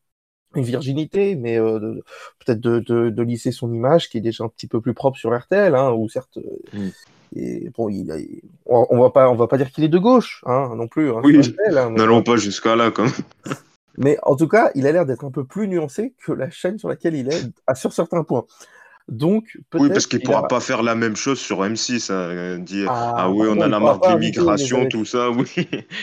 une 0.56 0.64
virginité, 0.64 1.36
mais 1.36 1.60
euh, 1.60 2.02
peut-être 2.44 2.60
de, 2.60 2.80
de, 2.80 3.10
de 3.10 3.24
lisser 3.24 3.52
son 3.52 3.72
image 3.74 4.10
qui 4.10 4.18
est 4.18 4.22
déjà 4.22 4.44
un 4.44 4.50
petit 4.50 4.68
peu 4.68 4.82
plus 4.82 4.94
propre 4.94 5.18
sur 5.18 5.38
RTL, 5.38 5.76
hein, 5.76 5.92
où 5.92 6.10
certes. 6.10 6.38
euh, 6.38 6.42
Mm. 6.74 6.90
Et 7.36 7.70
bon, 7.78 7.90
il 7.90 8.12
a, 8.12 8.16
on, 8.66 8.88
on 8.90 9.00
va 9.00 9.12
pas, 9.12 9.30
on 9.30 9.36
va 9.36 9.46
pas 9.46 9.58
dire 9.58 9.70
qu'il 9.70 9.84
est 9.84 9.88
de 9.90 10.00
gauche, 10.00 10.42
hein, 10.48 10.74
non 10.76 10.88
plus. 10.88 11.12
Hein, 11.12 11.22
Oui. 11.24 11.36
hein, 11.78 11.92
N'allons 11.92 12.24
pas 12.24 12.38
jusqu'à 12.38 12.76
là 12.76 12.90
même. 12.90 12.98
mais 14.00 14.18
en 14.24 14.36
tout 14.36 14.48
cas, 14.48 14.72
il 14.74 14.88
a 14.88 14.92
l'air 14.92 15.06
d'être 15.06 15.26
un 15.26 15.30
peu 15.30 15.44
plus 15.44 15.68
nuancé 15.68 16.16
que 16.26 16.32
la 16.32 16.50
chaîne 16.50 16.80
sur 16.80 16.90
laquelle 16.90 17.16
il 17.16 17.32
est, 17.32 17.44
à- 17.68 17.76
sur 17.76 17.94
certains 17.94 18.24
points. 18.24 18.46
Donc. 19.10 19.58
Oui, 19.74 19.90
parce 19.90 20.08
qu'il 20.08 20.20
qu'il 20.20 20.26
pourra 20.28 20.46
a- 20.46 20.48
pas 20.48 20.60
faire 20.60 20.84
la 20.84 20.96
même 20.96 21.16
chose 21.16 21.40
sur 21.40 21.64
M6. 21.64 22.12
hein, 22.12 22.14
euh, 22.16 22.58
dire 22.58 22.88
Ah, 22.92 23.14
ah, 23.18 23.30
oui, 23.32 23.48
on 23.50 23.60
a 23.62 23.68
inviter 24.14 24.40
l'immigration, 24.40 24.82
les- 24.82 24.90
tout 24.90 25.06
ça. 25.06 25.30
Oui, 25.38 25.52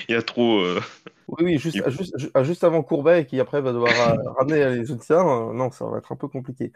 il 0.09 0.13
y 0.13 0.15
a 0.15 0.23
trop. 0.23 0.61
euh, 0.61 0.81
Oui, 1.29 1.45
oui, 1.45 1.59
juste, 1.59 1.77
Il- 1.77 1.91
juste, 1.91 2.17
ju- 2.19 2.31
juste 2.45 2.63
avant 2.63 2.83
Courbet, 2.83 3.27
qui 3.27 3.41
après 3.41 3.61
va 3.61 3.73
devoir 3.73 3.91
euh, 3.93 4.17
ramener 4.39 4.77
les 4.77 4.91
euh, 5.51 5.53
non, 5.53 5.71
ça 5.73 5.85
va 5.87 5.99
être 5.99 6.13
un 6.13 6.17
peu 6.17 6.29
compliqué. 6.29 6.73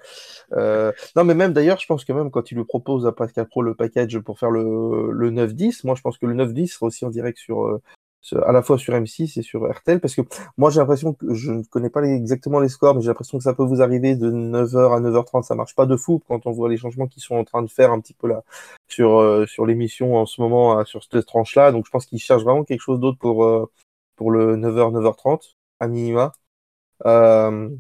Euh, 0.55 0.91
non, 1.17 1.23
mais 1.25 1.35
même 1.35 1.53
d'ailleurs, 1.53 1.79
je 1.79 1.87
pense 1.87 2.05
que 2.05 2.13
même 2.13 2.31
quand 2.33 2.51
il 2.51 2.57
lui 2.57 2.65
propose 2.65 3.07
à 3.07 3.13
Pascal 3.13 3.47
Pro 3.47 3.63
le 3.63 3.75
package 3.75 4.19
pour 4.19 4.39
faire 4.41 4.51
le, 4.51 5.13
le 5.13 5.31
9-10, 5.31 5.85
moi 5.85 5.95
je 5.95 6.03
pense 6.03 6.19
que 6.19 6.27
le 6.27 6.35
9-10 6.35 6.67
sera 6.73 6.87
aussi 6.87 7.05
en 7.05 7.11
direct 7.11 7.39
sur- 7.39 7.79
à 8.47 8.53
la 8.53 8.63
fois 8.63 8.79
sur 8.79 8.95
M6 8.95 9.39
et 9.39 9.43
sur 9.43 9.71
RTL, 9.71 10.01
parce 10.01 10.15
que 10.15 10.23
moi 10.57 10.71
j'ai 10.71 10.81
l'impression 10.81 11.15
que 11.15 11.35
je 11.35 11.53
ne 11.53 11.63
connais 11.63 11.91
pas 11.91 12.03
exactement 12.03 12.61
les 12.61 12.69
scores, 12.69 12.95
mais 12.95 13.01
j'ai 13.01 13.09
l'impression 13.09 13.39
que 13.39 13.45
ça 13.45 13.55
peut 13.55 13.65
vous 13.65 13.83
arriver 13.83 14.15
de 14.15 14.31
9h 14.31 14.97
à 14.97 15.01
9h30, 15.01 15.43
ça 15.43 15.55
marche 15.55 15.75
pas 15.75 15.87
de 15.87 15.97
fou 15.97 16.23
quand 16.29 16.47
on 16.47 16.53
voit 16.53 16.69
les 16.69 16.77
changements 16.77 17.07
qu'ils 17.07 17.23
sont 17.23 17.37
en 17.37 17.45
train 17.45 17.63
de 17.63 17.71
faire 17.71 17.93
un 17.93 18.01
petit 18.01 18.15
peu 18.15 18.29
là 18.29 18.43
sur, 18.89 19.19
euh, 19.19 19.47
sur 19.47 19.67
l'émission 19.67 20.17
en 20.17 20.27
ce 20.27 20.41
moment, 20.41 20.79
euh, 20.79 20.85
sur 20.85 21.03
cette 21.03 21.25
tranche-là, 21.27 21.73
donc 21.73 21.87
je 21.87 21.91
pense 21.91 22.07
qu'ils 22.07 22.19
cherchent 22.19 22.45
vraiment 22.45 22.65
quelque 22.65 22.83
chose 22.83 23.01
d'autre 23.01 23.19
pour, 23.19 23.45
euh, 23.45 23.71
pour 24.17 24.31
le 24.31 24.57
9h, 24.57 24.93
9h30, 24.93 25.57
à 25.81 25.89
minima. 25.89 26.33
Euh, 27.07 27.71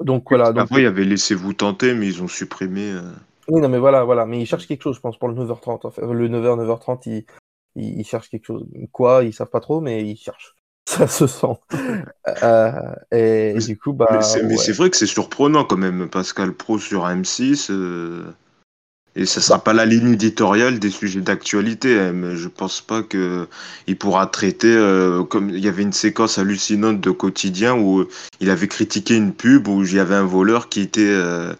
donc 0.00 0.24
voilà. 0.28 0.52
Donc, 0.52 0.64
Après, 0.64 0.80
il 0.80 0.84
y 0.84 0.86
avait 0.86 1.04
Laissez-vous 1.04 1.54
tenter, 1.54 1.94
mais 1.94 2.06
ils 2.06 2.22
ont 2.22 2.28
supprimé. 2.28 2.92
euh, 2.92 3.10
oui, 3.48 3.60
non, 3.60 3.68
mais 3.68 3.78
voilà, 3.78 4.04
voilà. 4.04 4.26
Mais 4.26 4.40
ils 4.40 4.46
cherchent 4.46 4.66
quelque 4.66 4.82
chose, 4.82 4.96
je 4.96 5.00
pense, 5.00 5.16
pour 5.18 5.28
le 5.28 5.34
9h30. 5.34 5.86
en 5.86 5.90
fait. 5.90 6.02
Le 6.02 6.28
9h, 6.28 6.58
9h30, 6.66 7.08
ils, 7.08 7.24
ils, 7.76 8.00
ils 8.00 8.04
cherchent 8.04 8.28
quelque 8.30 8.46
chose. 8.46 8.64
Quoi, 8.92 9.22
ils 9.24 9.32
savent 9.32 9.50
pas 9.50 9.60
trop, 9.60 9.80
mais 9.80 10.04
ils 10.08 10.16
cherchent. 10.16 10.54
Ça 10.88 11.06
se 11.06 11.26
sent. 11.26 11.46
Euh, 12.42 12.72
et 13.12 13.54
Mais- 13.54 13.64
du 13.64 13.78
coup, 13.78 13.92
bah. 13.92 14.06
mais 14.10 14.20
c'est 14.22 14.42
ouais. 14.42 14.72
vrai 14.72 14.90
que 14.90 14.96
c'est 14.96 15.06
surprenant 15.06 15.64
quand 15.64 15.76
même, 15.76 16.08
Pascal 16.08 16.52
Pro 16.52 16.78
sur 16.78 17.06
M6. 17.06 17.68
euh, 17.70 18.24
Et 19.14 19.24
ça 19.26 19.40
sera 19.40 19.58
pas 19.62 19.72
la 19.72 19.86
ligne 19.86 20.12
éditoriale 20.14 20.78
des 20.78 20.90
sujets 20.90 21.20
d'actualité, 21.22 21.98
hein, 21.98 22.12
mais 22.12 22.36
je 22.36 22.48
pense 22.48 22.80
pas 22.82 23.02
que 23.02 23.48
il 23.86 23.96
pourra 23.96 24.26
traiter 24.26 24.74
euh, 24.74 25.22
comme 25.24 25.48
il 25.50 25.60
y 25.64 25.68
avait 25.68 25.82
une 25.84 25.92
séquence 25.94 26.36
hallucinante 26.38 27.00
de 27.00 27.10
quotidien 27.10 27.74
où 27.78 28.04
il 28.40 28.50
avait 28.50 28.68
critiqué 28.68 29.16
une 29.16 29.32
pub 29.32 29.68
où 29.68 29.82
il 29.84 29.94
y 29.94 29.98
avait 30.00 30.16
un 30.16 30.26
voleur 30.26 30.68
qui 30.68 30.80
était 30.82 31.00
euh, 31.08 31.54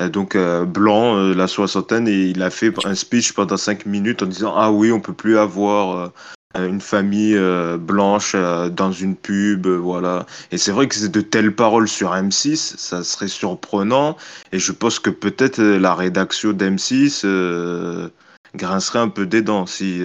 donc 0.00 0.36
euh, 0.36 0.64
blanc, 0.64 1.16
euh, 1.16 1.34
la 1.34 1.46
soixantaine, 1.46 2.08
et 2.08 2.26
il 2.26 2.42
a 2.42 2.50
fait 2.50 2.72
un 2.84 2.94
speech 2.94 3.32
pendant 3.32 3.56
cinq 3.56 3.86
minutes 3.86 4.22
en 4.22 4.26
disant 4.26 4.54
ah 4.56 4.70
oui 4.70 4.92
on 4.92 5.00
peut 5.00 5.12
plus 5.12 5.38
avoir 5.38 6.12
euh, 6.56 6.68
une 6.68 6.80
famille 6.80 7.36
euh, 7.36 7.78
blanche 7.78 8.32
euh, 8.34 8.68
dans 8.68 8.92
une 8.92 9.16
pub, 9.16 9.66
euh, 9.66 9.76
voilà. 9.76 10.26
Et 10.50 10.58
c'est 10.58 10.72
vrai 10.72 10.86
que 10.88 10.94
c'est 10.94 11.10
de 11.10 11.20
telles 11.20 11.54
paroles 11.54 11.88
sur 11.88 12.12
M6, 12.12 12.76
ça 12.76 13.04
serait 13.04 13.28
surprenant. 13.28 14.16
Et 14.52 14.58
je 14.58 14.72
pense 14.72 14.98
que 14.98 15.10
peut-être 15.10 15.60
euh, 15.60 15.78
la 15.78 15.94
rédaction 15.94 16.52
d'M6 16.52 17.22
euh, 17.24 18.08
grincerait 18.54 18.98
un 18.98 19.08
peu 19.08 19.26
des 19.26 19.42
dents 19.42 19.66
si. 19.66 20.02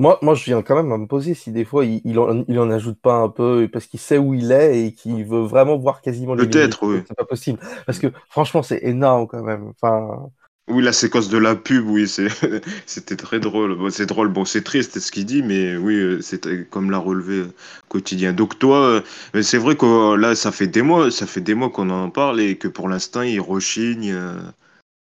Euh, 0.00 0.02
Moi, 0.02 0.18
moi, 0.22 0.34
je 0.34 0.44
viens 0.44 0.62
quand 0.62 0.76
même 0.76 0.92
à 0.92 0.98
me 0.98 1.06
poser 1.06 1.34
si 1.34 1.52
des 1.52 1.64
fois 1.64 1.84
il, 1.84 2.00
il, 2.04 2.18
en, 2.18 2.44
il 2.48 2.58
en 2.58 2.70
ajoute 2.70 3.00
pas 3.00 3.14
un 3.16 3.28
peu 3.28 3.68
parce 3.72 3.86
qu'il 3.86 4.00
sait 4.00 4.18
où 4.18 4.34
il 4.34 4.52
est 4.52 4.86
et 4.86 4.94
qu'il 4.94 5.24
veut 5.26 5.42
vraiment 5.42 5.76
voir 5.78 6.00
quasiment 6.02 6.34
les 6.34 6.48
Peut-être, 6.48 6.82
oui. 6.86 7.02
C'est 7.06 7.16
pas 7.16 7.24
possible. 7.24 7.58
Parce 7.86 7.98
que 7.98 8.08
franchement, 8.30 8.62
c'est 8.62 8.82
énorme 8.84 9.26
quand 9.28 9.42
même. 9.42 9.68
Enfin, 9.80 10.30
Oui, 10.68 10.82
la 10.82 10.92
séquence 10.92 11.28
de 11.28 11.38
la 11.38 11.56
pub, 11.56 11.86
oui, 11.88 12.08
c'était 12.86 13.16
très 13.16 13.40
drôle. 13.40 13.76
Bon, 13.76 13.90
c'est 13.90 14.06
drôle, 14.06 14.28
bon, 14.28 14.44
c'est 14.44 14.62
triste 14.62 14.98
ce 15.00 15.10
qu'il 15.10 15.26
dit, 15.26 15.42
mais 15.42 15.76
oui, 15.76 15.94
euh, 15.96 16.20
c'est 16.22 16.68
comme 16.70 16.90
l'a 16.90 16.98
relevé 16.98 17.40
euh, 17.40 17.52
quotidien. 17.88 18.32
Donc 18.32 18.58
toi, 18.58 19.02
euh, 19.34 19.42
c'est 19.42 19.58
vrai 19.58 19.76
que 19.76 19.84
euh, 19.86 20.16
là, 20.16 20.34
ça 20.36 20.52
fait 20.52 20.68
des 20.68 20.82
mois, 20.82 21.10
ça 21.10 21.26
fait 21.26 21.40
des 21.40 21.54
mois 21.54 21.68
qu'on 21.70 21.90
en 21.90 22.10
parle 22.10 22.40
et 22.40 22.56
que 22.56 22.68
pour 22.68 22.88
l'instant, 22.88 23.22
il 23.22 23.40
rechigne. 23.40 24.14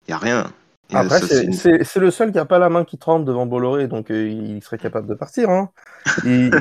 Il 0.07 0.11
y 0.11 0.13
a 0.13 0.17
rien. 0.17 0.51
Après, 0.95 1.19
c'est 1.19 1.99
le 1.99 2.11
seul 2.11 2.31
qui 2.31 2.37
n'a 2.37 2.45
pas 2.45 2.59
la 2.59 2.69
main 2.69 2.83
qui 2.83 2.97
tremble 2.97 3.25
devant 3.25 3.45
Bolloré, 3.45 3.87
donc 3.87 4.11
euh, 4.11 4.27
il 4.27 4.63
serait 4.63 4.77
capable 4.77 5.07
de 5.07 5.13
partir. 5.13 5.49
Hein. 5.49 5.69
Il... 6.25 6.51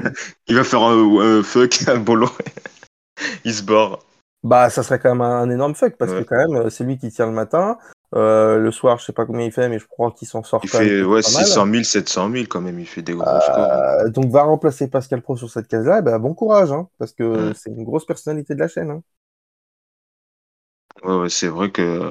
va 0.51 0.65
faire 0.65 0.83
un, 0.83 1.43
fuck 1.43 1.89
à 1.89 1.97
Bolloré. 1.97 2.33
il 3.45 3.55
se 3.55 3.63
barre. 3.63 4.01
Bah, 4.43 4.69
ça 4.69 4.83
serait 4.83 4.99
quand 4.99 5.15
même 5.15 5.23
un, 5.23 5.49
énorme 5.51 5.75
fuck, 5.75 5.97
parce 5.99 6.13
que 6.13 6.23
quand 6.23 6.37
même, 6.37 6.69
c'est 6.71 6.85
lui 6.85 6.99
qui 6.99 7.11
tient 7.11 7.27
le 7.27 7.33
matin. 7.33 7.79
Euh, 8.15 8.59
le 8.59 8.71
soir, 8.71 8.99
je 8.99 9.07
sais 9.07 9.13
pas 9.13 9.27
combien 9.27 9.45
il 9.45 9.53
fait, 9.53 9.69
mais 9.69 9.79
je 9.79 9.87
crois 9.87 10.13
qu'il 10.13 10.29
s'en 10.29 10.45
sort. 10.45 10.61
Il 10.63 10.69
fait 10.69 11.03
ouais, 11.03 11.23
600 11.23 11.67
000, 11.67 11.83
700 11.83 12.31
000 12.31 12.45
quand 12.49 12.61
même. 12.61 12.79
Il 12.79 12.87
fait 12.87 13.03
des 13.03 13.15
gros 13.15 13.27
euh, 13.27 13.41
scores. 13.41 14.11
Donc, 14.11 14.31
va 14.31 14.43
remplacer 14.43 14.89
Pascal 14.89 15.21
Pro 15.23 15.37
sur 15.37 15.51
cette 15.51 15.67
case-là. 15.67 16.03
Bah, 16.03 16.19
bon 16.19 16.35
courage, 16.35 16.71
hein, 16.71 16.89
parce 16.99 17.13
que 17.13 17.53
c'est 17.55 17.71
une 17.71 17.85
grosse 17.85 18.07
personnalité 18.07 18.55
de 18.55 18.61
la 18.61 18.69
chaîne. 18.69 18.91
Hein. 18.91 19.03
Ouais, 21.05 21.29
c'est 21.29 21.49
vrai 21.49 21.71
que. 21.71 22.11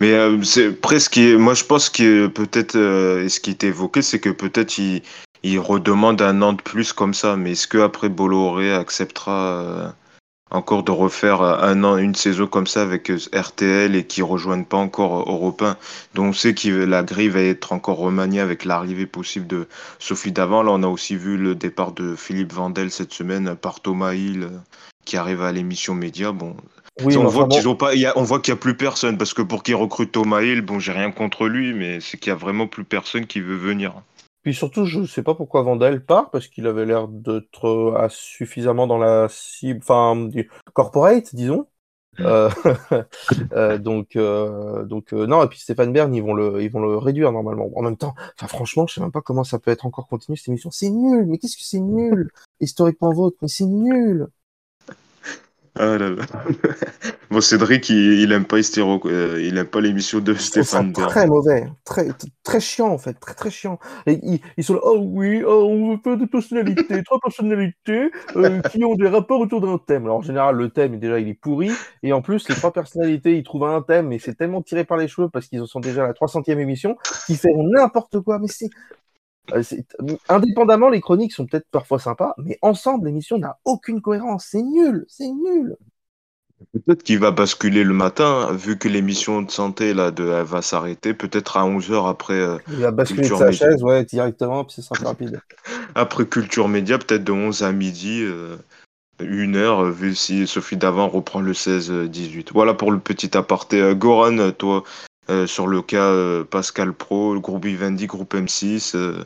Mais 0.00 0.12
euh, 0.12 0.42
c'est 0.42 0.72
presque. 0.72 1.16
Moi, 1.18 1.54
je 1.54 1.64
pense 1.64 1.88
que 1.88 2.26
peut-être. 2.26 2.76
Euh, 2.76 3.28
ce 3.28 3.38
qui 3.40 3.50
était 3.50 3.68
évoqué, 3.68 4.02
c'est 4.02 4.18
que 4.18 4.30
peut-être 4.30 4.78
il, 4.78 5.58
redemande 5.60 6.20
un 6.22 6.42
an 6.42 6.52
de 6.52 6.62
plus 6.62 6.92
comme 6.92 7.14
ça. 7.14 7.36
Mais 7.36 7.52
est-ce 7.52 7.68
qu'après 7.68 8.08
Bolloré 8.08 8.72
acceptera 8.74 9.62
euh, 9.62 9.88
encore 10.50 10.82
de 10.82 10.90
refaire 10.90 11.40
un 11.42 11.84
an, 11.84 11.96
une 11.98 12.16
saison 12.16 12.48
comme 12.48 12.66
ça 12.66 12.82
avec 12.82 13.12
RTL 13.32 13.94
et 13.94 14.06
qui 14.06 14.22
rejoignent 14.22 14.64
pas 14.64 14.76
encore 14.76 15.20
Europe 15.30 15.62
1 15.62 15.76
Donc 16.14 16.26
on 16.26 16.32
sait 16.32 16.54
que 16.54 16.68
la 16.68 17.02
grille 17.04 17.28
va 17.28 17.40
être 17.42 17.72
encore 17.72 17.98
remaniée 17.98 18.40
avec 18.40 18.64
l'arrivée 18.64 19.06
possible 19.06 19.46
de 19.46 19.68
Sophie 20.00 20.32
Davant. 20.32 20.64
Là, 20.64 20.72
on 20.72 20.82
a 20.82 20.88
aussi 20.88 21.16
vu 21.16 21.36
le 21.36 21.54
départ 21.54 21.92
de 21.92 22.16
Philippe 22.16 22.52
Vandel 22.52 22.90
cette 22.90 23.12
semaine 23.12 23.54
par 23.54 23.80
Thomas 23.80 24.14
Hill 24.14 24.50
qui 25.04 25.16
arrive 25.16 25.42
à 25.42 25.52
l'émission 25.52 25.94
Média. 25.94 26.32
Bon, 26.32 26.56
on, 27.00 27.26
voit 27.26 27.48
pas, 27.48 27.92
on 28.16 28.22
voit 28.22 28.40
qu'il 28.40 28.52
n'y 28.52 28.58
a 28.58 28.60
plus 28.60 28.76
personne 28.76 29.16
parce 29.16 29.34
que 29.34 29.42
pour 29.42 29.62
qu'ils 29.62 29.74
recrutent 29.74 30.12
Thomas 30.12 30.42
Hill, 30.42 30.60
bon, 30.62 30.78
j'ai 30.78 30.92
rien 30.92 31.10
contre 31.10 31.48
lui, 31.48 31.72
mais 31.72 32.00
c'est 32.00 32.18
qu'il 32.18 32.30
y 32.30 32.32
a 32.32 32.36
vraiment 32.36 32.66
plus 32.66 32.84
personne 32.84 33.26
qui 33.26 33.40
veut 33.40 33.56
venir. 33.56 34.02
Puis 34.42 34.54
surtout, 34.54 34.86
je 34.86 35.00
ne 35.00 35.06
sais 35.06 35.22
pas 35.22 35.34
pourquoi 35.34 35.62
Vandel 35.62 36.04
part 36.04 36.30
parce 36.30 36.48
qu'il 36.48 36.66
avait 36.66 36.84
l'air 36.84 37.06
d'être 37.06 37.66
euh, 37.66 38.08
suffisamment 38.10 38.86
dans 38.88 38.98
la 38.98 39.28
cible, 39.30 39.80
enfin, 39.82 40.16
du 40.16 40.50
corporate, 40.74 41.34
disons. 41.34 41.68
Mm. 42.18 42.24
Euh, 42.26 42.50
euh, 43.52 43.78
donc, 43.78 44.18
donc 44.88 45.12
non. 45.12 45.44
Et 45.44 45.48
puis 45.48 45.60
Stéphane 45.60 45.92
Bern, 45.92 46.12
ils 46.12 46.22
vont 46.22 46.34
le, 46.34 46.60
ils 46.60 46.70
vont 46.70 46.80
le 46.80 46.98
réduire 46.98 47.30
normalement. 47.30 47.70
En 47.76 47.82
même 47.82 47.96
temps, 47.96 48.14
franchement, 48.36 48.86
je 48.88 48.94
sais 48.94 49.00
même 49.00 49.12
pas 49.12 49.22
comment 49.22 49.44
ça 49.44 49.60
peut 49.60 49.70
être 49.70 49.86
encore 49.86 50.08
continu 50.08 50.36
cette 50.36 50.48
émission. 50.48 50.72
C'est 50.72 50.90
nul. 50.90 51.24
Mais 51.26 51.38
qu'est-ce 51.38 51.56
que 51.56 51.62
c'est 51.62 51.80
nul? 51.80 52.30
Historiquement 52.60 53.12
vôtre, 53.12 53.38
mais 53.42 53.48
c'est 53.48 53.64
nul. 53.64 54.26
Ah 55.74 55.96
là 55.96 56.10
là. 56.10 56.22
bon, 57.30 57.40
Cédric, 57.40 57.88
il, 57.88 58.20
il 58.20 58.32
aime 58.32 58.44
pas 58.44 58.56
euh, 58.56 59.42
il 59.42 59.56
aime 59.56 59.66
pas 59.66 59.80
l'émission 59.80 60.20
de 60.20 60.34
Stéphane 60.34 60.92
Très 60.92 61.26
mauvais, 61.26 61.66
très, 61.84 62.08
très 62.42 62.60
chiant 62.60 62.88
en 62.88 62.98
fait, 62.98 63.14
très 63.14 63.32
très 63.34 63.50
chiant. 63.50 63.78
Et, 64.06 64.20
ils, 64.58 64.64
sont 64.64 64.74
là, 64.74 64.80
oh 64.82 64.98
oui, 65.00 65.42
oh, 65.42 65.66
on 65.70 65.92
veut 65.92 66.00
faire 66.04 66.18
des 66.18 66.26
personnalités, 66.26 67.02
trois 67.04 67.18
personnalités 67.20 68.10
euh, 68.36 68.60
qui 68.70 68.84
ont 68.84 68.94
des 68.96 69.08
rapports 69.08 69.40
autour 69.40 69.62
d'un 69.62 69.78
thème. 69.78 70.04
Alors 70.04 70.18
en 70.18 70.22
général, 70.22 70.56
le 70.56 70.68
thème, 70.68 70.98
déjà, 70.98 71.18
il 71.18 71.28
est 71.28 71.34
pourri. 71.34 71.70
Et 72.02 72.12
en 72.12 72.20
plus, 72.20 72.46
les 72.50 72.54
trois 72.54 72.72
personnalités, 72.72 73.38
ils 73.38 73.42
trouvent 73.42 73.64
un 73.64 73.80
thème, 73.80 74.08
mais 74.08 74.18
c'est 74.18 74.34
tellement 74.34 74.60
tiré 74.60 74.84
par 74.84 74.98
les 74.98 75.08
cheveux 75.08 75.30
parce 75.30 75.46
qu'ils 75.46 75.66
sont 75.66 75.80
déjà 75.80 76.04
à 76.04 76.08
la 76.08 76.12
300e 76.12 76.58
émission, 76.58 76.96
qu'ils 77.26 77.38
font 77.38 77.62
n'importe 77.62 78.20
quoi. 78.20 78.38
Mais 78.38 78.48
c'est 78.48 78.68
indépendamment, 80.28 80.88
les 80.88 81.00
chroniques 81.00 81.32
sont 81.32 81.46
peut-être 81.46 81.66
parfois 81.70 81.98
sympas, 81.98 82.34
mais 82.38 82.58
ensemble, 82.62 83.06
l'émission 83.06 83.38
n'a 83.38 83.58
aucune 83.64 84.00
cohérence. 84.00 84.46
C'est 84.50 84.62
nul, 84.62 85.04
c'est 85.08 85.28
nul. 85.28 85.76
Peut-être 86.72 87.02
qu'il 87.02 87.18
va 87.18 87.32
basculer 87.32 87.82
le 87.82 87.92
matin, 87.92 88.52
vu 88.52 88.78
que 88.78 88.88
l'émission 88.88 89.42
de 89.42 89.50
santé 89.50 89.94
là, 89.94 90.12
de, 90.12 90.28
elle 90.28 90.44
va 90.44 90.62
s'arrêter, 90.62 91.12
peut-être 91.12 91.56
à 91.56 91.66
11h 91.66 92.08
après. 92.08 92.34
Euh, 92.34 92.58
il 92.68 92.76
va 92.76 92.92
basculer 92.92 93.28
de 93.28 93.34
sa 93.34 93.50
chaise, 93.50 93.82
ouais, 93.82 94.04
directement, 94.04 94.64
puis 94.64 94.74
c'est 94.76 94.82
sera 94.82 95.08
rapide. 95.08 95.40
après 95.96 96.24
Culture 96.24 96.68
Média, 96.68 96.98
peut-être 96.98 97.24
de 97.24 97.32
11 97.32 97.64
à 97.64 97.72
midi, 97.72 98.22
euh, 98.22 98.56
une 99.20 99.56
heure, 99.56 99.84
vu 99.84 100.14
si 100.14 100.46
Sophie 100.46 100.76
Davant 100.76 101.08
reprend 101.08 101.40
le 101.40 101.52
16-18. 101.52 102.50
Voilà 102.52 102.74
pour 102.74 102.92
le 102.92 103.00
petit 103.00 103.36
aparté. 103.36 103.94
Goran, 103.96 104.52
toi, 104.52 104.84
euh, 105.30 105.46
sur 105.46 105.68
le 105.68 105.82
cas 105.82 106.10
euh, 106.10 106.42
Pascal 106.42 106.92
Pro, 106.92 107.34
le 107.34 107.40
groupe 107.40 107.64
Vivendi, 107.64 108.06
groupe 108.06 108.34
M6 108.34 108.96
euh. 108.96 109.24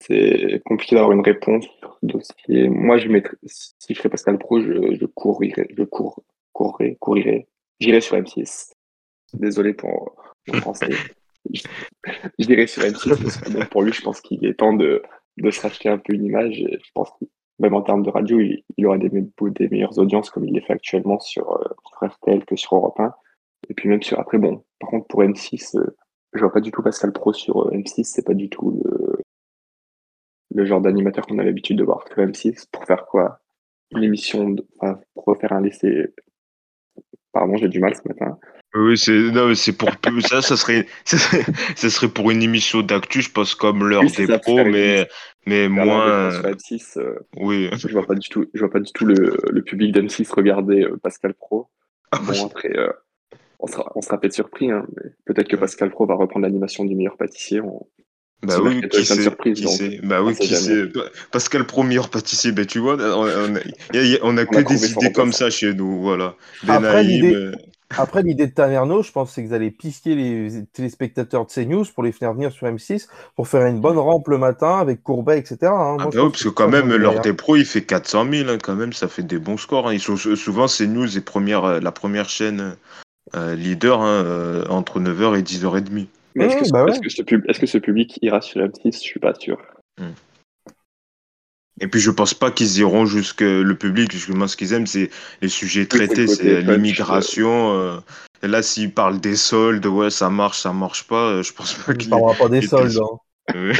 C'est 0.00 0.60
compliqué 0.66 0.94
d'avoir 0.94 1.12
une 1.12 1.22
réponse 1.22 1.64
sur 1.80 1.98
ce 2.00 2.06
dossier. 2.06 2.68
Moi, 2.68 2.98
je 2.98 3.08
mettrais, 3.08 3.36
si 3.46 3.74
je 3.88 3.94
serais 3.94 4.10
Pascal 4.10 4.38
Pro, 4.38 4.60
je, 4.60 4.94
je 4.94 5.06
courirais, 5.06 5.66
je 5.76 5.82
cours, 5.84 6.22
courrais. 6.52 7.46
J'irais 7.80 8.02
sur 8.02 8.16
M6. 8.16 8.72
Désolé 9.32 9.72
pour 9.72 10.14
mon 10.48 10.60
français. 10.60 10.92
je, 11.50 12.46
dirais 12.46 12.66
sur 12.66 12.82
M6 12.82 13.68
pour 13.70 13.82
lui, 13.82 13.92
je 13.92 14.02
pense 14.02 14.20
qu'il 14.20 14.44
est 14.44 14.54
temps 14.54 14.74
de, 14.74 15.02
de 15.38 15.50
se 15.50 15.62
racheter 15.62 15.88
un 15.88 15.98
peu 15.98 16.12
une 16.12 16.26
image. 16.26 16.56
je 16.56 16.90
pense 16.94 17.10
que 17.18 17.24
même 17.58 17.74
en 17.74 17.80
termes 17.80 18.02
de 18.02 18.10
radio, 18.10 18.38
il, 18.38 18.62
il 18.76 18.86
aura 18.86 18.98
des, 18.98 19.08
des 19.08 19.68
meilleures 19.70 19.98
audiences 19.98 20.28
comme 20.28 20.44
il 20.44 20.52
les 20.52 20.60
fait 20.60 20.74
actuellement 20.74 21.18
sur, 21.18 21.58
sur 21.88 22.08
RTL 22.08 22.44
que 22.44 22.54
sur 22.54 22.76
Europe 22.76 23.00
1. 23.00 23.14
Et 23.68 23.74
puis 23.74 23.88
même 23.88 24.02
sur 24.02 24.18
après, 24.18 24.38
bon, 24.38 24.64
par 24.80 24.90
contre 24.90 25.06
pour 25.08 25.22
M6, 25.22 25.76
euh, 25.78 25.96
je 26.32 26.40
vois 26.40 26.52
pas 26.52 26.60
du 26.60 26.70
tout 26.70 26.82
Pascal 26.82 27.12
Pro 27.12 27.32
sur 27.32 27.68
euh, 27.68 27.72
M6, 27.72 28.04
c'est 28.04 28.24
pas 28.24 28.34
du 28.34 28.48
tout 28.48 28.80
le, 28.84 29.18
le 30.54 30.64
genre 30.64 30.80
d'animateur 30.80 31.26
qu'on 31.26 31.38
a 31.38 31.44
l'habitude 31.44 31.78
de 31.78 31.84
voir 31.84 32.06
sur 32.06 32.16
M6 32.16 32.66
pour 32.70 32.84
faire 32.84 33.06
quoi? 33.06 33.40
Une 33.92 34.02
émission, 34.02 34.50
de, 34.50 34.66
enfin, 34.78 35.00
pour 35.14 35.24
refaire 35.24 35.52
un 35.52 35.62
lycée. 35.62 36.12
Pardon, 37.32 37.56
j'ai 37.56 37.68
du 37.68 37.78
mal 37.78 37.94
ce 37.94 38.06
matin. 38.08 38.38
Oui, 38.74 38.98
c'est 38.98 39.12
non, 39.12 39.54
c'est 39.54 39.76
pour 39.76 39.90
ça, 40.22 40.42
ça 40.42 40.56
serait, 40.56 40.86
ça 41.04 41.90
serait, 41.90 42.08
pour 42.08 42.30
une 42.30 42.42
émission 42.42 42.82
d'actu, 42.82 43.22
je 43.22 43.30
pense 43.30 43.54
comme 43.54 43.88
l'heure 43.88 44.02
des 44.02 44.38
pros, 44.38 44.64
mais 44.64 45.08
mais 45.46 45.68
moins. 45.68 46.30
Sur 46.32 46.42
M6, 46.42 46.98
euh, 46.98 47.14
oui. 47.36 47.70
Je 47.72 47.88
vois 47.88 48.06
pas 48.06 48.14
du 48.14 48.28
tout, 48.28 48.46
je 48.52 48.60
vois 48.60 48.70
pas 48.70 48.80
du 48.80 48.92
tout 48.92 49.04
le, 49.04 49.38
le 49.48 49.62
public 49.62 49.94
d'M6 49.94 50.32
regarder 50.34 50.86
Pascal 51.02 51.34
Pro. 51.34 51.68
Ah, 52.10 52.18
bon 52.18 52.46
après, 52.46 52.72
on 53.58 53.66
sera, 53.66 53.92
on 53.94 54.02
sera 54.02 54.20
peut-être 54.20 54.34
surpris. 54.34 54.70
Hein, 54.70 54.86
peut-être 55.24 55.48
que 55.48 55.56
Pascal 55.56 55.90
Pro 55.90 56.06
va 56.06 56.14
reprendre 56.14 56.44
l'animation 56.44 56.84
du 56.84 56.94
meilleur 56.94 57.16
pâtissier. 57.16 57.60
Bah 58.42 58.58
oui, 58.62 58.86
qui 58.90 59.04
sait, 59.04 59.22
surprise, 59.22 60.00
bah 60.02 60.22
oui, 60.22 60.34
qui 60.34 60.54
sait. 60.54 60.84
Pascal 61.32 61.66
Pro, 61.66 61.82
meilleur 61.82 62.10
pâtissier, 62.10 62.52
ben 62.52 62.66
tu 62.66 62.78
vois, 62.78 62.96
on, 62.96 64.36
a, 64.36 64.44
que 64.46 64.68
des 64.68 64.92
idées 64.92 65.12
comme 65.12 65.32
ça 65.32 65.48
chez 65.48 65.72
nous, 65.72 66.02
voilà. 66.02 66.36
Après, 66.68 67.02
l'idée, 67.02 67.52
après, 67.90 68.22
l'idée 68.22 68.48
de 68.48 68.52
Taverneau, 68.52 69.02
je 69.02 69.12
pense, 69.12 69.32
c'est 69.32 69.42
que 69.42 69.48
vous 69.48 69.54
allez 69.54 69.70
pisquer 69.70 70.16
les 70.16 70.64
téléspectateurs 70.72 71.46
de 71.46 71.52
CNews 71.52 71.84
pour 71.94 72.02
les 72.02 72.10
faire 72.10 72.34
venir 72.34 72.50
sur 72.50 72.66
M6 72.66 73.06
pour 73.36 73.46
faire 73.46 73.64
une 73.66 73.80
bonne 73.80 73.98
rampe 73.98 74.26
le 74.28 74.38
matin 74.38 74.78
avec 74.78 75.02
Courbet, 75.02 75.38
etc. 75.38 75.58
Hein. 75.62 75.96
Ah 76.00 76.08
bah 76.12 76.24
oui, 76.24 76.30
parce 76.30 76.42
que 76.42 76.48
quand 76.48 76.68
même, 76.68 76.92
l'heure 76.94 77.20
des 77.20 77.32
pros, 77.32 77.56
il 77.56 77.64
fait 77.64 77.82
400 77.82 78.26
000, 78.30 78.50
hein, 78.50 78.58
quand 78.62 78.74
même, 78.74 78.92
ça 78.92 79.06
fait 79.08 79.22
des 79.22 79.38
bons 79.38 79.56
scores. 79.56 79.88
Hein. 79.88 79.94
Ils 79.94 80.00
sont 80.00 80.16
souvent 80.16 80.66
CNews 80.66 81.16
et 81.16 81.20
première, 81.20 81.64
euh, 81.64 81.80
la 81.80 81.92
première 81.92 82.28
chaîne 82.28 82.60
euh, 82.60 82.74
leader 83.34 84.00
hein, 84.00 84.24
euh, 84.24 84.64
entre 84.68 85.00
9h 85.00 85.38
et 85.38 85.42
10h30. 85.42 86.06
Mais 86.34 86.46
est-ce 86.46 86.56
que, 86.56 86.70
bah 86.70 86.84
est 86.88 87.58
que, 87.58 87.66
ce 87.66 87.78
public 87.78 88.18
ira 88.22 88.40
sur 88.40 88.60
M6 88.60 88.92
Je 88.92 88.98
suis 88.98 89.20
pas 89.20 89.34
sûr. 89.34 89.58
Hmm. 89.98 90.12
Et 91.80 91.88
puis 91.88 92.00
je 92.00 92.10
pense 92.10 92.34
pas 92.34 92.50
qu'ils 92.50 92.78
iront 92.78 93.06
jusque 93.06 93.42
le 93.42 93.74
public, 93.74 94.10
justement 94.10 94.46
ce 94.46 94.56
qu'ils 94.56 94.72
aiment, 94.72 94.86
c'est 94.86 95.10
les 95.42 95.48
sujets 95.48 95.86
traités, 95.86 96.26
c'est 96.26 96.62
l'immigration. 96.62 97.72
Euh, 97.74 97.98
là, 98.42 98.62
s'ils 98.62 98.92
parlent 98.92 99.20
des 99.20 99.36
soldes, 99.36 99.84
ouais, 99.86 100.10
ça 100.10 100.30
marche, 100.30 100.60
ça 100.60 100.72
marche 100.72 101.04
pas, 101.04 101.42
je 101.42 101.52
pense 101.52 101.74
pas 101.74 101.94
qu'ils. 101.94 102.10
parlera 102.10 102.34
pas 102.34 102.48
des 102.48 102.62
soldes. 102.62 102.98
Hein. 102.98 103.18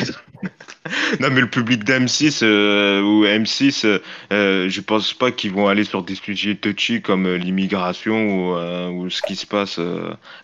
non, 1.20 1.28
mais 1.30 1.40
le 1.40 1.46
public 1.46 1.84
d'M6 1.84 2.40
euh, 2.42 3.00
ou 3.02 3.24
M6, 3.24 3.86
euh, 3.86 3.98
euh, 4.32 4.68
je 4.68 4.80
pense 4.80 5.12
pas 5.14 5.30
qu'ils 5.30 5.52
vont 5.52 5.68
aller 5.68 5.84
sur 5.84 6.02
des 6.02 6.14
sujets 6.14 6.54
touchy 6.54 7.02
comme 7.02 7.34
l'immigration 7.34 8.50
ou, 8.88 9.10
ce 9.10 9.22
qui 9.22 9.36
se 9.36 9.46
passe 9.46 9.80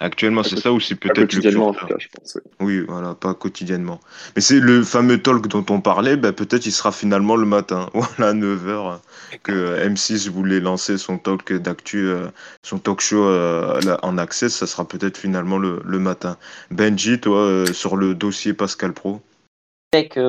actuellement. 0.00 0.42
C'est 0.42 0.58
ça 0.58 0.72
ou 0.72 0.80
c'est 0.80 0.94
peut-être 0.94 1.16
quotidiennement, 1.16 1.68
en 1.68 1.74
tout 1.74 1.86
cas, 1.86 1.96
je 1.98 2.08
pense. 2.08 2.38
Oui. 2.60 2.84
voilà, 2.86 3.14
pas 3.14 3.34
quotidiennement. 3.34 4.00
Mais 4.36 4.42
c'est 4.42 4.60
le 4.60 4.82
fameux 4.82 5.18
talk 5.18 5.48
dont 5.48 5.64
on 5.70 5.80
parlait, 5.80 6.16
bah, 6.16 6.32
peut-être 6.32 6.66
il 6.66 6.72
sera 6.72 6.92
finalement 6.92 7.36
le 7.36 7.46
matin, 7.46 7.90
voilà, 7.94 8.32
9h, 8.32 8.98
que 9.42 9.86
M6 9.86 10.30
voulait 10.30 10.60
lancer 10.60 10.98
son 10.98 11.18
talk 11.18 11.52
d'actu, 11.52 12.10
son 12.62 12.78
talk 12.78 13.00
show 13.00 13.24
en 14.02 14.18
accès, 14.18 14.48
ça 14.48 14.66
sera 14.66 14.86
peut-être 14.86 15.16
finalement 15.16 15.58
le, 15.58 15.82
le 15.84 15.98
matin. 15.98 16.36
Benji, 16.70 17.18
toi, 17.18 17.64
sur 17.72 17.96
le 17.96 18.14
dossier 18.14 18.52
Pascal 18.52 18.92
Pro? 18.92 19.20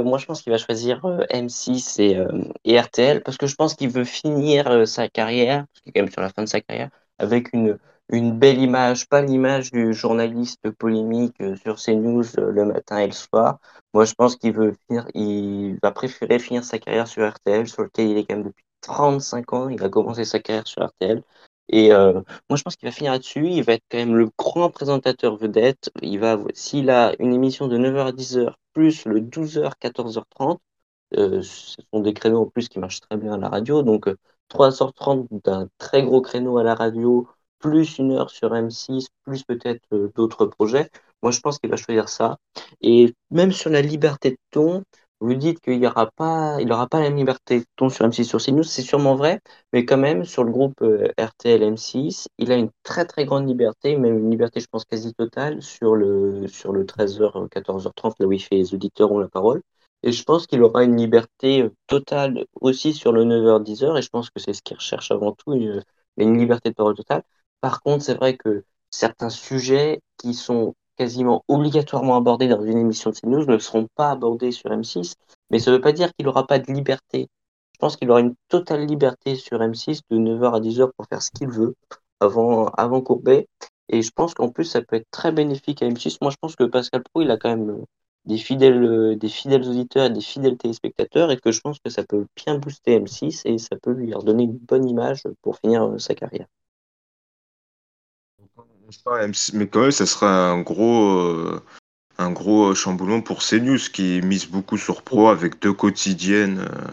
Moi, 0.04 0.18
je 0.18 0.26
pense 0.26 0.42
qu'il 0.42 0.52
va 0.52 0.58
choisir 0.58 1.06
euh, 1.06 1.26
M6 1.30 2.02
et, 2.02 2.18
euh, 2.18 2.82
RTL 2.82 3.24
parce 3.24 3.38
que 3.38 3.48
je 3.48 3.56
pense 3.56 3.76
qu'il 3.76 3.90
veut 3.90 4.04
finir 4.04 4.68
euh, 4.68 4.86
sa 4.86 5.08
carrière, 5.08 5.66
parce 5.68 5.82
qu'il 5.82 5.90
est 5.90 5.94
quand 5.94 6.02
même 6.02 6.12
sur 6.12 6.22
la 6.22 6.30
fin 6.30 6.44
de 6.44 6.50
sa 6.50 6.60
carrière, 6.62 6.90
avec 7.18 7.54
une, 7.54 7.78
belle 8.10 8.60
image, 8.60 9.08
pas 9.08 9.22
l'image 9.22 9.72
du 9.72 9.94
journaliste 9.94 10.70
polémique 10.72 11.36
sur 11.64 11.78
CNews 11.78 12.26
le 12.38 12.66
matin 12.66 12.98
et 13.00 13.08
le 13.08 13.14
soir. 13.14 13.60
Moi, 13.94 14.06
je 14.06 14.14
pense 14.14 14.36
qu'il 14.36 14.54
veut 14.54 14.76
finir, 14.88 15.08
il 15.14 15.78
va 15.82 15.92
préférer 15.92 16.40
finir 16.40 16.64
sa 16.64 16.78
carrière 16.80 17.08
sur 17.08 17.28
RTL, 17.28 17.68
sur 17.68 17.84
lequel 17.84 18.10
il 18.10 18.18
est 18.18 18.26
quand 18.26 18.36
même 18.36 18.44
depuis 18.44 18.66
35 18.82 19.54
ans. 19.54 19.70
Il 19.70 19.82
a 19.84 19.90
commencé 19.90 20.26
sa 20.26 20.40
carrière 20.40 20.68
sur 20.68 20.86
RTL. 20.86 21.24
Et 21.70 21.90
moi, 21.90 22.58
je 22.58 22.62
pense 22.62 22.76
qu'il 22.76 22.88
va 22.88 22.92
finir 22.92 23.14
là-dessus. 23.14 23.48
Il 23.48 23.64
va 23.64 23.74
être 23.74 23.86
quand 23.90 23.98
même 23.98 24.16
le 24.16 24.30
grand 24.38 24.70
présentateur 24.70 25.38
vedette. 25.38 25.90
S'il 26.54 26.90
a 26.90 27.14
une 27.20 27.34
émission 27.34 27.68
de 27.68 27.78
9h 27.78 28.08
à 28.08 28.12
10h, 28.12 28.54
plus 28.74 29.06
le 29.06 29.22
12h, 29.22 29.78
14h30, 29.80 30.62
euh, 31.18 31.42
ce 31.42 31.78
sont 31.94 32.00
des 32.02 32.14
créneaux 32.14 32.42
en 32.42 32.46
plus 32.48 32.70
qui 32.70 32.80
marchent 32.80 33.02
très 33.02 33.18
bien 33.18 33.34
à 33.34 33.38
la 33.38 33.50
radio. 33.50 33.84
Donc, 33.84 34.10
3h30 34.50 35.28
euh, 35.34 35.40
d'un 35.44 35.70
très 35.78 36.04
gros 36.04 36.22
créneau 36.22 36.58
à 36.58 36.64
la 36.64 36.76
radio, 36.76 37.28
plus 37.60 37.98
une 38.00 38.12
heure 38.14 38.30
sur 38.30 38.54
M6, 38.54 39.08
plus 39.24 39.44
peut-être 39.44 40.12
d'autres 40.16 40.46
projets. 40.46 40.90
Moi, 41.22 41.32
je 41.32 41.40
pense 41.40 41.60
qu'il 41.60 41.70
va 41.70 41.78
choisir 41.78 42.10
ça. 42.10 42.38
Et 42.82 43.14
même 43.32 43.52
sur 43.52 43.70
la 43.70 43.82
liberté 43.82 44.32
de 44.32 44.38
ton, 44.52 44.84
vous 45.24 45.36
dites 45.36 45.60
qu'il 45.62 45.80
n'y 45.80 45.88
aura 45.88 46.10
pas, 46.12 46.58
il 46.62 46.72
aura 46.72 46.88
pas 46.88 47.00
la 47.00 47.10
même 47.10 47.18
liberté 47.18 47.60
de 47.60 47.66
ton 47.76 47.90
sur 47.90 48.06
M6 48.06 48.26
sur 48.26 48.42
CNews, 48.42 48.64
c'est 48.64 48.82
sûrement 48.82 49.16
vrai, 49.16 49.42
mais 49.74 49.86
quand 49.86 49.98
même, 49.98 50.26
sur 50.26 50.44
le 50.44 50.52
groupe 50.52 50.82
euh, 50.82 51.08
RTL 51.20 51.64
M6, 51.64 52.28
il 52.38 52.52
a 52.52 52.56
une 52.58 52.70
très 52.84 53.06
très 53.06 53.26
grande 53.26 53.48
liberté, 53.48 53.96
même 53.98 54.18
une 54.20 54.30
liberté, 54.32 54.60
je 54.60 54.68
pense, 54.68 54.86
quasi 54.86 55.14
totale 55.14 55.62
sur 55.62 55.96
le, 55.96 56.48
sur 56.48 56.74
le 56.74 56.86
13h, 56.86 57.48
14h30, 57.50 58.16
là 58.20 58.28
où 58.28 58.32
il 58.34 58.40
fait 58.44 58.56
les 58.56 58.74
auditeurs 58.74 59.12
ont 59.12 59.20
la 59.20 59.28
parole. 59.30 59.62
Et 60.04 60.12
je 60.12 60.24
pense 60.24 60.48
qu'il 60.48 60.62
aura 60.64 60.84
une 60.84 60.98
liberté 60.98 61.62
euh, 61.64 61.70
totale 61.88 62.46
aussi 62.62 62.94
sur 62.94 63.12
le 63.14 63.24
9h, 63.24 63.64
10h, 63.64 63.98
et 63.98 64.02
je 64.02 64.10
pense 64.10 64.30
que 64.30 64.40
c'est 64.40 64.54
ce 64.54 64.62
qu'il 64.62 64.76
recherche 64.78 65.12
avant 65.12 65.32
tout, 65.34 65.54
une, 65.54 65.84
une 66.18 66.38
liberté 66.38 66.70
de 66.70 66.76
parole 66.76 66.96
totale. 66.96 67.24
Par 67.62 67.82
contre, 67.82 68.04
c'est 68.04 68.16
vrai 68.16 68.36
que 68.38 68.66
certains 68.90 69.30
sujets 69.30 70.02
qui 70.18 70.34
sont 70.34 70.76
quasiment 70.98 71.44
obligatoirement 71.48 72.18
abordés 72.18 72.48
dans 72.48 72.64
une 72.64 72.78
émission 72.78 73.10
de 73.10 73.16
CNews 73.16 73.46
ne 73.46 73.58
seront 73.58 73.88
pas 73.96 74.12
abordés 74.12 74.52
sur 74.52 74.70
M6. 74.70 75.14
Mais 75.50 75.60
ça 75.60 75.72
ne 75.72 75.76
veut 75.76 75.82
pas 75.82 75.92
dire 75.92 76.14
qu'il 76.14 76.26
n'aura 76.26 76.48
pas 76.48 76.60
de 76.60 76.72
liberté. 76.72 77.28
Je 77.74 77.80
pense 77.80 77.98
qu'il 77.98 78.10
aura 78.10 78.22
une 78.22 78.36
totale 78.50 78.86
liberté 78.86 79.36
sur 79.36 79.60
M6 79.60 80.02
de 80.10 80.18
9h 80.18 80.56
à 80.56 80.60
10h 80.60 80.92
pour 80.96 81.06
faire 81.08 81.22
ce 81.22 81.32
qu'il 81.32 81.50
veut 81.50 81.76
avant, 82.20 83.02
Courbet. 83.02 83.48
Et 83.90 84.02
je 84.02 84.12
pense 84.12 84.34
qu'en 84.34 84.50
plus, 84.50 84.66
ça 84.66 84.82
peut 84.82 84.96
être 84.96 85.10
très 85.12 85.32
bénéfique 85.32 85.82
à 85.84 85.88
M6. 85.88 86.18
Moi, 86.22 86.32
je 86.32 86.38
pense 86.40 86.56
que 86.56 86.64
Pascal 86.64 87.04
Pro, 87.04 87.22
il 87.22 87.32
a 87.32 87.38
quand 87.38 87.50
même 87.50 87.84
des 88.26 88.38
fidèles, 88.38 89.18
des 89.18 89.28
fidèles 89.30 89.68
auditeurs 89.68 90.10
des 90.10 90.22
fidèles 90.22 90.58
téléspectateurs 90.58 91.32
et 91.32 91.38
que 91.38 91.52
je 91.52 91.60
pense 91.60 91.80
que 91.80 91.90
ça 91.90 92.04
peut 92.04 92.26
bien 92.36 92.58
booster 92.58 92.98
M6 93.00 93.42
et 93.46 93.58
ça 93.58 93.76
peut 93.76 93.92
lui 93.92 94.14
redonner 94.14 94.44
une 94.44 94.58
bonne 94.58 94.88
image 94.88 95.24
pour 95.42 95.58
finir 95.58 95.96
sa 96.00 96.16
carrière 96.16 96.48
mais 99.54 99.68
quand 99.68 99.82
même, 99.82 99.92
ça 99.92 100.06
sera 100.06 100.50
un 100.50 100.62
gros, 100.62 101.18
euh, 101.20 101.62
un 102.18 102.32
gros 102.32 102.74
chamboulement 102.76 103.22
pour 103.22 103.40
CNews 103.40 103.80
qui 103.92 104.22
mise 104.22 104.48
beaucoup 104.48 104.78
sur 104.78 105.02
pro 105.02 105.30
avec 105.30 105.62
deux 105.62 105.74
quotidiennes 105.74 106.60
euh, 106.60 106.92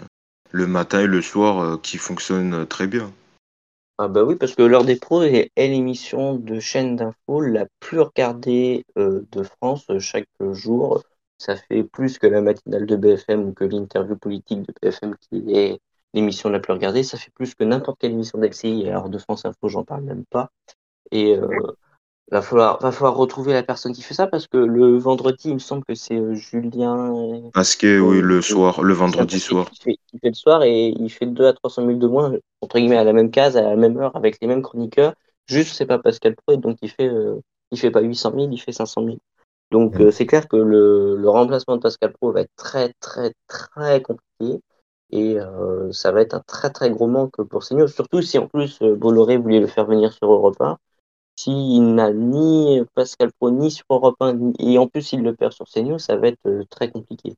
le 0.51 0.67
matin 0.67 1.01
et 1.01 1.07
le 1.07 1.23
soir 1.23 1.61
euh, 1.61 1.77
qui 1.77 1.99
fonctionnent 1.99 2.67
très 2.67 2.87
bien. 2.87 3.13
Ah 3.99 4.09
bah 4.09 4.25
oui, 4.25 4.37
parce 4.37 4.55
que 4.55 4.63
l'heure 4.63 4.85
des 4.85 4.97
pros 4.97 5.23
est, 5.23 5.51
l'émission 5.57 6.35
de 6.35 6.59
chaîne 6.59 6.97
d'info 6.97 7.41
la 7.41 7.67
plus 7.81 8.01
regardée 8.01 8.87
de 8.97 9.43
France 9.43 9.87
chaque 9.99 10.29
jour. 10.53 11.03
Ça 11.37 11.57
fait 11.57 11.85
plus 11.85 12.19
que 12.19 12.27
la 12.27 12.41
matinale 12.41 12.87
de 12.87 12.97
BFM 12.97 13.49
ou 13.49 13.53
que 13.53 13.65
l'interview 13.65 14.17
politique 14.17 14.63
de 14.63 14.73
BFM 14.81 15.17
qui 15.21 15.55
est 15.55 15.81
l'émission 16.15 16.49
la 16.49 16.61
plus 16.61 16.73
regardée. 16.73 17.03
Ça 17.03 17.19
fait 17.19 17.31
plus 17.35 17.55
que 17.55 17.63
n'importe 17.63 18.01
quelle 18.01 18.13
émission 18.13 18.39
d'LCI. 18.39 18.89
Alors 18.89 19.11
de 19.11 19.19
France 19.19 19.45
Info, 19.45 19.69
j'en 19.69 19.85
parle 19.85 20.05
même 20.05 20.25
pas. 20.31 20.51
Et 21.13 21.37
va 22.31 22.43
falloir, 22.43 22.81
va 22.81 22.93
falloir 22.93 23.17
retrouver 23.17 23.53
la 23.53 23.63
personne 23.63 23.93
qui 23.93 24.03
fait 24.03 24.15
ça 24.15 24.27
parce 24.27 24.47
que 24.47 24.57
le 24.57 24.97
vendredi, 24.99 25.49
il 25.49 25.55
me 25.55 25.59
semble 25.59 25.85
que 25.85 25.95
c'est 25.95 26.17
euh, 26.17 26.35
Julien. 26.35 27.13
Masqué, 27.55 27.99
oui, 27.99 28.21
le 28.21 28.41
soir, 28.41 28.83
le 28.83 28.95
vendredi 28.95 29.41
soir. 29.41 29.69
Il 29.73 29.83
fait, 29.83 29.97
il 30.13 30.21
fait, 30.21 30.29
le 30.29 30.35
soir 30.35 30.63
et 30.63 30.89
il 30.89 31.11
fait 31.11 31.27
2 31.27 31.47
à 31.47 31.53
300 31.53 31.87
000 31.87 31.99
de 31.99 32.07
moins, 32.07 32.33
entre 32.61 32.79
guillemets, 32.79 32.99
à 32.99 33.05
la 33.05 33.13
même 33.13 33.31
case, 33.31 33.57
à 33.57 33.63
la 33.63 33.77
même 33.77 33.97
heure, 33.99 34.15
avec 34.17 34.39
les 34.41 34.49
mêmes 34.49 34.63
chroniqueurs. 34.63 35.15
Juste, 35.47 35.75
c'est 35.75 35.87
pas 35.87 35.99
Pascal 35.99 36.37
Pro, 36.37 36.57
donc 36.57 36.79
il 36.83 36.91
fait, 36.91 37.09
euh, 37.09 37.41
il 37.73 37.79
fait 37.79 37.91
pas 37.91 38.01
800 38.01 38.33
000, 38.35 38.49
il 38.53 38.59
fait 38.59 38.73
500 38.73 39.05
000. 39.05 39.17
Donc, 39.73 40.01
euh, 40.01 40.11
c'est 40.11 40.27
clair 40.27 40.49
que 40.49 40.57
le, 40.57 41.17
le, 41.17 41.31
remplacement 41.31 41.77
de 41.77 41.83
Pascal 41.83 42.13
Pro 42.13 42.33
va 42.33 42.43
être 42.43 42.55
très, 42.57 42.93
très, 43.01 43.33
très 43.49 44.03
compliqué. 44.03 44.61
Et 45.13 45.39
ça 45.91 46.13
va 46.13 46.21
être 46.21 46.35
un 46.35 46.43
très, 46.47 46.71
très 46.71 46.89
gros 46.89 47.09
manque 47.09 47.43
pour 47.43 47.65
CNews. 47.65 47.89
Surtout 47.89 48.23
si 48.23 48.39
en 48.39 48.47
plus 48.47 48.79
Bolloré 48.81 49.39
voulait 49.39 49.59
le 49.59 49.67
faire 49.67 49.85
venir 49.85 50.13
sur 50.13 50.33
Europe 50.33 50.55
1 50.61 50.79
s'il 51.37 51.95
n'a 51.95 52.13
ni 52.13 52.81
Pascal 52.95 53.31
Pro 53.33 53.51
ni 53.51 53.71
sur 53.71 53.87
Europe 53.89 54.17
1 54.21 54.53
et 54.59 54.79
en 54.79 54.87
plus 54.87 55.13
il 55.13 55.23
le 55.23 55.35
perd 55.35 55.53
sur 55.53 55.67
CNews, 55.67 55.99
ça 55.99 56.17
va 56.17 56.29
être 56.29 56.39
euh, 56.47 56.65
très 56.69 56.91
compliqué. 56.91 57.35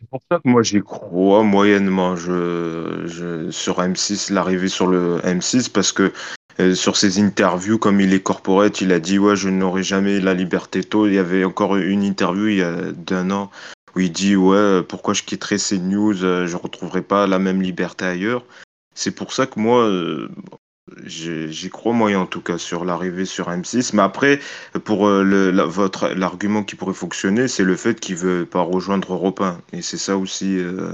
C'est 0.00 0.08
pour 0.10 0.20
ça 0.30 0.38
que 0.38 0.48
moi 0.48 0.62
j'y 0.62 0.80
crois 0.80 1.42
moyennement 1.42 2.16
sur 2.16 3.80
M6, 3.80 4.32
l'arrivée 4.32 4.68
sur 4.68 4.86
le 4.86 5.18
M6, 5.18 5.70
parce 5.70 5.92
que 5.92 6.12
euh, 6.60 6.74
sur 6.74 6.96
ses 6.96 7.20
interviews, 7.20 7.78
comme 7.78 8.00
il 8.00 8.14
est 8.14 8.22
corporate, 8.22 8.80
il 8.80 8.92
a 8.92 9.00
dit 9.00 9.18
ouais 9.18 9.36
je 9.36 9.48
n'aurai 9.48 9.82
jamais 9.82 10.20
la 10.20 10.34
liberté 10.34 10.84
tôt. 10.84 11.06
Il 11.06 11.14
y 11.14 11.18
avait 11.18 11.44
encore 11.44 11.76
une 11.76 12.02
interview 12.02 12.48
il 12.48 12.58
y 12.58 12.62
a 12.62 12.92
d'un 12.92 13.30
an 13.30 13.50
où 13.96 14.00
il 14.00 14.12
dit 14.12 14.36
ouais 14.36 14.82
pourquoi 14.82 15.14
je 15.14 15.22
quitterai 15.22 15.56
CNews, 15.56 16.22
euh, 16.24 16.46
je 16.46 16.56
retrouverai 16.56 17.02
pas 17.02 17.26
la 17.26 17.38
même 17.38 17.60
liberté 17.60 18.04
ailleurs. 18.04 18.44
C'est 18.94 19.14
pour 19.14 19.32
ça 19.32 19.46
que 19.46 19.58
moi, 19.58 19.90
J'y 21.04 21.70
crois 21.70 21.92
moyen 21.92 22.20
en 22.20 22.26
tout 22.26 22.42
cas 22.42 22.58
sur 22.58 22.84
l'arrivée 22.84 23.24
sur 23.24 23.48
M6. 23.48 23.94
Mais 23.94 24.02
après, 24.02 24.40
pour 24.84 25.06
euh, 25.06 25.22
le, 25.22 25.50
votre 25.62 26.08
l'argument 26.08 26.62
qui 26.62 26.76
pourrait 26.76 26.94
fonctionner, 26.94 27.48
c'est 27.48 27.64
le 27.64 27.76
fait 27.76 27.98
qu'il 27.98 28.16
veut 28.16 28.44
pas 28.44 28.60
rejoindre 28.60 29.14
Europe 29.14 29.40
1. 29.40 29.58
Et 29.72 29.82
c'est 29.82 29.96
ça 29.96 30.18
aussi 30.18 30.58
euh, 30.58 30.92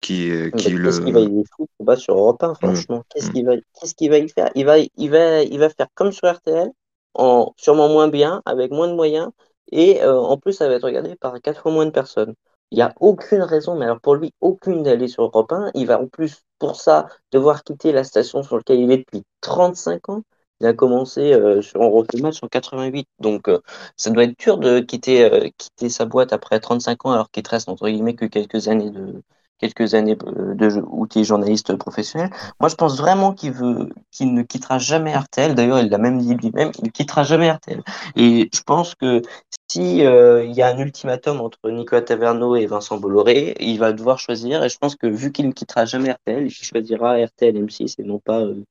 qui, 0.00 0.30
qui 0.56 0.70
le. 0.70 0.84
Qu'est-ce 0.84 1.00
qu'il 1.00 1.14
va 1.14 1.20
y 1.20 1.44
foutre 1.56 1.98
sur 1.98 2.14
Europe 2.14 2.42
1, 2.42 2.54
franchement? 2.54 3.04
Qu'est-ce 3.10 3.30
qu'il 3.32 3.44
va, 3.44 3.56
qu'est-ce 3.56 3.94
qu'il 3.94 4.10
va 4.10 4.18
y 4.18 4.28
faire? 4.28 4.50
Il 4.54 4.66
va, 4.66 4.78
il 4.78 5.10
va, 5.10 5.42
il 5.42 5.58
va 5.58 5.68
faire 5.68 5.88
comme 5.94 6.12
sur 6.12 6.32
RTL, 6.32 6.70
en 7.14 7.52
sûrement 7.56 7.88
moins 7.88 8.08
bien, 8.08 8.40
avec 8.46 8.70
moins 8.70 8.88
de 8.88 8.94
moyens, 8.94 9.30
et 9.72 10.02
euh, 10.02 10.16
en 10.16 10.36
plus, 10.36 10.52
ça 10.52 10.68
va 10.68 10.74
être 10.74 10.84
regardé 10.84 11.16
par 11.16 11.40
quatre 11.40 11.62
fois 11.62 11.72
moins 11.72 11.86
de 11.86 11.90
personnes. 11.90 12.34
Il 12.74 12.78
n'y 12.78 12.82
a 12.82 12.92
aucune 12.98 13.42
raison, 13.42 13.76
mais 13.76 13.84
alors 13.84 14.00
pour 14.00 14.16
lui, 14.16 14.32
aucune 14.40 14.82
d'aller 14.82 15.06
sur 15.06 15.22
Europe 15.22 15.52
1. 15.52 15.70
Il 15.74 15.86
va 15.86 16.00
en 16.00 16.08
plus, 16.08 16.42
pour 16.58 16.74
ça, 16.74 17.06
devoir 17.30 17.62
quitter 17.62 17.92
la 17.92 18.02
station 18.02 18.42
sur 18.42 18.56
laquelle 18.56 18.80
il 18.80 18.90
est 18.90 18.98
depuis 18.98 19.22
35 19.42 20.08
ans. 20.08 20.22
Il 20.60 20.66
a 20.66 20.72
commencé 20.72 21.32
euh, 21.34 21.62
sur 21.62 21.80
un 21.82 22.20
match 22.20 22.42
en 22.42 22.48
88. 22.48 23.06
Donc, 23.20 23.48
euh, 23.48 23.60
ça 23.96 24.10
doit 24.10 24.24
être 24.24 24.36
dur 24.40 24.58
de 24.58 24.80
quitter, 24.80 25.22
euh, 25.24 25.48
quitter 25.56 25.88
sa 25.88 26.04
boîte 26.04 26.32
après 26.32 26.58
35 26.58 27.06
ans, 27.06 27.12
alors 27.12 27.30
qu'il 27.30 27.44
te 27.44 27.50
reste, 27.50 27.68
entre 27.68 27.88
guillemets, 27.88 28.16
que 28.16 28.26
quelques 28.26 28.66
années 28.66 28.90
de, 28.90 29.22
quelques 29.58 29.94
années 29.94 30.16
de 30.16 30.68
jeu, 30.68 30.82
outils 30.86 31.24
journaliste 31.24 31.74
professionnel. 31.76 32.30
Moi, 32.60 32.68
je 32.68 32.74
pense 32.74 32.96
vraiment 32.98 33.32
qu'il 33.32 33.52
veut, 33.52 33.90
qu'il 34.10 34.34
ne 34.34 34.42
quittera 34.42 34.78
jamais 34.78 35.14
RTL. 35.16 35.54
D'ailleurs, 35.54 35.80
il 35.80 35.88
l'a 35.88 35.98
même 35.98 36.18
dit 36.18 36.34
lui-même, 36.34 36.70
il 36.78 36.84
ne 36.84 36.90
quittera 36.90 37.22
jamais 37.22 37.50
RTL. 37.50 37.82
Et 38.16 38.50
je 38.52 38.62
pense 38.62 38.94
que 38.94 39.22
si 39.68 40.04
euh, 40.04 40.44
il 40.44 40.52
y 40.52 40.62
a 40.62 40.68
un 40.68 40.78
ultimatum 40.78 41.40
entre 41.40 41.70
Nicolas 41.70 42.02
Taverneau 42.02 42.56
et 42.56 42.66
Vincent 42.66 42.98
Bolloré, 42.98 43.54
il 43.60 43.78
va 43.78 43.92
devoir 43.92 44.18
choisir. 44.18 44.62
Et 44.64 44.68
je 44.68 44.78
pense 44.78 44.96
que 44.96 45.06
vu 45.06 45.32
qu'il 45.32 45.46
ne 45.48 45.52
quittera 45.52 45.84
jamais 45.84 46.12
RTL, 46.12 46.46
il 46.46 46.50
choisira 46.50 47.16
RTL 47.24 47.56
M6 47.56 47.96
et 47.98 48.04
non 48.04 48.18
pas 48.18 48.40
euh, 48.40 48.62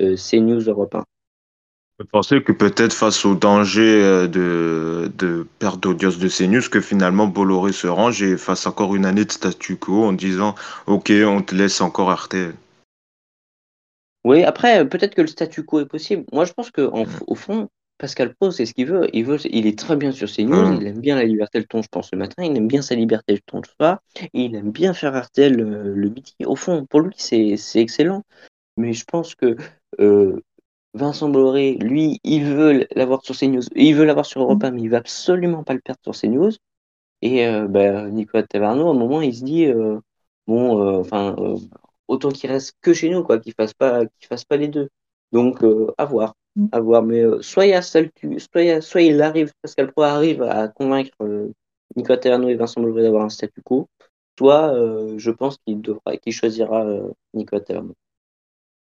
euh, 0.00 0.16
CNews 0.16 0.60
Europe 0.68 0.94
1. 0.94 1.04
Je 1.98 2.04
pensais 2.04 2.40
que 2.42 2.52
peut-être 2.52 2.92
face 2.92 3.24
au 3.24 3.34
danger 3.34 4.02
euh, 4.02 4.28
de, 4.28 5.10
de 5.18 5.46
perte 5.58 5.80
d'audience 5.80 6.18
de 6.18 6.28
CNews, 6.28 6.68
que 6.70 6.80
finalement 6.80 7.26
Bolloré 7.26 7.72
se 7.72 7.88
range 7.88 8.22
et 8.22 8.36
fasse 8.36 8.66
encore 8.66 8.94
une 8.94 9.04
année 9.04 9.24
de 9.24 9.32
statu 9.32 9.76
quo 9.76 10.04
en 10.04 10.12
disant 10.12 10.54
Ok, 10.86 11.10
on 11.10 11.42
te 11.42 11.56
laisse 11.56 11.80
encore 11.80 12.12
RTL. 12.14 12.54
Oui, 14.24 14.44
après, 14.44 14.88
peut-être 14.88 15.14
que 15.14 15.22
le 15.22 15.26
statu 15.26 15.64
quo 15.64 15.80
est 15.80 15.86
possible. 15.86 16.24
Moi, 16.32 16.44
je 16.44 16.52
pense 16.52 16.70
qu'au 16.70 16.92
au 17.26 17.34
fond, 17.34 17.68
Pascal 17.98 18.32
Pro, 18.34 18.52
c'est 18.52 18.64
ce 18.64 18.74
qu'il 18.74 18.86
veut. 18.86 19.08
Il 19.12 19.24
veut, 19.24 19.38
il 19.50 19.66
est 19.66 19.76
très 19.76 19.96
bien 19.96 20.12
sur 20.12 20.28
CNews, 20.32 20.80
il 20.80 20.86
aime 20.86 21.00
bien 21.00 21.16
la 21.16 21.24
liberté 21.24 21.58
le 21.58 21.64
ton, 21.64 21.82
je 21.82 21.88
pense, 21.88 22.12
le 22.12 22.18
matin, 22.18 22.44
il 22.44 22.56
aime 22.56 22.68
bien 22.68 22.80
sa 22.80 22.94
liberté 22.94 23.32
le 23.32 23.40
ton 23.44 23.58
le 23.58 23.68
soir, 23.76 24.00
il 24.32 24.54
aime 24.54 24.70
bien 24.70 24.94
faire 24.94 25.20
RTL 25.20 25.60
euh, 25.60 25.94
le 25.96 26.08
midi. 26.08 26.36
Au 26.46 26.54
fond, 26.54 26.86
pour 26.86 27.00
lui, 27.00 27.14
c'est 27.16 27.58
excellent. 27.74 28.22
Mais 28.76 28.92
je 28.92 29.04
pense 29.04 29.34
que 29.34 29.56
euh, 29.98 30.40
Vincent 30.94 31.28
Bolloré, 31.28 31.74
lui, 31.74 32.18
il 32.24 32.44
veut 32.44 32.86
l'avoir 32.94 33.22
sur 33.22 33.36
CNews, 33.36 33.62
il 33.74 33.94
veut 33.94 34.04
l'avoir 34.04 34.26
sur 34.26 34.42
Europe 34.42 34.64
1, 34.64 34.70
mais 34.70 34.82
il 34.82 34.88
veut 34.90 34.96
absolument 34.96 35.62
pas 35.62 35.74
le 35.74 35.80
perdre 35.80 36.00
sur 36.02 36.14
CNews. 36.14 36.52
Et 37.22 37.46
euh, 37.46 37.66
bah, 37.68 38.08
Nicolas 38.10 38.44
Taverneau, 38.44 38.88
à 38.88 38.90
un 38.92 38.94
moment, 38.94 39.20
il 39.20 39.34
se 39.34 39.44
dit 39.44 39.66
euh, 39.66 39.98
bon, 40.46 40.82
euh, 40.82 41.00
enfin, 41.00 41.36
autant 42.08 42.30
qu'il 42.30 42.50
reste 42.50 42.74
que 42.80 42.94
chez 42.94 43.10
nous, 43.10 43.22
quoi, 43.24 43.38
qu'il 43.38 43.54
fasse 43.54 43.74
pas, 43.74 44.06
qu'il 44.06 44.28
fasse 44.28 44.44
pas 44.44 44.56
les 44.56 44.68
deux. 44.68 44.88
Donc, 45.32 45.62
à 45.98 46.04
voir, 46.04 46.34
mm. 46.56 46.66
à 46.72 46.80
voir. 46.80 47.02
Mais 47.02 47.22
soit 47.42 47.66
il, 47.66 47.74
a 47.74 47.82
soit, 47.82 48.10
soit 48.80 49.02
il 49.02 49.22
arrive, 49.22 49.52
Pascal 49.62 49.92
Pro 49.92 50.02
arrive 50.02 50.42
à 50.42 50.68
convaincre 50.68 51.16
Nicolas 51.96 52.18
Taverneau 52.18 52.48
et 52.48 52.54
Vincent 52.54 52.80
Bolloré 52.80 53.02
d'avoir 53.02 53.24
un 53.24 53.28
statu 53.28 53.62
quo, 53.62 53.88
soit 54.38 54.74
je 55.16 55.30
pense 55.30 55.58
qu'il 55.66 55.80
devra, 55.80 56.16
qu'il 56.16 56.32
choisira 56.32 56.86
Nicolas 57.34 57.60
Taverneau. 57.62 57.94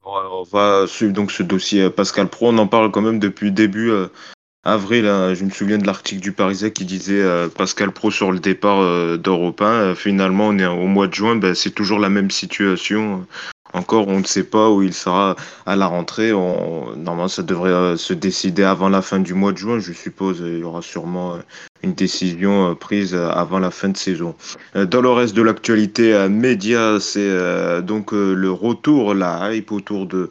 On 0.08 0.44
va 0.44 0.86
suivre 0.86 1.12
donc 1.12 1.32
ce 1.32 1.42
dossier 1.42 1.82
euh, 1.82 1.90
Pascal 1.90 2.28
Pro. 2.28 2.50
On 2.50 2.58
en 2.58 2.68
parle 2.68 2.92
quand 2.92 3.00
même 3.00 3.18
depuis 3.18 3.50
début 3.50 3.90
euh, 3.90 4.06
avril. 4.62 5.04
Hein. 5.04 5.34
Je 5.34 5.44
me 5.44 5.50
souviens 5.50 5.78
de 5.78 5.86
l'article 5.86 6.22
du 6.22 6.30
Parisien 6.30 6.70
qui 6.70 6.84
disait 6.84 7.20
euh, 7.20 7.48
Pascal 7.48 7.90
Pro 7.90 8.12
sur 8.12 8.30
le 8.30 8.38
départ 8.38 9.18
d'Europe 9.18 9.60
1. 9.60 9.96
finalement, 9.96 10.48
on 10.48 10.58
est 10.60 10.66
au 10.66 10.86
mois 10.86 11.08
de 11.08 11.14
juin. 11.14 11.34
Ben, 11.34 11.56
c'est 11.56 11.72
toujours 11.72 11.98
la 11.98 12.08
même 12.08 12.30
situation. 12.30 13.26
Encore, 13.76 14.08
on 14.08 14.20
ne 14.20 14.24
sait 14.24 14.44
pas 14.44 14.70
où 14.70 14.82
il 14.82 14.94
sera 14.94 15.36
à 15.66 15.76
la 15.76 15.86
rentrée. 15.86 16.30
Normalement, 16.30 17.28
ça 17.28 17.42
devrait 17.42 17.70
euh, 17.70 17.96
se 17.96 18.14
décider 18.14 18.62
avant 18.62 18.88
la 18.88 19.02
fin 19.02 19.18
du 19.18 19.34
mois 19.34 19.52
de 19.52 19.58
juin, 19.58 19.78
je 19.78 19.92
suppose. 19.92 20.40
Il 20.40 20.60
y 20.60 20.62
aura 20.62 20.82
sûrement 20.82 21.34
euh, 21.34 21.38
une 21.82 21.94
décision 21.94 22.70
euh, 22.70 22.74
prise 22.74 23.14
avant 23.14 23.58
la 23.58 23.70
fin 23.70 23.88
de 23.88 23.96
saison. 23.96 24.34
Dans 24.74 25.00
le 25.00 25.10
reste 25.10 25.34
de 25.34 25.42
l'actualité 25.42 26.28
média, 26.28 26.98
c'est 27.00 27.82
donc 27.82 28.12
le 28.12 28.50
retour, 28.50 29.14
la 29.14 29.52
hype 29.54 29.72
autour 29.72 30.06
de 30.06 30.28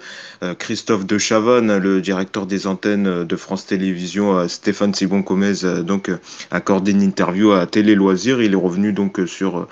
Christophe 0.59 1.05
de 1.05 1.17
Chavannes, 1.17 1.77
le 1.77 2.01
directeur 2.01 2.45
des 2.45 2.67
antennes 2.67 3.23
de 3.23 3.35
France 3.35 3.65
Télévisions, 3.65 4.47
Stéphane 4.47 4.93
Sibon 4.93 5.21
Gomez, 5.21 5.81
donc 5.83 6.11
accordé 6.51 6.91
une 6.91 7.01
interview 7.01 7.51
à 7.51 7.65
Télé 7.65 7.95
Loisirs. 7.95 8.41
Il 8.41 8.53
est 8.53 8.57
revenu 8.57 8.93
donc 8.93 9.19
sur 9.25 9.67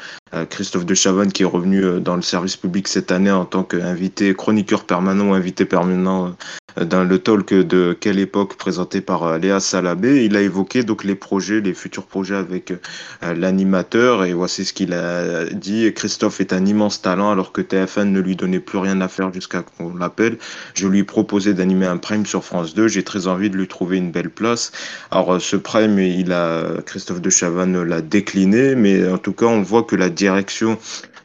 Christophe 0.50 0.86
de 0.86 0.96
Chavannes 0.96 1.32
qui 1.32 1.44
est 1.44 1.48
revenu 1.48 2.00
dans 2.02 2.16
le 2.16 2.22
service 2.22 2.58
public 2.58 2.88
cette 2.88 3.12
année 3.12 3.32
en 3.32 3.46
tant 3.46 3.64
qu'invité, 3.64 4.34
chroniqueur 4.34 4.86
permanent 4.86 5.34
invité 5.34 5.66
permanent 5.66 6.36
euh, 6.78 6.86
dans 6.86 7.04
le 7.04 7.20
talk 7.20 7.54
de 7.54 7.96
Quelle 8.00 8.20
époque 8.20 8.56
présenté 8.56 9.02
par 9.02 9.24
euh, 9.24 9.38
Léa 9.38 9.60
Salabé. 9.60 10.26
Il 10.26 10.36
a 10.36 10.42
évoqué 10.42 10.84
donc 10.84 11.04
les 11.04 11.16
projets, 11.16 11.62
les 11.64 11.74
futurs 11.74 12.06
projets 12.06 12.36
avec 12.36 12.72
euh, 12.72 13.34
l'animateur 13.34 14.26
et 14.26 14.34
voici 14.34 14.66
ce 14.66 14.74
qu'il 14.74 14.94
a 14.94 15.46
dit. 15.46 15.92
Christophe 15.94 16.42
est 16.42 16.54
un 16.54 16.66
immense 16.66 17.02
talent 17.02 17.32
alors 17.32 17.52
que 17.52 17.62
TF1 17.62 18.04
ne 18.04 18.20
lui 18.20 18.36
donnait 18.36 18.60
plus 18.60 18.78
rien 18.78 19.02
à 19.02 19.08
faire 19.08 19.34
jusqu'à 19.34 19.64
qu'on 19.64 19.96
l'appelle. 19.96 20.38
Je 20.74 20.88
lui 20.88 21.04
proposais 21.04 21.54
d'animer 21.54 21.86
un 21.86 21.98
prime 21.98 22.26
sur 22.26 22.44
France 22.44 22.74
2. 22.74 22.88
J'ai 22.88 23.04
très 23.04 23.28
envie 23.28 23.50
de 23.50 23.58
lui 23.58 23.68
trouver 23.68 23.98
une 23.98 24.12
belle 24.12 24.30
place. 24.30 24.72
Alors 25.12 25.42
ce 25.42 25.56
prime, 25.56 26.00
il 26.00 26.32
a 26.32 26.82
Christophe 26.86 27.22
de 27.22 27.30
Chavannes 27.30 27.82
l'a 27.82 28.02
décliné, 28.02 28.76
mais 28.76 29.08
en 29.08 29.18
tout 29.18 29.34
cas 29.34 29.46
on 29.46 29.62
voit 29.62 29.84
que 29.84 29.96
la 29.96 30.10
direction 30.10 30.78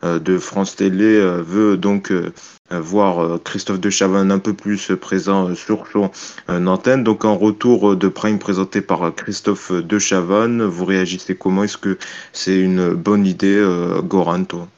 euh, 0.04 0.18
de 0.18 0.38
France 0.38 0.76
Télé 0.76 1.04
euh, 1.04 1.42
veut 1.42 1.76
donc 1.76 2.12
euh, 2.12 2.32
voir 2.70 3.42
Christophe 3.42 3.80
de 3.80 3.90
Chavannes 3.90 4.30
un 4.30 4.38
peu 4.38 4.52
plus 4.52 4.92
présent 5.00 5.54
sur 5.54 5.86
son 5.86 6.10
antenne. 6.48 7.04
Donc 7.04 7.24
en 7.24 7.36
retour 7.36 7.96
de 7.96 8.08
Prime 8.08 8.38
présenté 8.38 8.80
par 8.80 9.14
Christophe 9.14 9.72
de 9.72 9.98
Chavannes, 9.98 10.62
vous 10.62 10.84
réagissez 10.84 11.36
comment? 11.36 11.64
Est-ce 11.64 11.78
que 11.78 11.98
c'est 12.32 12.58
une 12.58 12.94
bonne 12.94 13.26
idée, 13.26 13.62
Goran, 14.04 14.44
toi? 14.44 14.68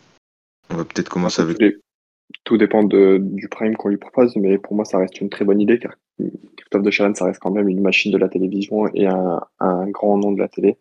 On 0.70 0.76
va 0.76 0.84
peut-être 0.84 1.08
commencer 1.08 1.42
avec... 1.42 1.58
Tout 2.44 2.56
dépend 2.56 2.84
de, 2.84 3.18
du 3.20 3.48
Prime 3.48 3.76
qu'on 3.76 3.88
lui 3.88 3.96
propose, 3.96 4.36
mais 4.36 4.56
pour 4.56 4.74
moi 4.74 4.84
ça 4.84 4.98
reste 4.98 5.20
une 5.20 5.30
très 5.30 5.44
bonne 5.44 5.60
idée 5.60 5.78
car 5.78 5.94
Christophe 6.56 6.82
de 6.82 6.90
Chavannes, 6.90 7.14
ça 7.14 7.24
reste 7.24 7.40
quand 7.40 7.50
même 7.50 7.68
une 7.68 7.80
machine 7.80 8.12
de 8.12 8.18
la 8.18 8.28
télévision 8.28 8.86
et 8.94 9.06
un, 9.06 9.40
un 9.58 9.86
grand 9.88 10.16
nom 10.16 10.32
de 10.32 10.38
la 10.38 10.48
télé. 10.48 10.76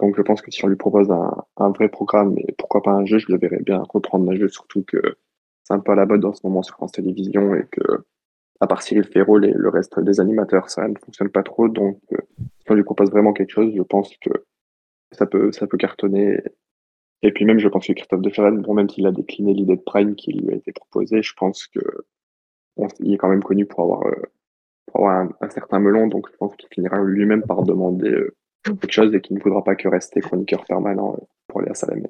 Donc 0.00 0.16
je 0.16 0.22
pense 0.22 0.40
que 0.40 0.50
si 0.50 0.64
on 0.64 0.68
lui 0.68 0.76
propose 0.76 1.10
un, 1.10 1.44
un, 1.56 1.70
vrai 1.70 1.88
programme, 1.88 2.34
et 2.38 2.52
pourquoi 2.52 2.82
pas 2.82 2.92
un 2.92 3.04
jeu, 3.04 3.18
je 3.18 3.30
le 3.30 3.38
verrais 3.38 3.62
bien 3.64 3.82
reprendre 3.88 4.30
un 4.30 4.36
jeu, 4.36 4.48
surtout 4.48 4.82
que 4.86 5.16
c'est 5.64 5.74
un 5.74 5.80
peu 5.80 5.92
à 5.92 5.94
la 5.96 6.06
mode 6.06 6.24
en 6.24 6.32
ce 6.32 6.40
moment 6.44 6.62
sur 6.62 6.76
France 6.76 6.92
Télévisions 6.92 7.54
et 7.54 7.66
que, 7.70 8.04
à 8.60 8.66
part 8.66 8.82
Cyril 8.82 9.04
Ferraud, 9.04 9.42
et 9.42 9.52
le 9.52 9.68
reste 9.68 9.98
des 10.00 10.20
animateurs, 10.20 10.70
ça 10.70 10.86
ne 10.86 10.94
fonctionne 10.96 11.30
pas 11.30 11.42
trop. 11.42 11.68
Donc 11.68 11.98
euh, 12.12 12.18
si 12.38 12.70
on 12.70 12.74
lui 12.74 12.84
propose 12.84 13.10
vraiment 13.10 13.32
quelque 13.32 13.50
chose, 13.50 13.72
je 13.74 13.82
pense 13.82 14.16
que 14.18 14.30
ça 15.12 15.26
peut, 15.26 15.52
ça 15.52 15.66
peut 15.66 15.78
cartonner. 15.78 16.40
Et 17.22 17.32
puis 17.32 17.46
même, 17.46 17.58
je 17.58 17.68
pense 17.68 17.86
que 17.86 17.92
Christophe 17.92 18.20
de 18.20 18.30
Ferran, 18.30 18.52
bon, 18.52 18.74
même 18.74 18.88
s'il 18.88 19.06
a 19.06 19.12
décliné 19.12 19.54
l'idée 19.54 19.76
de 19.76 19.82
Prime 19.82 20.14
qui 20.14 20.32
lui 20.32 20.52
a 20.52 20.56
été 20.56 20.72
proposée, 20.72 21.22
je 21.22 21.32
pense 21.34 21.66
que 21.66 21.80
il 23.00 23.14
est 23.14 23.18
quand 23.18 23.28
même 23.28 23.42
connu 23.42 23.66
pour 23.66 23.80
avoir, 23.80 24.06
euh, 24.06 24.22
pour 24.86 25.00
avoir 25.00 25.22
un, 25.22 25.28
un, 25.40 25.48
certain 25.48 25.78
melon, 25.78 26.08
donc 26.08 26.28
je 26.30 26.36
pense 26.36 26.56
qu'il 26.56 26.68
finira 26.70 27.00
lui-même 27.02 27.42
par 27.42 27.62
demander 27.62 28.10
euh, 28.10 28.34
quelque 28.64 28.92
chose 28.92 29.14
et 29.14 29.20
qu'il 29.20 29.36
ne 29.36 29.40
faudra 29.40 29.62
pas 29.62 29.76
que 29.76 29.88
rester 29.88 30.20
chroniqueur 30.20 30.64
permanent 30.64 31.16
pour 31.46 31.60
aller 31.60 31.70
à 31.70 31.74
Salamé. 31.74 32.08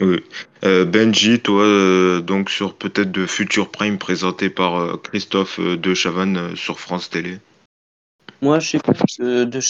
Euh, 0.00 0.84
Benji, 0.84 1.40
toi, 1.40 1.62
euh, 1.62 2.20
donc 2.20 2.50
sur 2.50 2.74
peut-être 2.74 3.12
de 3.12 3.26
Future 3.26 3.70
Prime 3.70 3.98
présenté 3.98 4.50
par 4.50 4.76
euh, 4.76 4.96
Christophe 4.96 5.60
De 5.60 5.94
Chavannes 5.94 6.56
sur 6.56 6.80
France 6.80 7.10
Télé. 7.10 7.38
Moi, 8.42 8.58
je 8.58 8.70
sais 8.70 8.78
pas 8.78 8.92
que 8.92 9.44
De 9.44 9.60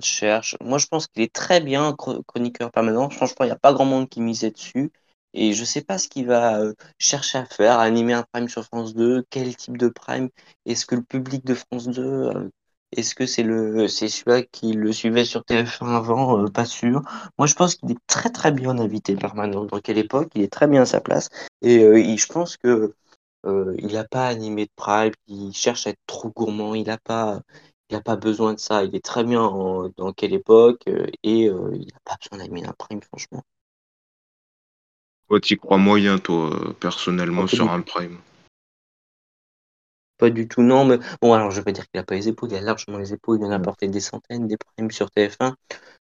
cherche. 0.00 0.56
Moi, 0.62 0.78
je 0.78 0.86
pense 0.86 1.06
qu'il 1.06 1.22
est 1.22 1.32
très 1.32 1.60
bien 1.60 1.94
chroniqueur 2.26 2.70
permanent. 2.70 3.10
Franchement, 3.10 3.44
il 3.44 3.48
n'y 3.48 3.52
a 3.52 3.58
pas 3.58 3.72
grand 3.72 3.84
monde 3.84 4.08
qui 4.08 4.20
misait 4.20 4.50
dessus. 4.50 4.90
Et 5.34 5.54
je 5.54 5.64
sais 5.64 5.82
pas 5.82 5.98
ce 5.98 6.08
qu'il 6.08 6.26
va 6.26 6.60
chercher 6.98 7.38
à 7.38 7.46
faire, 7.46 7.78
animer 7.78 8.12
un 8.12 8.24
prime 8.32 8.48
sur 8.48 8.64
France 8.64 8.94
2, 8.94 9.24
quel 9.30 9.56
type 9.56 9.78
de 9.78 9.88
prime? 9.88 10.28
Est-ce 10.66 10.86
que 10.86 10.94
le 10.94 11.02
public 11.02 11.44
de 11.44 11.54
France 11.54 11.88
2 11.88 12.50
est-ce 12.92 13.14
que 13.14 13.26
c'est 13.26 13.42
le 13.42 13.88
c'est 13.88 14.08
celui-là 14.08 14.42
qui 14.42 14.72
le 14.72 14.92
suivait 14.92 15.24
sur 15.24 15.44
TF1 15.44 15.94
avant? 15.94 16.42
Euh, 16.42 16.48
Pas 16.48 16.64
sûr. 16.64 17.02
Moi, 17.38 17.46
je 17.46 17.54
pense 17.54 17.76
qu'il 17.76 17.90
est 17.90 17.98
très 18.06 18.30
très 18.30 18.52
bien 18.52 18.78
invité 18.78 19.16
permanent. 19.16 19.64
Dans 19.64 19.80
quelle 19.80 19.98
époque? 19.98 20.30
Il 20.34 20.42
est 20.42 20.52
très 20.52 20.66
bien 20.66 20.82
à 20.82 20.86
sa 20.86 21.00
place. 21.00 21.28
Et 21.62 21.82
euh, 21.82 22.16
je 22.16 22.26
pense 22.26 22.56
que 22.56 22.94
euh, 23.46 23.74
il 23.78 23.94
n'a 23.94 24.04
pas 24.04 24.26
animé 24.28 24.66
de 24.66 24.70
Prime. 24.76 25.12
Il 25.26 25.52
cherche 25.54 25.86
à 25.86 25.90
être 25.90 26.00
trop 26.06 26.30
gourmand. 26.30 26.74
Il 26.74 26.86
n'a 26.86 26.98
pas 26.98 27.40
il 27.90 27.96
a 27.96 28.00
pas 28.00 28.16
besoin 28.16 28.54
de 28.54 28.58
ça. 28.58 28.84
Il 28.84 28.94
est 28.94 29.04
très 29.04 29.24
bien 29.24 29.42
dans 29.96 30.12
quelle 30.12 30.32
époque? 30.32 30.86
Et 31.22 31.44
il 31.44 31.50
n'a 31.50 32.00
pas 32.04 32.16
besoin 32.20 32.38
d'animer 32.38 32.66
un 32.66 32.72
Prime, 32.72 33.02
franchement. 33.02 33.42
Toi, 35.28 35.40
tu 35.40 35.56
crois 35.56 35.78
moyen, 35.78 36.18
toi, 36.18 36.74
personnellement, 36.80 37.46
sur 37.46 37.70
un 37.70 37.80
Prime 37.82 38.18
pas 40.22 40.30
du 40.30 40.46
tout, 40.46 40.62
non. 40.62 40.84
Mais 40.84 40.98
bon, 41.20 41.32
alors 41.32 41.50
je 41.50 41.56
vais 41.56 41.64
pas 41.64 41.72
dire 41.72 41.88
qu'il 41.90 41.98
a 42.00 42.04
pas 42.04 42.14
les 42.14 42.28
épaules, 42.28 42.50
il 42.52 42.56
a 42.56 42.60
largement 42.60 42.98
les 42.98 43.12
épaules, 43.12 43.38
il 43.40 43.44
en 43.44 43.50
a 43.50 43.58
porté 43.58 43.88
des 43.88 44.00
centaines, 44.00 44.46
des 44.46 44.56
primes 44.56 44.92
sur 44.92 45.10
TF1. 45.10 45.56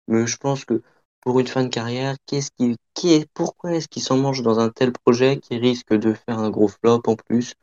Mais 0.09 0.27
je 0.27 0.37
pense 0.39 0.64
que 0.64 0.83
pour 1.21 1.39
une 1.39 1.47
fin 1.47 1.64
de 1.64 1.69
carrière, 1.69 2.17
qu'est-ce 2.27 2.51
qui, 2.57 2.77
qui 2.95 3.12
est, 3.12 3.29
pourquoi 3.35 3.75
est-ce 3.75 3.89
qu'il 3.89 4.03
s'en 4.03 4.17
mange 4.17 4.41
dans 4.43 4.59
un 4.59 4.71
tel 4.71 4.93
projet 4.93 5.39
qui 5.39 5.59
risque 5.59 5.93
de 5.93 6.14
faire 6.14 6.39
un 6.39 6.49
gros 6.49 6.69
flop 6.69 7.03
en 7.07 7.17
plus? 7.17 7.55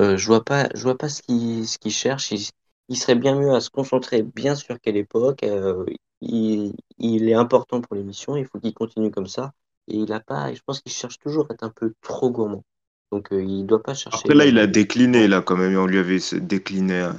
Euh, 0.00 0.16
Je 0.16 0.26
vois 0.26 0.44
pas, 0.44 0.68
je 0.74 0.82
vois 0.82 0.98
pas 0.98 1.08
ce 1.08 1.22
qu'il 1.22 1.68
ce 1.68 1.78
qu'il 1.78 1.92
cherche. 1.92 2.32
Il, 2.32 2.96
serait 2.96 3.14
bien 3.14 3.36
mieux 3.36 3.54
à 3.54 3.60
se 3.60 3.70
concentrer 3.70 4.22
bien 4.22 4.56
sur 4.56 4.80
quelle 4.80 4.96
époque. 4.96 5.44
Euh, 5.44 5.86
il, 6.20 6.74
il, 6.98 7.28
est 7.28 7.34
important 7.34 7.80
pour 7.80 7.94
l'émission, 7.94 8.36
il 8.36 8.46
faut 8.46 8.58
qu'il 8.58 8.74
continue 8.74 9.12
comme 9.12 9.28
ça. 9.28 9.52
Et 9.88 9.96
il 9.98 10.12
a 10.12 10.20
pas, 10.20 10.52
je 10.52 10.60
pense 10.66 10.80
qu'il 10.80 10.92
cherche 10.92 11.18
toujours 11.18 11.46
à 11.50 11.54
être 11.54 11.62
un 11.64 11.70
peu 11.70 11.94
trop 12.02 12.30
gourmand. 12.30 12.64
Donc 13.12 13.32
euh, 13.32 13.42
il 13.42 13.66
doit 13.66 13.82
pas 13.82 13.94
chercher. 13.94 14.18
Après 14.18 14.34
là, 14.34 14.46
il 14.46 14.58
a 14.58 14.66
décliné 14.66 15.26
là 15.26 15.42
quand 15.42 15.56
même. 15.56 15.76
On 15.76 15.86
lui 15.86 15.98
avait 15.98 16.20
décliné, 16.34 17.10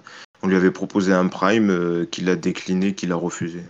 on 0.41 0.47
lui 0.47 0.55
avait 0.55 0.71
proposé 0.71 1.13
un 1.13 1.27
prime 1.27 1.69
euh, 1.69 2.05
qu'il 2.05 2.29
a 2.29 2.35
décliné, 2.35 2.95
qu'il 2.95 3.11
a 3.11 3.15
refusé. 3.15 3.61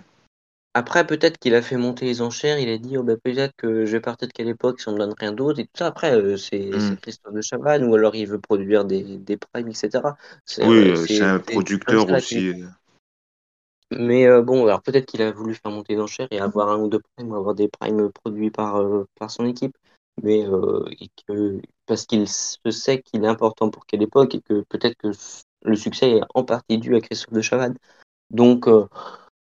Après, 0.74 1.06
peut-être 1.06 1.38
qu'il 1.38 1.54
a 1.54 1.62
fait 1.62 1.76
monter 1.76 2.06
les 2.06 2.22
enchères, 2.22 2.58
il 2.58 2.70
a 2.70 2.78
dit 2.78 2.98
oh, 2.98 3.04
bah, 3.04 3.16
peut-être 3.22 3.54
que 3.58 3.86
je 3.86 3.92
vais 3.92 4.00
partir 4.00 4.28
de 4.28 4.34
quelle 4.34 4.48
époque 4.48 4.80
si 4.80 4.88
on 4.88 4.94
me 4.94 5.00
donne 5.00 5.14
rien 5.20 5.34
d'autre 5.34 5.60
et 5.60 5.66
tout 5.66 5.72
ça. 5.78 5.88
Après, 5.88 6.14
euh, 6.16 6.38
c'est 6.38 6.70
mm. 6.70 6.96
Christophe 7.02 7.34
de 7.34 7.42
Chavannes 7.42 7.84
ou 7.86 7.96
alors 7.96 8.16
il 8.16 8.28
veut 8.28 8.40
produire 8.40 8.86
des, 8.86 9.18
des 9.18 9.38
primes, 9.38 9.68
etc. 9.68 9.90
Oui, 10.60 10.96
c'est 10.96 11.22
un 11.22 11.40
producteur 11.40 12.10
aussi. 12.10 12.54
Mais 13.94 14.26
bon, 14.42 14.68
alors 14.68 14.82
peut-être 14.82 15.06
qu'il 15.06 15.22
a 15.22 15.32
voulu 15.32 15.54
faire 15.54 15.70
monter 15.70 15.96
les 15.96 16.00
enchères 16.00 16.30
et 16.32 16.40
avoir 16.40 16.70
un 16.70 16.78
ou 16.78 16.88
deux 16.88 17.02
primes, 17.18 17.34
avoir 17.34 17.54
des 17.54 17.68
primes 17.68 18.10
produits 18.10 18.50
par, 18.50 18.82
par 19.20 19.30
son 19.30 19.46
équipe 19.46 19.76
mais 20.24 20.46
euh, 20.46 20.86
parce 21.86 22.06
qu'il 22.06 22.28
se 22.28 22.72
sait 22.72 23.02
qu'il 23.02 23.24
est 23.24 23.28
important 23.28 23.70
pour 23.70 23.86
quelle 23.86 24.02
époque 24.02 24.36
et 24.36 24.42
que 24.42 24.62
peut-être 24.70 24.96
que 24.98 25.12
le 25.64 25.76
succès 25.76 26.18
est 26.18 26.22
en 26.36 26.44
partie 26.44 26.78
dû 26.78 26.96
à 26.96 27.02
Christophe 27.02 27.34
de 27.34 27.42
Chavannes. 27.42 27.78
Donc 28.30 28.68
euh, 28.68 28.88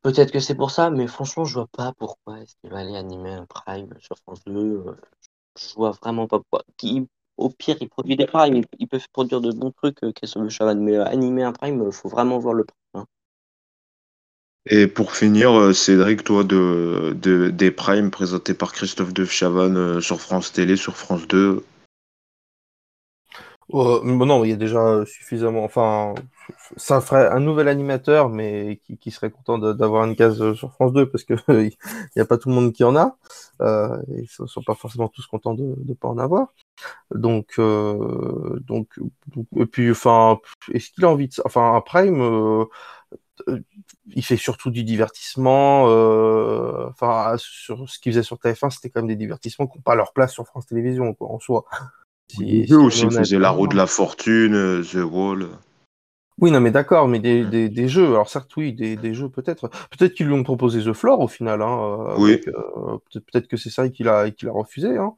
peut-être 0.03 0.33
que 0.33 0.41
c'est 0.41 0.55
pour 0.55 0.71
ça, 0.71 0.91
mais 0.91 1.07
franchement, 1.07 1.45
je 1.45 1.55
vois 1.55 1.69
pas 1.69 1.93
pourquoi 1.99 2.41
est-ce 2.41 2.57
qu'il 2.57 2.71
va 2.71 2.79
aller 2.79 2.97
animer 2.97 3.31
un 3.31 3.47
prime 3.47 3.91
sur 4.01 4.17
France 4.19 4.43
2. 4.47 4.85
Euh, 4.87 4.97
je 5.59 5.75
vois 5.75 5.93
vraiment 5.93 6.27
pas 6.27 6.39
pourquoi. 6.39 6.65
au 7.37 7.51
pire, 7.51 7.77
il 7.81 7.89
produit 7.89 8.17
des 8.17 8.27
primes, 8.27 8.63
il, 8.79 8.89
peut 8.89 9.01
produire 9.13 9.41
de 9.41 9.53
bons 9.53 9.73
trucs, 9.73 10.01
Christophe 10.15 10.45
de 10.45 10.49
Chavannes, 10.49 10.81
mais 10.81 10.97
animer 10.97 11.43
un 11.45 11.53
prime, 11.53 11.83
il 11.87 11.93
faut 11.93 12.09
vraiment 12.09 12.39
voir 12.39 12.55
le 12.55 12.65
prime. 12.65 13.03
Hein. 13.03 13.07
Et 14.69 14.89
pour 14.89 15.13
finir, 15.13 15.53
euh, 15.57 15.73
Cédric, 15.73 16.25
toi, 16.25 16.43
de, 16.43 17.17
de, 17.21 17.51
des 17.51 17.71
primes 17.71 18.11
présentés 18.11 18.55
par 18.55 18.73
Christophe 18.73 19.15
de 19.15 19.27
euh, 19.45 20.01
sur 20.01 20.21
France 20.21 20.53
Télé, 20.53 20.77
sur 20.77 20.97
France 20.97 21.29
2 21.29 21.63
non, 23.69 24.45
il 24.45 24.51
y 24.51 24.53
a 24.53 24.57
déjà 24.57 25.05
suffisamment. 25.07 25.65
Enfin, 25.65 26.15
ça 26.77 27.01
ferait 27.01 27.29
un 27.29 27.41
nouvel 27.41 27.69
animateur, 27.69 28.29
mais 28.29 28.81
qui, 29.01 29.11
serait 29.11 29.31
content 29.31 29.59
d'avoir 29.59 30.05
une 30.05 30.17
case 30.17 30.55
sur 30.55 30.73
France 30.73 30.93
2 30.93 31.09
parce 31.11 31.25
que 31.25 31.35
il 31.49 31.73
n'y 32.15 32.23
a 32.23 32.25
pas 32.25 32.39
tout 32.39 32.49
le 32.49 32.55
monde 32.55 32.73
qui 32.73 32.85
en 32.85 32.97
a. 32.97 33.17
Euh, 33.63 34.01
ils 34.09 34.29
ne 34.41 34.47
sont 34.47 34.63
pas 34.63 34.75
forcément 34.75 35.09
tous 35.09 35.27
contents 35.27 35.55
de 35.55 35.75
ne 35.85 35.95
pas 35.95 36.09
en 36.09 36.19
avoir. 36.19 36.55
Donc, 37.15 37.55
euh, 37.59 38.61
donc, 38.67 38.89
et 39.57 39.67
puis, 39.67 39.91
enfin, 39.91 40.39
est-ce 40.73 40.91
qu'il 40.91 41.05
a 41.05 41.11
envie 41.11 41.29
de. 41.29 41.35
Enfin, 41.45 41.75
un 41.75 41.81
Prime, 41.81 42.21
euh, 42.21 42.65
il 44.15 44.25
fait 44.25 44.37
surtout 44.37 44.71
du 44.71 44.85
divertissement. 44.85 45.89
Euh, 45.89 46.89
enfin, 46.89 47.35
sur 47.39 47.89
ce 47.89 47.99
qu'il 47.99 48.13
faisait 48.13 48.23
sur 48.23 48.37
TF1, 48.37 48.71
c'était 48.71 48.91
quand 48.91 49.01
même 49.01 49.09
des 49.09 49.17
divertissements 49.17 49.67
qui 49.67 49.79
n'ont 49.79 49.83
pas 49.83 49.95
leur 49.95 50.13
place 50.13 50.33
sur 50.33 50.47
France 50.47 50.67
Télévisions, 50.67 51.15
quoi, 51.15 51.31
en 51.31 51.39
soi. 51.39 51.65
Si, 52.29 52.67
si 52.67 52.75
aussi 52.75 53.09
faisait 53.11 53.39
La 53.39 53.51
Roue 53.51 53.69
de 53.69 53.77
la 53.77 53.87
Fortune, 53.87 54.55
euh, 54.55 54.83
The 54.83 55.05
Wall. 55.05 55.49
Oui, 56.39 56.51
non, 56.51 56.61
mais 56.61 56.71
d'accord, 56.71 57.09
mais 57.09 57.19
des, 57.19 57.45
des, 57.45 57.69
des, 57.69 57.89
jeux. 57.89 58.09
Alors 58.09 58.29
certes, 58.29 58.55
oui, 58.57 58.75
des, 58.75 58.97
des 58.97 59.15
jeux 59.15 59.31
peut-être. 59.31 59.69
Peut-être 59.91 60.13
qu'ils 60.13 60.27
lui 60.27 60.35
ont 60.35 60.43
proposé 60.43 60.83
The 60.83 60.93
Floor 60.93 61.21
au 61.21 61.29
final. 61.29 61.63
Hein, 61.63 62.15
oui. 62.19 62.41
Euh, 62.49 62.99
peut-être 63.13 63.49
que 63.49 63.57
c'est 63.57 63.71
ça 63.71 63.89
qu'il 63.89 64.09
a, 64.09 64.31
qu'il 64.31 64.49
a 64.49 64.53
refusé. 64.53 64.99
Hein. 64.99 65.15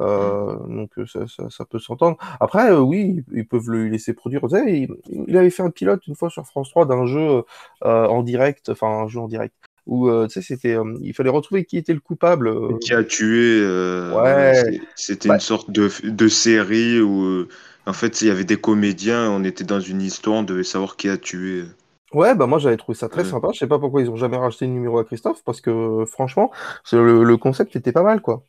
Euh, 0.00 0.56
donc 0.68 0.90
ça, 1.06 1.26
ça, 1.26 1.48
ça 1.50 1.64
peut 1.64 1.78
s'entendre. 1.78 2.16
Après, 2.40 2.70
euh, 2.70 2.80
oui, 2.80 3.22
ils 3.32 3.46
peuvent 3.46 3.68
le 3.70 3.88
laisser 3.88 4.12
produire. 4.14 4.40
Vous 4.42 4.50
savez, 4.50 4.80
il, 5.08 5.24
il 5.28 5.36
avait 5.36 5.50
fait 5.50 5.62
un 5.62 5.70
pilote 5.70 6.06
une 6.06 6.14
fois 6.16 6.30
sur 6.30 6.44
France 6.46 6.70
3 6.70 6.86
d'un 6.86 7.06
jeu 7.06 7.42
euh, 7.84 8.06
en 8.06 8.22
direct, 8.22 8.68
enfin 8.70 8.86
un 8.88 9.08
jeu 9.08 9.20
en 9.20 9.28
direct, 9.28 9.54
où 9.86 10.08
euh, 10.08 10.26
tu 10.26 10.34
sais, 10.34 10.42
c'était, 10.42 10.76
euh, 10.76 10.96
il 11.02 11.14
fallait 11.14 11.30
retrouver 11.30 11.64
qui 11.64 11.76
était 11.76 11.94
le 11.94 12.00
coupable. 12.00 12.48
euh. 12.48 12.78
Qui 12.80 12.94
a 12.94 13.04
tué 13.04 13.60
euh, 13.62 14.14
Ouais. 14.20 14.80
C'était 14.96 15.28
Bah- 15.28 15.34
une 15.34 15.40
sorte 15.40 15.70
de, 15.70 15.88
de 16.04 16.28
série 16.28 17.00
où, 17.00 17.22
euh, 17.24 17.48
en 17.86 17.92
fait, 17.92 18.22
il 18.22 18.28
y 18.28 18.30
avait 18.30 18.44
des 18.44 18.56
comédiens, 18.56 19.30
on 19.30 19.44
était 19.44 19.64
dans 19.64 19.80
une 19.80 20.00
histoire, 20.02 20.36
on 20.38 20.42
devait 20.42 20.64
savoir 20.64 20.96
qui 20.96 21.08
a 21.08 21.16
tué. 21.18 21.64
Ouais, 22.12 22.34
bah 22.36 22.46
moi 22.46 22.60
j'avais 22.60 22.76
trouvé 22.76 22.96
ça 22.96 23.08
très 23.08 23.24
sympa. 23.24 23.48
Je 23.52 23.58
sais 23.58 23.66
pas 23.66 23.80
pourquoi 23.80 24.00
ils 24.00 24.08
ont 24.08 24.14
jamais 24.14 24.36
racheté 24.36 24.66
le 24.66 24.72
numéro 24.72 24.98
à 24.98 25.04
Christophe, 25.04 25.42
parce 25.44 25.60
que 25.60 26.04
franchement, 26.06 26.52
le, 26.92 27.24
le 27.24 27.36
concept 27.36 27.74
était 27.74 27.90
pas 27.90 28.04
mal, 28.04 28.20
quoi. 28.20 28.44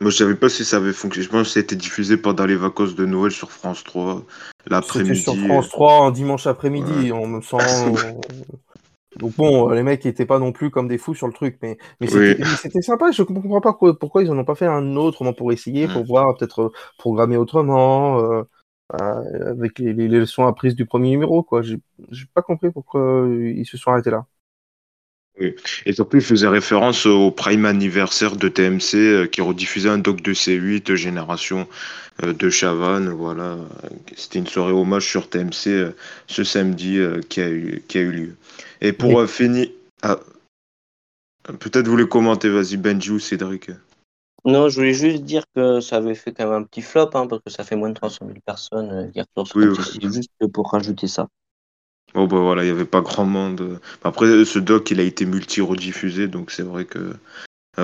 Moi, 0.00 0.10
je 0.10 0.16
savais 0.16 0.34
pas 0.34 0.48
si 0.48 0.64
ça 0.64 0.78
avait 0.78 0.92
fonctionné. 0.92 1.24
Je 1.26 1.30
pense 1.30 1.48
que 1.48 1.52
c'était 1.54 1.76
diffusé 1.76 2.16
pendant 2.16 2.44
les 2.46 2.56
vacances 2.56 2.94
de 2.94 3.06
Noël 3.06 3.30
sur 3.30 3.52
France 3.52 3.84
3, 3.84 4.22
C'était 4.56 4.70
l'après-midi. 4.70 5.22
sur 5.22 5.36
France 5.36 5.68
3 5.68 6.06
un 6.06 6.10
dimanche 6.10 6.46
après-midi, 6.46 7.12
on 7.12 7.26
me 7.26 7.40
sent. 7.40 7.56
Donc 9.16 9.32
bon, 9.36 9.68
les 9.68 9.82
mecs 9.82 10.06
étaient 10.06 10.24
pas 10.24 10.38
non 10.38 10.52
plus 10.52 10.70
comme 10.70 10.88
des 10.88 10.96
fous 10.96 11.14
sur 11.14 11.26
le 11.26 11.32
truc, 11.32 11.58
mais, 11.62 11.76
mais 12.00 12.06
c'était 12.06 12.44
Oui. 12.44 12.82
sympa. 12.82 13.10
Je 13.10 13.22
comprends 13.22 13.60
pas 13.60 13.70
pourquoi, 13.72 13.98
pourquoi 13.98 14.22
ils 14.22 14.30
en 14.30 14.38
ont 14.38 14.44
pas 14.44 14.54
fait 14.54 14.66
un 14.66 14.96
autre, 14.96 15.20
au 15.20 15.24
moins 15.24 15.32
pour 15.32 15.52
essayer, 15.52 15.88
pour 15.88 16.02
Mm. 16.02 16.06
voir 16.06 16.36
peut-être 16.36 16.62
euh, 16.62 16.72
programmer 16.96 17.36
autrement, 17.36 18.18
euh, 18.18 18.42
euh, 18.94 19.50
avec 19.50 19.78
les, 19.78 19.92
les, 19.92 20.08
leçons 20.08 20.46
apprises 20.46 20.74
du 20.74 20.86
premier 20.86 21.10
numéro, 21.10 21.42
quoi. 21.42 21.60
J'ai 21.62 21.78
pas 22.34 22.42
compris 22.42 22.70
pourquoi 22.70 23.00
euh, 23.02 23.52
ils 23.54 23.66
se 23.66 23.76
sont 23.76 23.90
arrêtés 23.90 24.10
là. 24.10 24.26
Et 25.40 25.92
surtout, 25.92 26.18
il 26.18 26.22
faisait 26.22 26.48
référence 26.48 27.06
au 27.06 27.30
prime 27.30 27.64
anniversaire 27.64 28.36
de 28.36 28.48
TMC 28.48 28.94
euh, 28.94 29.26
qui 29.26 29.40
rediffusait 29.40 29.88
un 29.88 29.98
doc 29.98 30.20
de 30.22 30.34
C8 30.34 30.90
euh, 30.90 30.96
Génération 30.96 31.66
euh, 32.22 32.32
de 32.32 32.50
Chavannes. 32.50 33.08
Voilà. 33.08 33.56
C'était 34.16 34.38
une 34.38 34.46
soirée 34.46 34.72
hommage 34.72 35.06
sur 35.06 35.28
TMC 35.28 35.68
euh, 35.68 35.90
ce 36.26 36.44
samedi 36.44 36.98
qui, 37.28 37.40
a 37.40 37.48
eu, 37.50 37.82
qui 37.88 37.98
a 37.98 38.00
eu 38.02 38.12
lieu. 38.12 38.36
Et 38.80 38.92
pour 38.92 39.14
Oui. 39.14 39.28
finir. 39.28 39.68
Ah, 40.02 40.18
Peut-être 41.58 41.86
vous 41.86 41.92
voulez 41.92 42.06
commenter, 42.08 42.50
vas-y, 42.50 42.76
Benji 42.76 43.10
ou 43.10 43.18
Cédric. 43.18 43.70
Non, 44.44 44.68
je 44.68 44.76
voulais 44.76 44.92
juste 44.94 45.24
dire 45.24 45.44
que 45.54 45.80
ça 45.80 45.96
avait 45.96 46.14
fait 46.14 46.32
quand 46.32 46.44
même 46.44 46.62
un 46.62 46.64
petit 46.64 46.82
flop, 46.82 47.10
hein, 47.14 47.26
parce 47.26 47.42
que 47.42 47.50
ça 47.50 47.64
fait 47.64 47.76
moins 47.76 47.88
de 47.88 47.94
300 47.94 48.26
000 48.26 48.38
personnes 48.44 49.10
sur 49.44 49.56
Oui, 49.56 49.66
oui. 49.66 49.76
C'est 49.82 50.12
juste 50.12 50.30
pour 50.52 50.70
rajouter 50.70 51.06
ça. 51.06 51.28
Bon, 52.14 52.26
bah 52.26 52.38
voilà, 52.38 52.62
il 52.62 52.66
n'y 52.66 52.72
avait 52.72 52.84
pas 52.84 53.00
grand 53.02 53.24
monde. 53.24 53.80
Après, 54.02 54.44
ce 54.44 54.58
doc, 54.58 54.90
il 54.90 55.00
a 55.00 55.04
été 55.04 55.24
multi-rediffusé, 55.26 56.28
donc 56.28 56.50
c'est 56.50 56.62
vrai 56.62 56.84
que 56.84 57.14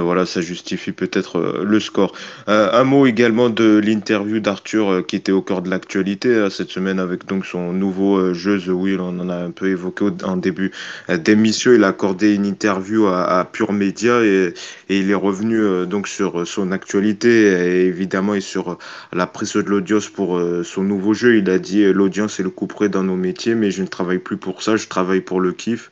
voilà, 0.01 0.26
ça 0.26 0.41
justifie 0.41 0.93
peut-être 0.93 1.39
euh, 1.39 1.64
le 1.64 1.80
score. 1.80 2.12
Euh, 2.49 2.70
un 2.72 2.84
mot 2.84 3.07
également 3.07 3.51
de 3.51 3.78
l'interview 3.78 4.41
d'Arthur 4.41 4.89
euh, 4.91 5.03
qui 5.03 5.16
était 5.16 5.32
au 5.32 5.43
cœur 5.43 5.62
de 5.62 5.70
l'actualité 5.70 6.28
euh, 6.28 6.51
cette 6.51 6.70
semaine 6.70 6.99
avec 6.99 7.26
donc 7.26 7.47
son 7.47 7.72
nouveau 7.72 8.16
euh, 8.16 8.34
jeu 8.34 8.59
The 8.61 8.68
Wheel. 8.68 9.01
On 9.01 9.18
en 9.20 9.28
a 9.28 9.37
un 9.37 9.51
peu 9.51 9.68
évoqué 9.68 10.09
en 10.24 10.37
début 10.37 10.72
euh, 11.09 11.16
d'émission. 11.16 11.72
Il 11.72 11.84
a 11.84 11.89
accordé 11.89 12.34
une 12.34 12.47
interview 12.47 13.07
à, 13.07 13.49
Pure 13.51 13.72
Media 13.72 14.22
et, 14.22 14.55
il 14.89 15.11
est 15.11 15.14
revenu 15.14 15.61
euh, 15.61 15.87
donc 15.87 16.09
sur 16.09 16.41
euh, 16.41 16.45
son 16.45 16.72
actualité 16.72 17.28
et 17.28 17.87
évidemment 17.87 18.39
sur 18.41 18.72
euh, 18.72 18.78
la 19.12 19.26
prise 19.26 19.55
de 19.55 19.61
l'audience 19.61 20.09
pour 20.09 20.37
euh, 20.37 20.62
son 20.64 20.82
nouveau 20.82 21.14
jeu. 21.14 21.37
Il 21.37 21.49
a 21.51 21.59
dit 21.59 21.82
euh, 21.82 21.93
l'audience 21.93 22.41
est 22.41 22.43
le 22.43 22.51
coup 22.51 22.66
près 22.66 22.89
dans 22.89 23.03
nos 23.03 23.16
métiers, 23.16 23.55
mais 23.55 23.70
je 23.70 23.82
ne 23.82 23.89
travaille 23.89 24.18
plus 24.18 24.37
pour 24.37 24.62
ça, 24.62 24.76
je 24.76 24.89
travaille 24.89 25.20
pour 25.20 25.41
le 25.41 25.53
kiff. 25.53 25.91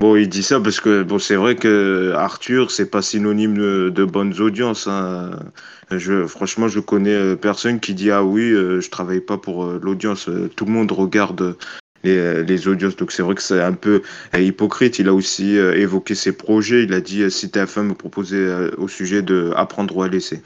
Bon, 0.00 0.16
il 0.16 0.28
dit 0.28 0.42
ça 0.42 0.60
parce 0.60 0.80
que 0.80 1.02
bon, 1.04 1.18
c'est 1.20 1.36
vrai 1.36 1.54
que 1.56 2.12
Arthur, 2.16 2.70
c'est 2.70 2.90
pas 2.90 3.00
synonyme 3.00 3.56
de, 3.90 4.04
bonnes 4.04 4.40
audiences. 4.40 4.88
hein. 4.88 5.30
Je, 5.90 6.26
franchement, 6.26 6.66
je 6.68 6.80
connais 6.80 7.14
euh, 7.14 7.36
personne 7.36 7.78
qui 7.78 7.94
dit 7.94 8.10
ah 8.10 8.24
oui, 8.24 8.42
euh, 8.50 8.80
je 8.80 8.90
travaille 8.90 9.20
pas 9.20 9.38
pour 9.38 9.64
euh, 9.64 9.78
l'audience. 9.82 10.28
Euh, 10.28 10.48
Tout 10.56 10.64
le 10.64 10.72
monde 10.72 10.90
regarde 10.90 11.56
les, 12.02 12.42
les 12.42 12.68
audiences, 12.68 12.96
donc 12.96 13.12
c'est 13.12 13.22
vrai 13.22 13.34
que 13.36 13.42
c'est 13.42 13.62
un 13.62 13.72
peu 13.72 14.02
hypocrite. 14.36 14.98
Il 14.98 15.08
a 15.08 15.14
aussi 15.14 15.56
évoqué 15.56 16.14
ses 16.16 16.32
projets. 16.36 16.82
Il 16.84 16.92
a 16.92 17.00
dit 17.00 17.22
euh, 17.22 17.30
si 17.30 17.46
TF1 17.46 17.82
me 17.84 17.94
proposait 17.94 18.72
au 18.76 18.88
sujet 18.88 19.22
de 19.22 19.52
apprendre 19.56 19.96
ou 19.96 20.02
à 20.02 20.08
laisser. 20.08 20.42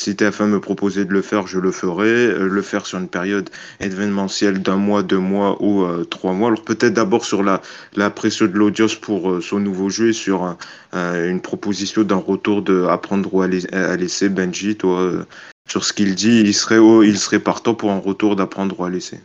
Si 0.00 0.14
TF1 0.14 0.46
me 0.46 0.60
proposait 0.62 1.04
de 1.04 1.12
le 1.12 1.20
faire, 1.20 1.46
je 1.46 1.58
le 1.58 1.70
ferais. 1.70 2.06
Euh, 2.06 2.48
le 2.48 2.62
faire 2.62 2.86
sur 2.86 2.98
une 2.98 3.06
période 3.06 3.50
événementielle 3.80 4.62
d'un 4.62 4.76
mois, 4.76 5.02
deux 5.02 5.18
mois 5.18 5.62
ou 5.62 5.82
euh, 5.82 6.04
trois 6.04 6.32
mois. 6.32 6.48
Alors 6.48 6.62
peut-être 6.62 6.94
d'abord 6.94 7.26
sur 7.26 7.42
la, 7.42 7.60
pression 8.08 8.46
de 8.46 8.52
l'audience 8.52 8.94
pour 8.94 9.30
euh, 9.30 9.42
son 9.42 9.60
nouveau 9.60 9.90
jeu 9.90 10.08
et 10.08 10.12
sur 10.14 10.42
un- 10.42 10.56
un- 10.92 11.28
une 11.28 11.42
proposition 11.42 12.02
d'un 12.02 12.16
retour 12.16 12.62
de 12.62 12.84
apprendre 12.84 13.34
ou 13.34 13.42
à, 13.42 13.46
lai- 13.46 13.70
à 13.74 13.94
laisser. 13.96 14.30
Benji, 14.30 14.74
toi, 14.74 15.26
sur 15.68 15.84
ce 15.84 15.92
qu'il 15.92 16.14
dit, 16.14 16.40
il 16.40 16.54
serait, 16.54 16.80
il 17.06 17.18
serait 17.18 17.38
partant 17.38 17.74
pour 17.74 17.90
un 17.90 17.98
retour 17.98 18.36
d'apprendre 18.36 18.80
ou 18.80 18.84
à 18.84 18.88
laisser. 18.88 19.20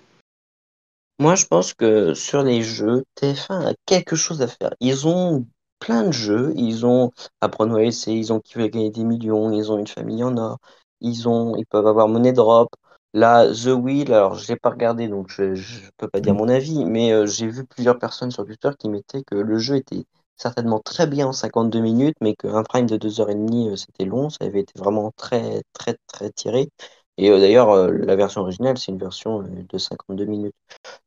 Moi, 1.20 1.36
je 1.36 1.46
pense 1.46 1.74
que 1.74 2.14
sur 2.14 2.44
les 2.44 2.64
jeux, 2.64 3.06
TF1 3.16 3.66
a 3.70 3.74
quelque 3.86 4.18
chose 4.18 4.42
à 4.42 4.48
faire. 4.50 4.72
Ils 4.82 5.08
ont 5.08 5.46
plein 5.86 6.04
de 6.04 6.12
jeux. 6.12 6.54
Ils 6.56 6.86
ont 6.86 7.12
Apprendre 7.42 7.76
à 7.76 7.80
laisser, 7.82 8.12
ils 8.14 8.34
ont 8.34 8.40
Qui 8.40 8.56
veut 8.58 8.68
gagner 8.68 8.90
des 8.92 9.04
millions, 9.04 9.52
ils 9.52 9.72
ont 9.72 9.78
Une 9.78 9.88
famille 9.88 10.24
en 10.24 10.38
or, 10.38 10.58
ils 11.02 11.28
ont, 11.30 11.56
ils 11.58 11.66
peuvent 11.66 11.88
avoir 11.88 12.08
Money 12.08 12.34
Drop. 12.34 12.70
Là, 13.14 13.48
The 13.48 13.68
Wheel, 13.68 14.12
alors 14.14 14.36
je 14.36 14.48
l'ai 14.50 14.58
pas 14.58 14.70
regardé, 14.72 15.08
donc 15.08 15.30
je 15.30 15.44
ne 15.44 15.90
peux 15.98 16.10
pas 16.10 16.20
dire 16.20 16.36
mon 16.36 16.50
avis, 16.50 16.84
mais 16.86 17.14
euh, 17.14 17.26
j'ai 17.26 17.48
vu 17.48 17.66
plusieurs 17.66 17.98
personnes 17.98 18.32
sur 18.32 18.46
Twitter 18.46 18.70
qui 18.78 18.90
mettaient 18.90 19.24
que 19.24 19.36
le 19.36 19.58
jeu 19.58 19.78
était 19.78 20.04
certainement 20.36 20.80
très 20.82 21.08
bien 21.08 21.28
en 21.28 21.32
52 21.32 21.80
minutes, 21.80 22.18
mais 22.22 22.36
qu'un 22.36 22.64
prime 22.64 22.88
de 22.88 22.98
2h30, 22.98 23.70
euh, 23.70 23.76
c'était 23.78 24.04
long, 24.06 24.30
ça 24.30 24.44
avait 24.46 24.60
été 24.62 24.74
vraiment 24.78 25.12
très, 25.16 25.62
très, 25.74 25.96
très 26.08 26.30
tiré. 26.32 26.70
Et 27.18 27.30
euh, 27.30 27.40
d'ailleurs, 27.40 27.70
euh, 27.70 27.92
la 27.92 28.16
version 28.16 28.42
originale, 28.42 28.78
c'est 28.78 28.92
une 28.92 28.98
version 28.98 29.42
euh, 29.42 29.46
de 29.70 29.78
52 29.78 30.26
minutes. 30.26 30.56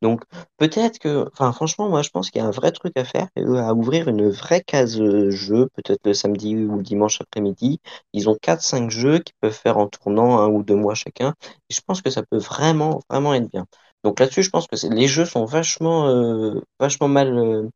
Donc, 0.03 0.23
peut-être 0.59 0.99
que, 0.99 1.29
enfin, 1.33 1.53
franchement, 1.53 1.89
moi, 1.89 2.03
je 2.03 2.11
pense 2.11 2.31
qu'il 2.31 2.41
y 2.41 2.45
a 2.45 2.49
un 2.49 2.51
vrai 2.53 2.73
truc 2.73 2.97
à 2.97 3.05
faire, 3.05 3.29
à 3.37 3.75
ouvrir 3.75 4.09
une 4.09 4.29
vraie 4.31 4.63
case 4.63 4.99
jeu, 5.31 5.69
peut-être 5.75 6.07
le 6.07 6.15
samedi 6.15 6.57
ou 6.57 6.77
le 6.79 6.83
dimanche 6.83 7.21
après-midi. 7.21 7.81
Ils 8.15 8.29
ont 8.31 8.37
4-5 8.41 8.91
jeux 8.91 9.19
qu'ils 9.21 9.35
peuvent 9.41 9.53
faire 9.53 9.79
en 9.79 9.89
tournant 9.89 10.39
un 10.41 10.49
ou 10.49 10.63
deux 10.63 10.77
mois 10.77 10.95
chacun. 10.95 11.35
Et 11.71 11.75
je 11.75 11.81
pense 11.87 12.03
que 12.03 12.11
ça 12.11 12.23
peut 12.23 12.39
vraiment, 12.39 13.01
vraiment 13.11 13.35
être 13.35 13.51
bien. 13.51 13.67
Donc 14.05 14.21
là-dessus, 14.21 14.43
je 14.45 14.51
pense 14.51 14.67
que 14.69 14.77
les 14.95 15.09
jeux 15.09 15.25
sont 15.27 15.45
vachement, 15.45 16.55
vachement 16.81 17.09
mal, 17.09 17.71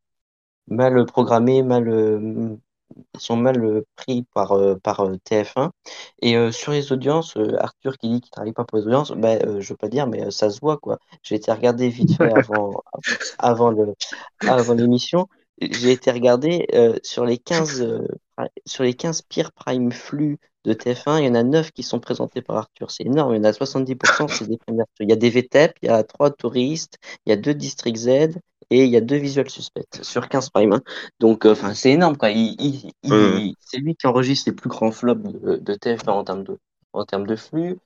mal 0.68 1.06
programmés, 1.06 1.62
mal, 1.62 2.58
sont 3.18 3.36
mal 3.36 3.62
euh, 3.64 3.86
pris 3.96 4.24
par, 4.34 4.52
euh, 4.52 4.76
par 4.76 5.00
euh, 5.00 5.16
TF1. 5.28 5.70
Et 6.20 6.52
sur 6.52 6.72
les 6.72 6.92
audiences, 6.92 7.36
Arthur 7.58 7.98
qui 7.98 8.08
dit 8.08 8.20
qu'il 8.20 8.30
travaille 8.30 8.52
pas 8.52 8.64
pour 8.64 8.78
les 8.78 8.86
audiences, 8.86 9.12
euh, 9.12 9.60
je 9.60 9.72
veux 9.72 9.76
pas 9.76 9.88
dire, 9.88 10.06
mais 10.06 10.30
ça 10.30 10.50
se 10.50 10.60
voit, 10.60 10.78
quoi. 10.78 10.98
J'ai 11.22 11.36
été 11.36 11.50
regarder 11.52 11.88
vite 11.88 12.16
fait 12.16 12.32
avant, 12.36 12.82
avant 13.38 13.70
le, 13.70 13.94
avant 14.46 14.74
l'émission. 14.74 15.28
J'ai 15.60 15.92
été 15.92 16.10
regarder 16.10 16.66
euh, 16.74 16.96
sur 17.02 17.24
les 17.24 17.38
15, 17.38 17.82
euh, 17.82 18.06
sur 18.66 18.82
les 18.84 18.94
15 18.94 19.22
pires 19.22 19.52
prime 19.52 19.92
flux 19.92 20.38
de 20.64 20.72
TF1, 20.72 21.18
il 21.20 21.26
y 21.26 21.28
en 21.28 21.34
a 21.34 21.42
9 21.42 21.70
qui 21.72 21.82
sont 21.82 22.00
présentés 22.00 22.42
par 22.42 22.56
Arthur. 22.56 22.90
C'est 22.90 23.04
énorme, 23.04 23.34
il 23.34 23.36
y 23.38 23.40
en 23.40 23.44
a 23.44 23.52
70%, 23.52 24.28
c'est 24.28 24.46
des 24.48 24.58
d'Arthur. 24.68 24.86
Il 25.00 25.10
y 25.10 25.12
a 25.12 25.16
des 25.16 25.30
VTEP, 25.30 25.74
il 25.82 25.86
y 25.86 25.88
a 25.90 26.02
3 26.02 26.30
touristes, 26.30 26.98
il 27.26 27.30
y 27.30 27.32
a 27.32 27.36
2 27.36 27.54
District 27.54 27.96
Z 27.96 28.08
et 28.70 28.84
il 28.84 28.90
y 28.90 28.96
a 28.96 29.00
2 29.00 29.16
visual 29.16 29.48
suspects 29.50 30.02
sur 30.02 30.28
15 30.28 30.50
prime. 30.50 30.72
hein. 30.72 30.82
Donc, 31.20 31.44
euh, 31.46 31.54
c'est 31.74 31.90
énorme, 31.92 32.16
quoi. 32.16 32.30
Il, 32.30 32.56
il- 32.60 32.90
il- 33.02 33.12
Ouais. 33.12 33.52
c'est 33.60 33.78
lui 33.78 33.94
qui 33.96 34.06
enregistre 34.06 34.48
les 34.50 34.56
plus 34.56 34.68
grands 34.70 34.90
flops 34.92 35.22
de, 35.22 35.56
de 35.56 35.74
TF1 35.74 36.12
en 36.12 36.24
termes 36.24 36.44
de, 36.44 36.58
en 36.92 37.04
termes 37.04 37.26
de 37.26 37.36
flux. 37.36 37.78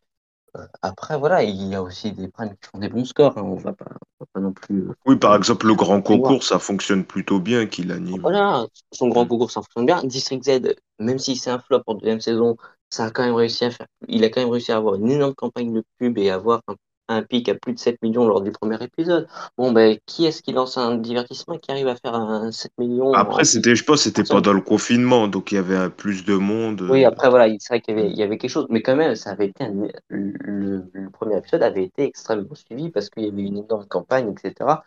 Après, 0.83 1.19
voilà, 1.19 1.43
il 1.43 1.63
y 1.69 1.75
a 1.75 1.83
aussi 1.83 2.13
des 2.13 2.29
primes 2.29 2.51
qui 2.57 2.69
font 2.71 2.79
des 2.79 2.89
bons 2.89 3.05
scores. 3.05 3.37
hein. 3.39 3.43
On 3.43 3.57
va 3.57 3.73
pas, 3.73 3.87
on 4.21 4.25
va 4.25 4.27
pas 4.33 4.41
non 4.41 4.53
plus. 4.53 4.83
euh, 4.89 4.95
Oui, 5.07 5.17
par 5.17 5.35
exemple, 5.37 5.67
le 5.67 5.75
grand 5.75 6.01
concours, 6.03 6.43
ça 6.43 6.59
fonctionne 6.59 7.05
plutôt 7.05 7.41
bien 7.41 7.67
qu'il 7.67 7.93
anime. 7.93 8.21
Voilà, 8.23 8.67
son 8.93 9.09
grand 9.09 9.27
concours, 9.27 9.51
ça 9.51 9.61
fonctionne 9.63 9.87
bien. 9.87 10.03
District 10.05 10.43
Z, 10.45 10.61
même 10.99 11.19
si 11.19 11.37
c'est 11.37 11.51
un 11.51 11.59
flop 11.59 11.83
en 11.87 11.95
deuxième 11.95 12.21
saison, 12.21 12.57
ça 12.91 13.07
a 13.07 13.11
quand 13.11 13.25
même 13.25 13.35
réussi 13.35 13.65
à 13.65 13.71
faire. 13.71 13.87
Il 14.09 14.25
a 14.25 14.29
quand 14.31 14.41
même 14.41 14.51
réussi 14.51 14.73
à 14.73 14.77
avoir 14.77 14.95
une 14.97 15.11
énorme 15.11 15.35
campagne 15.35 15.73
de 15.73 15.85
pub 15.99 16.19
et 16.19 16.31
avoir 16.31 16.63
un, 16.69 16.75
un 17.09 17.23
pic 17.23 17.49
à 17.49 17.55
plus 17.55 17.73
de 17.75 17.79
7 17.79 18.01
millions 18.03 18.27
lors 18.27 18.41
du 18.41 18.51
premier 18.51 18.83
épisode. 18.83 19.29
Bon, 19.57 19.73
ben, 19.73 19.97
qui 20.07 20.27
est-ce 20.27 20.43
qui 20.43 20.53
lance 20.53 20.77
un 20.77 20.97
divertissement 20.97 21.59
qui 21.59 21.71
arrive 21.71 21.89
à 21.89 21.97
faire 21.97 22.15
un 22.15 22.51
7 22.53 22.73
millions 22.79 23.11
en 23.11 23.15
Après, 23.15 23.45
c'était, 23.45 23.77
je 23.77 23.85
pense, 23.85 24.03
c'était 24.03 24.25
pendant 24.25 24.53
le 24.53 24.61
confinement, 24.61 25.29
donc 25.29 25.53
il 25.53 25.57
y 25.57 25.59
avait 25.59 25.89
plus 25.91 26.25
de 26.25 26.35
monde. 26.35 26.87
Oui, 26.91 27.05
euh, 27.05 27.09
après, 27.09 27.31
voilà, 27.31 27.49
il- 27.49 27.59
c'est 27.61 27.75
vrai 27.75 27.81
qu'il 27.81 27.97
y 27.97 28.01
avait, 28.01 28.11
il 28.11 28.17
y 28.17 28.23
avait 28.23 28.39
quelque 28.39 28.51
chose, 28.51 28.67
mais 28.71 28.83
quand 28.83 28.97
même, 28.97 29.15
ça 29.15 29.31
avait 29.31 29.47
été 29.47 29.65
un- 29.65 29.89
le, 30.09 30.83
le 30.93 31.11
premier 31.11 31.39
épisode 31.39 31.63
avait 31.63 31.85
été 31.85 32.05
extrêmement 32.05 32.55
suivi 32.55 32.91
parce 32.91 33.11
qu'il 33.11 33.25
y 33.25 33.29
avait 33.29 33.43
une 33.43 33.59
énorme 33.59 33.87
campagne, 33.87 34.33
etc. 34.33 34.85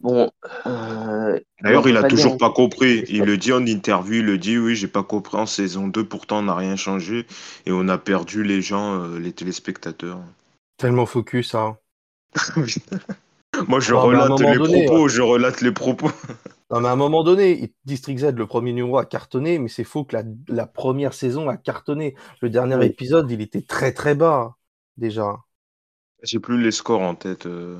Bon, 0.00 0.30
euh, 0.66 1.38
D'ailleurs, 1.62 1.88
il 1.88 1.96
a 1.96 2.02
toujours 2.04 2.36
pas 2.36 2.50
compris. 2.50 3.04
Il 3.08 3.22
le 3.22 3.36
dit 3.36 3.52
en 3.52 3.64
interview, 3.66 4.14
il 4.14 4.24
le 4.26 4.38
dit, 4.38 4.58
oui, 4.58 4.74
j'ai 4.74 4.88
pas 4.88 5.02
compris 5.02 5.36
en 5.38 5.46
saison 5.46 5.88
2, 5.88 6.04
pourtant 6.04 6.38
on 6.38 6.42
n'a 6.42 6.54
rien 6.54 6.76
changé 6.76 7.26
et 7.66 7.72
on 7.72 7.88
a 7.88 7.98
perdu 7.98 8.42
les 8.44 8.60
gens, 8.62 9.00
euh, 9.04 9.18
les 9.18 9.32
téléspectateurs. 9.32 10.18
Tellement 10.82 11.06
focus, 11.06 11.54
hein. 11.54 11.78
Moi, 13.68 13.78
je 13.78 13.94
à 13.94 13.98
un 13.98 14.02
relate 14.02 14.40
les 14.40 14.56
donné, 14.56 14.84
propos, 14.84 15.06
je 15.06 15.22
relate 15.22 15.60
les 15.60 15.70
propos. 15.70 16.10
Non, 16.72 16.80
mais 16.80 16.88
à 16.88 16.92
un 16.92 16.96
moment 16.96 17.22
donné, 17.22 17.72
District 17.84 18.18
Z, 18.18 18.32
le 18.34 18.46
premier 18.48 18.72
numéro 18.72 18.98
a 18.98 19.04
cartonné, 19.04 19.60
mais 19.60 19.68
c'est 19.68 19.84
faux 19.84 20.04
que 20.04 20.16
la, 20.48 20.66
première 20.66 21.14
saison 21.14 21.48
a 21.48 21.56
cartonné. 21.56 22.16
Le 22.40 22.50
dernier 22.50 22.84
épisode, 22.84 23.30
il 23.30 23.42
était 23.42 23.62
très 23.62 23.92
très 23.92 24.16
bas, 24.16 24.56
déjà. 24.96 25.36
J'ai 26.24 26.40
plus 26.40 26.60
les 26.60 26.72
scores 26.72 27.02
en 27.02 27.14
tête. 27.14 27.46
Euh. 27.46 27.78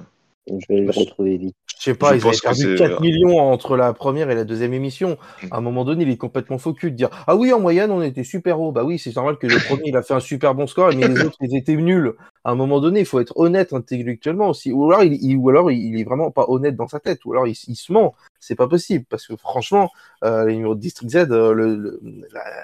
Je 0.49 0.67
vais 0.69 0.81
le 0.81 0.91
retrouver 0.91 1.37
vite. 1.37 1.57
Je 1.79 1.91
sais 1.91 1.95
pas, 1.95 2.15
ils 2.15 2.25
avaient 2.25 2.37
perdu 2.41 2.75
4 2.77 3.01
millions 3.01 3.39
entre 3.39 3.77
la 3.77 3.93
première 3.93 4.31
et 4.31 4.35
la 4.35 4.45
deuxième 4.45 4.73
émission. 4.73 5.19
Mm. 5.43 5.47
À 5.51 5.57
un 5.57 5.61
moment 5.61 5.85
donné, 5.85 6.05
il 6.05 6.11
est 6.11 6.17
complètement 6.17 6.59
faux 6.59 6.73
de 6.73 6.89
dire 6.91 7.11
Ah 7.27 7.37
oui, 7.37 7.53
en 7.53 7.61
moyenne, 7.61 7.91
on 7.91 8.03
était 8.03 8.25
super 8.25 8.61
haut. 8.61 8.71
Bah 8.73 8.85
oui, 8.85 8.99
c'est 8.99 9.15
normal 9.15 9.37
que 9.39 9.47
le 9.47 9.59
premier, 9.67 9.83
il 9.87 9.97
a 9.97 10.03
fait 10.03 10.15
un 10.15 10.21
super 10.21 10.55
bon 10.55 10.67
score, 10.67 10.93
mais 10.95 11.09
les 11.09 11.25
autres, 11.25 11.37
ils 11.41 11.57
étaient 11.57 11.77
nuls. 11.77 12.15
À 12.45 12.53
un 12.53 12.55
moment 12.55 12.81
donné, 12.81 13.01
il 13.01 13.07
faut 13.07 13.21
être 13.21 13.37
honnête 13.37 13.73
intellectuellement 13.73 14.49
aussi. 14.49 14.73
Ou 14.73 14.91
alors, 14.91 15.05
il, 15.05 15.37
ou 15.37 15.49
alors, 15.49 15.71
il 15.71 15.99
est 15.99 16.05
vraiment 16.05 16.31
pas 16.31 16.45
honnête 16.49 16.77
dans 16.77 16.89
sa 16.89 17.01
tête. 17.01 17.25
Ou 17.25 17.33
alors, 17.33 17.47
il, 17.47 17.55
se 17.55 17.93
ment. 17.93 18.15
C'est 18.39 18.57
pas 18.57 18.69
possible. 18.69 19.05
Parce 19.09 19.27
que 19.27 19.37
franchement, 19.37 19.91
euh, 20.25 20.47
les 20.47 20.55
numéros 20.55 20.75
de 20.75 20.81
District 20.81 21.11
Z, 21.11 21.17
euh, 21.31 21.53
le, 21.53 22.01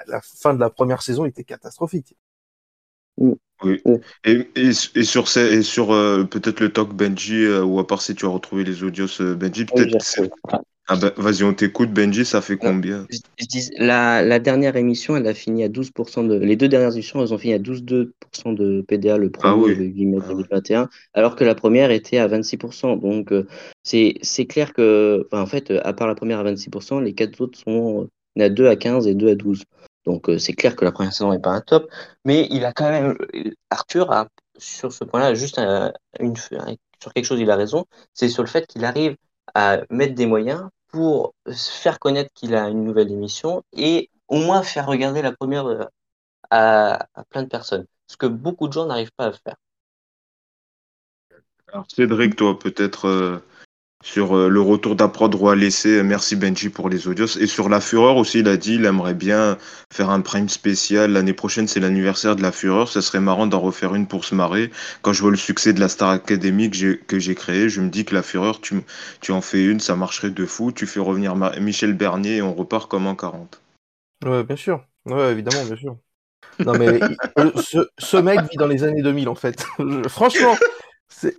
la, 0.07 0.21
fin 0.21 0.53
de 0.53 0.59
la 0.59 0.69
première 0.69 1.01
saison 1.01 1.25
était 1.25 1.43
catastrophique. 1.43 2.15
Mm. 3.19 3.33
Oui. 3.63 3.81
Et, 4.23 4.47
et, 4.55 4.69
et, 4.69 5.03
sur, 5.03 5.25
et 5.37 5.61
sur 5.63 5.91
euh, 5.91 6.23
peut-être 6.23 6.61
le 6.61 6.69
talk 6.71 6.93
Benji, 6.93 7.43
euh, 7.43 7.63
ou 7.63 7.79
à 7.79 7.85
part 7.85 8.01
si 8.01 8.15
tu 8.15 8.25
as 8.25 8.29
retrouvé 8.29 8.63
les 8.63 8.83
audios 8.83 9.07
euh, 9.19 9.35
Benji, 9.35 9.65
peut-être. 9.65 9.97
ah 10.87 10.95
ben, 10.95 11.11
Vas-y, 11.17 11.43
on 11.43 11.53
t'écoute, 11.53 11.91
Benji, 11.91 12.23
ça 12.23 12.39
fait 12.39 12.55
combien 12.55 13.05
je, 13.09 13.45
dis, 13.45 13.69
la, 13.77 14.21
la, 14.21 14.39
dernière 14.39 14.77
émission, 14.77 15.17
elle 15.17 15.27
a 15.27 15.33
fini 15.33 15.65
à 15.65 15.67
12% 15.67 16.25
de. 16.25 16.35
Les 16.35 16.55
deux 16.55 16.69
dernières 16.69 16.93
émissions, 16.93 17.21
elles 17.21 17.33
ont 17.33 17.37
fini 17.37 17.53
à 17.53 17.59
12% 17.59 18.55
de 18.55 18.81
PDA 18.87 19.17
le 19.17 19.27
1er 19.27 19.41
ah 19.43 19.55
le 19.67 19.73
8 19.73 20.05
mai 20.05 20.19
2021, 20.25 20.83
ah 20.83 20.89
alors 21.13 21.35
que 21.35 21.43
la 21.43 21.55
première 21.55 21.91
était 21.91 22.17
à 22.17 22.29
26%. 22.29 22.97
Donc, 23.01 23.33
c'est 23.83 24.45
clair 24.45 24.71
que, 24.71 25.27
en 25.33 25.45
fait, 25.45 25.71
à 25.83 25.91
part 25.91 26.07
la 26.07 26.15
première 26.15 26.39
à 26.39 26.45
26%, 26.45 27.03
les 27.03 27.13
quatre 27.13 27.41
autres 27.41 27.59
sont 27.59 28.07
à 28.39 28.47
2 28.47 28.67
à 28.67 28.77
15 28.77 29.05
et 29.05 29.15
2 29.15 29.31
à 29.31 29.35
12. 29.35 29.65
Donc 30.09 30.27
euh, 30.27 30.39
c'est 30.39 30.53
clair 30.53 30.75
que 30.75 30.83
la 30.83 30.91
première 30.91 31.13
saison 31.13 31.31
n'est 31.31 31.39
pas 31.39 31.51
un 31.51 31.61
top, 31.61 31.87
mais 32.25 32.47
il 32.49 32.65
a 32.65 32.73
quand 32.73 32.89
même 32.89 33.15
Arthur 33.69 34.11
a 34.11 34.27
sur 34.57 34.91
ce 34.91 35.03
point-là 35.03 35.35
juste 35.35 35.59
une, 36.19 36.35
sur 36.35 37.13
quelque 37.13 37.25
chose 37.25 37.39
il 37.39 37.51
a 37.51 37.55
raison, 37.55 37.85
c'est 38.15 38.27
sur 38.27 38.41
le 38.41 38.49
fait 38.49 38.65
qu'il 38.65 38.85
arrive 38.85 39.15
à 39.53 39.81
mettre 39.91 40.15
des 40.15 40.25
moyens 40.25 40.67
pour 40.87 41.35
faire 41.51 41.99
connaître 41.99 42.31
qu'il 42.33 42.55
a 42.55 42.69
une 42.69 42.83
nouvelle 42.83 43.11
émission 43.11 43.61
et 43.71 44.09
au 44.27 44.37
moins 44.37 44.63
faire 44.63 44.87
regarder 44.87 45.21
la 45.21 45.31
première 45.31 45.67
euh, 45.67 45.83
à, 46.49 47.07
plein 47.29 47.43
de 47.43 47.47
personnes, 47.47 47.85
ce 48.07 48.17
que 48.17 48.25
beaucoup 48.25 48.67
de 48.67 48.73
gens 48.73 48.87
n'arrivent 48.87 49.13
pas 49.15 49.27
à 49.27 49.31
faire. 49.31 49.57
Alors 51.67 51.85
Cédric, 51.87 52.35
toi 52.35 52.57
peut-être 52.57 53.07
euh, 53.07 53.43
sur 54.03 54.35
euh, 54.35 54.47
le 54.47 54.61
retour 54.61 54.95
d'apprendre 54.95 55.31
droit 55.31 55.55
laisser. 55.55 56.03
Merci 56.03 56.35
Benji 56.35 56.69
pour 56.69 56.89
les 56.89 57.07
audios. 57.07 57.37
Et 57.37 57.47
sur 57.47 57.69
la 57.69 57.81
Fureur 57.81 58.15
aussi, 58.17 58.39
il 58.39 58.47
a 58.47 58.57
dit 58.57 58.75
il 58.75 58.85
aimerait 58.85 59.13
bien 59.13 59.57
faire 59.91 60.09
un 60.09 60.21
prime 60.21 60.47
spécial. 60.47 61.11
L'année 61.11 61.33
prochaine, 61.33 61.67
c'est 61.67 61.79
l'anniversaire 61.79 62.35
de 62.35 62.41
la 62.41 62.51
Fureur. 62.51 62.87
Ce 62.87 63.01
serait 63.01 63.19
marrant 63.19 63.47
d'en 63.47 63.59
refaire 63.59 63.95
une 63.95 64.07
pour 64.07 64.23
se 64.23 64.35
marrer. 64.35 64.71
Quand 65.01 65.13
je 65.13 65.21
vois 65.21 65.31
le 65.31 65.37
succès 65.37 65.73
de 65.73 65.79
la 65.79 65.89
Star 65.89 66.09
Academy 66.09 66.69
que 66.69 67.19
j'ai 67.19 67.35
créé, 67.35 67.69
je 67.69 67.81
me 67.81 67.89
dis 67.89 68.05
que 68.05 68.15
la 68.15 68.23
Fureur, 68.23 68.61
tu, 68.61 68.81
tu 69.21 69.31
en 69.31 69.41
fais 69.41 69.65
une, 69.65 69.79
ça 69.79 69.95
marcherait 69.95 70.31
de 70.31 70.45
fou. 70.45 70.71
Tu 70.71 70.87
fais 70.87 71.01
revenir 71.01 71.35
Michel 71.59 71.93
Bernier 71.93 72.37
et 72.37 72.41
on 72.41 72.53
repart 72.53 72.89
comme 72.89 73.07
en 73.07 73.15
40. 73.15 73.61
Ouais, 74.25 74.43
bien 74.43 74.55
sûr. 74.55 74.83
Ouais, 75.05 75.31
évidemment, 75.31 75.65
bien 75.65 75.75
sûr. 75.75 75.97
Non, 76.65 76.77
mais 76.77 76.99
ce, 77.61 77.87
ce, 77.97 78.17
mec 78.17 78.41
vit 78.49 78.57
dans 78.57 78.67
les 78.67 78.83
années 78.83 79.01
2000, 79.01 79.29
en 79.29 79.35
fait. 79.35 79.65
Franchement, 80.09 80.57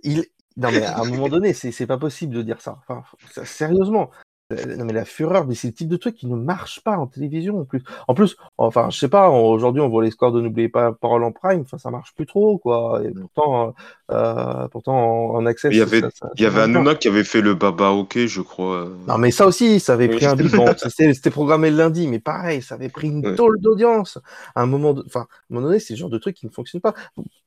il, 0.03 0.25
non, 0.57 0.71
mais 0.71 0.83
à 0.83 0.99
un 0.99 1.05
moment 1.05 1.29
donné, 1.29 1.53
c'est 1.53 1.87
pas 1.87 1.97
possible 1.97 2.33
de 2.33 2.41
dire 2.41 2.61
ça. 2.61 2.79
Enfin, 2.87 3.03
sérieusement. 3.43 4.11
Euh, 4.51 4.75
non 4.75 4.85
mais 4.85 4.93
la 4.93 5.05
fureur, 5.05 5.45
mais 5.47 5.55
c'est 5.55 5.67
le 5.69 5.73
type 5.73 5.87
de 5.87 5.97
truc 5.97 6.15
qui 6.15 6.27
ne 6.27 6.35
marche 6.35 6.81
pas 6.83 6.97
en 6.97 7.07
télévision 7.07 7.59
en 7.61 7.65
plus. 7.65 7.83
En 8.07 8.13
plus, 8.13 8.35
enfin, 8.57 8.89
je 8.89 8.99
sais 8.99 9.09
pas, 9.09 9.29
aujourd'hui 9.29 9.81
on 9.81 9.89
voit 9.89 10.03
les 10.03 10.11
scores 10.11 10.31
de 10.31 10.41
n'oubliez 10.41 10.69
pas 10.69 10.91
Parole 10.93 11.23
en 11.23 11.31
Prime, 11.31 11.61
enfin 11.61 11.77
ça 11.77 11.89
marche 11.91 12.13
plus 12.15 12.25
trop 12.25 12.57
quoi. 12.57 13.01
Et 13.03 13.11
pourtant, 13.11 13.73
euh, 14.11 14.67
pourtant 14.67 15.31
en, 15.31 15.45
accès. 15.45 15.69
Il 15.71 15.77
y 15.77 15.81
avait, 15.81 16.01
il 16.35 16.41
y 16.41 16.45
avait 16.45 16.61
Hanouna 16.61 16.95
qui 16.95 17.07
avait 17.07 17.23
fait 17.23 17.41
le 17.41 17.53
Baba 17.53 17.89
OK, 17.89 18.17
je 18.17 18.41
crois. 18.41 18.87
Non 19.07 19.17
mais 19.17 19.31
ça 19.31 19.47
aussi, 19.47 19.79
ça 19.79 19.93
avait 19.93 20.09
pris 20.09 20.25
un 20.25 20.35
bip. 20.35 20.51
c'était 20.89 21.29
programmé 21.29 21.71
le 21.71 21.77
lundi, 21.77 22.07
mais 22.07 22.19
pareil, 22.19 22.61
ça 22.61 22.75
avait 22.75 22.89
pris 22.89 23.07
une 23.07 23.35
tôle 23.35 23.59
d'audience. 23.59 24.17
À 24.55 24.63
un 24.63 24.65
moment, 24.65 24.95
enfin, 25.05 25.21
à 25.21 25.23
un 25.23 25.27
moment 25.49 25.67
donné, 25.67 25.79
c'est 25.79 25.93
le 25.93 25.99
genre 25.99 26.09
de 26.09 26.17
truc 26.17 26.35
qui 26.35 26.45
ne 26.45 26.51
fonctionne 26.51 26.81
pas. 26.81 26.93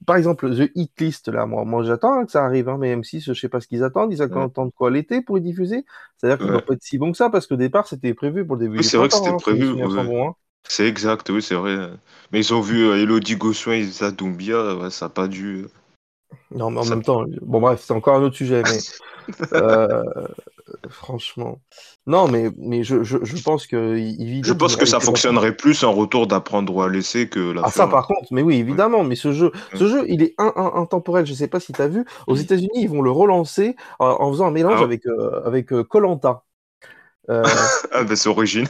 Par 0.07 0.17
exemple, 0.17 0.51
The 0.51 0.71
Hit 0.75 0.93
List 1.01 1.29
là, 1.29 1.47
moi, 1.47 1.65
moi 1.65 1.83
j'attends 1.85 2.25
que 2.25 2.33
ça 2.33 2.45
arrive, 2.45 2.69
hein, 2.69 2.77
mais 2.79 2.95
M6, 2.97 3.25
je 3.27 3.39
sais 3.39 3.49
pas 3.49 3.61
ce 3.61 3.69
qu'ils 3.69 3.85
attendent. 3.85 4.13
Ils 4.13 4.23
attendent 4.23 4.73
quoi 4.75 4.91
l'été 4.91 5.21
pour 5.21 5.39
y 5.39 5.41
diffuser? 5.41 5.85
C'est-à-dire 6.17 6.39
qu'il 6.39 6.53
va 6.53 6.61
pas 6.61 6.75
être 6.75 6.83
si 6.83 6.99
bon 6.99 7.13
que 7.13 7.19
ça, 7.19 7.31
parce 7.31 7.47
qu'au 7.47 7.57
départ, 7.57 7.87
c'était 7.87 8.15
prévu 8.15 8.47
pour 8.47 8.57
le 8.57 8.63
début. 8.63 8.79
Oui, 8.79 8.85
c'est 8.85 8.97
vrai 8.97 9.09
que 9.09 9.15
c'était 9.15 9.29
hein, 9.29 9.37
prévu. 9.37 9.75
C'est 10.67 10.87
exact, 10.87 11.29
oui, 11.29 11.43
c'est 11.43 11.55
vrai. 11.55 11.91
Mais 12.33 12.41
ils 12.41 12.55
ont 12.55 12.61
vu 12.61 12.87
euh, 12.87 12.97
Elodie 12.97 13.37
Gossuin 13.37 13.75
et 13.75 13.85
Zadoumbia, 13.85 14.91
ça 14.91 15.07
n'a 15.07 15.11
pas 15.11 15.29
dû. 15.29 15.67
Euh, 16.53 16.59
non, 16.59 16.71
mais 16.71 16.81
en 16.81 16.85
même 16.85 17.03
temps, 17.03 17.25
bon, 17.43 17.61
bref, 17.61 17.83
c'est 17.85 17.93
encore 17.93 18.17
un 18.17 18.23
autre 18.23 18.37
sujet, 18.37 18.63
mais. 18.63 18.79
Euh, 19.55 20.03
franchement. 20.91 21.59
Non, 22.07 22.29
mais, 22.29 22.51
mais 22.59 22.85
je, 22.85 23.03
je, 23.05 23.17
je 23.23 23.43
pense 23.43 23.67
que. 23.67 23.97
je 23.97 24.53
pense 24.53 24.77
que 24.77 24.85
ça 24.85 25.01
fonctionnerait 25.01 25.57
plus 25.57 25.83
un 25.83 25.89
retour 25.89 26.27
d'apprendre 26.27 26.75
ou 26.75 26.83
à 26.83 26.91
laisser 26.91 27.31
que 27.31 27.53
la. 27.53 27.63
Ah, 27.65 27.71
ça, 27.71 27.87
par 27.87 28.07
contre, 28.07 28.29
mais 28.33 28.43
oui, 28.43 28.57
évidemment, 28.57 29.03
mais 29.03 29.17
ce 29.17 29.33
jeu, 29.33 29.51
ce 29.73 29.89
jeu 29.89 30.05
il 30.09 30.23
est 30.23 30.35
intemporel. 30.39 31.25
Je 31.25 31.33
sais 31.33 31.49
pas 31.49 31.59
si 31.59 31.73
tu 31.73 31.81
as 31.81 31.89
vu. 31.89 32.05
Aux 32.27 32.37
États-Unis, 32.37 32.69
ils 32.75 32.91
vont 32.91 33.01
le 33.01 33.11
relancer 33.11 33.77
en, 33.99 34.31
faisant 34.31 34.49
un 34.49 34.51
mélange 34.51 34.81
ah 34.81 34.85
avec 34.85 35.05
avec 35.47 35.69
Colanta. 35.89 36.43
Euh, 37.31 37.43
ah 37.93 38.05
bah 38.05 38.17
c'est 38.17 38.29
original. 38.29 38.69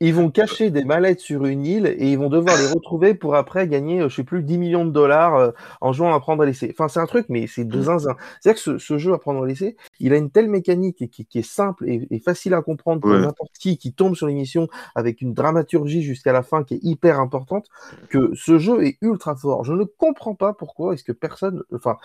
Ils 0.00 0.14
vont 0.14 0.30
cacher 0.30 0.70
des 0.70 0.84
mallettes 0.84 1.18
sur 1.18 1.44
une 1.44 1.66
île 1.66 1.86
et 1.86 2.12
ils 2.12 2.18
vont 2.18 2.28
devoir 2.28 2.56
les 2.56 2.68
retrouver 2.68 3.14
pour 3.14 3.34
après 3.34 3.66
gagner, 3.66 4.00
euh, 4.00 4.08
je 4.08 4.16
sais 4.16 4.24
plus, 4.24 4.44
10 4.44 4.56
millions 4.56 4.84
de 4.84 4.92
dollars 4.92 5.34
euh, 5.34 5.50
en 5.80 5.92
jouant 5.92 6.14
à 6.14 6.20
prendre 6.20 6.44
à 6.44 6.46
laisser. 6.46 6.72
Enfin, 6.72 6.86
c'est 6.86 7.00
un 7.00 7.06
truc, 7.06 7.26
mais 7.28 7.48
c'est 7.48 7.64
de 7.64 7.78
mm. 7.78 7.82
zinzin. 7.82 8.16
C'est-à-dire 8.40 8.62
que 8.62 8.78
ce, 8.78 8.98
jeu 8.98 9.12
à 9.12 9.18
prendre 9.18 9.42
à 9.42 9.46
laisser, 9.46 9.76
il 9.98 10.12
a 10.12 10.16
une 10.16 10.30
telle 10.30 10.48
mécanique 10.48 11.10
qui, 11.10 11.26
qui 11.26 11.38
est 11.40 11.42
simple 11.42 11.88
et, 11.88 12.20
facile 12.20 12.54
à 12.54 12.62
comprendre 12.62 13.00
pour 13.00 13.10
n'importe 13.10 13.56
qui 13.58 13.78
qui 13.78 13.92
tombe 13.92 14.14
sur 14.14 14.26
l'émission 14.26 14.68
avec 14.94 15.20
une 15.20 15.34
dramaturgie 15.34 16.02
jusqu'à 16.02 16.32
la 16.32 16.42
fin 16.42 16.62
qui 16.62 16.74
est 16.74 16.80
hyper 16.82 17.18
importante, 17.18 17.66
que 18.08 18.30
ce 18.34 18.58
jeu 18.58 18.84
est 18.84 18.98
ultra 19.02 19.34
fort. 19.34 19.64
Je 19.64 19.72
ne 19.72 19.84
comprends 19.84 20.34
pas 20.34 20.52
pourquoi 20.52 20.94
est-ce 20.94 21.04
que 21.04 21.12
personne, 21.12 21.62
enfin, 21.74 21.96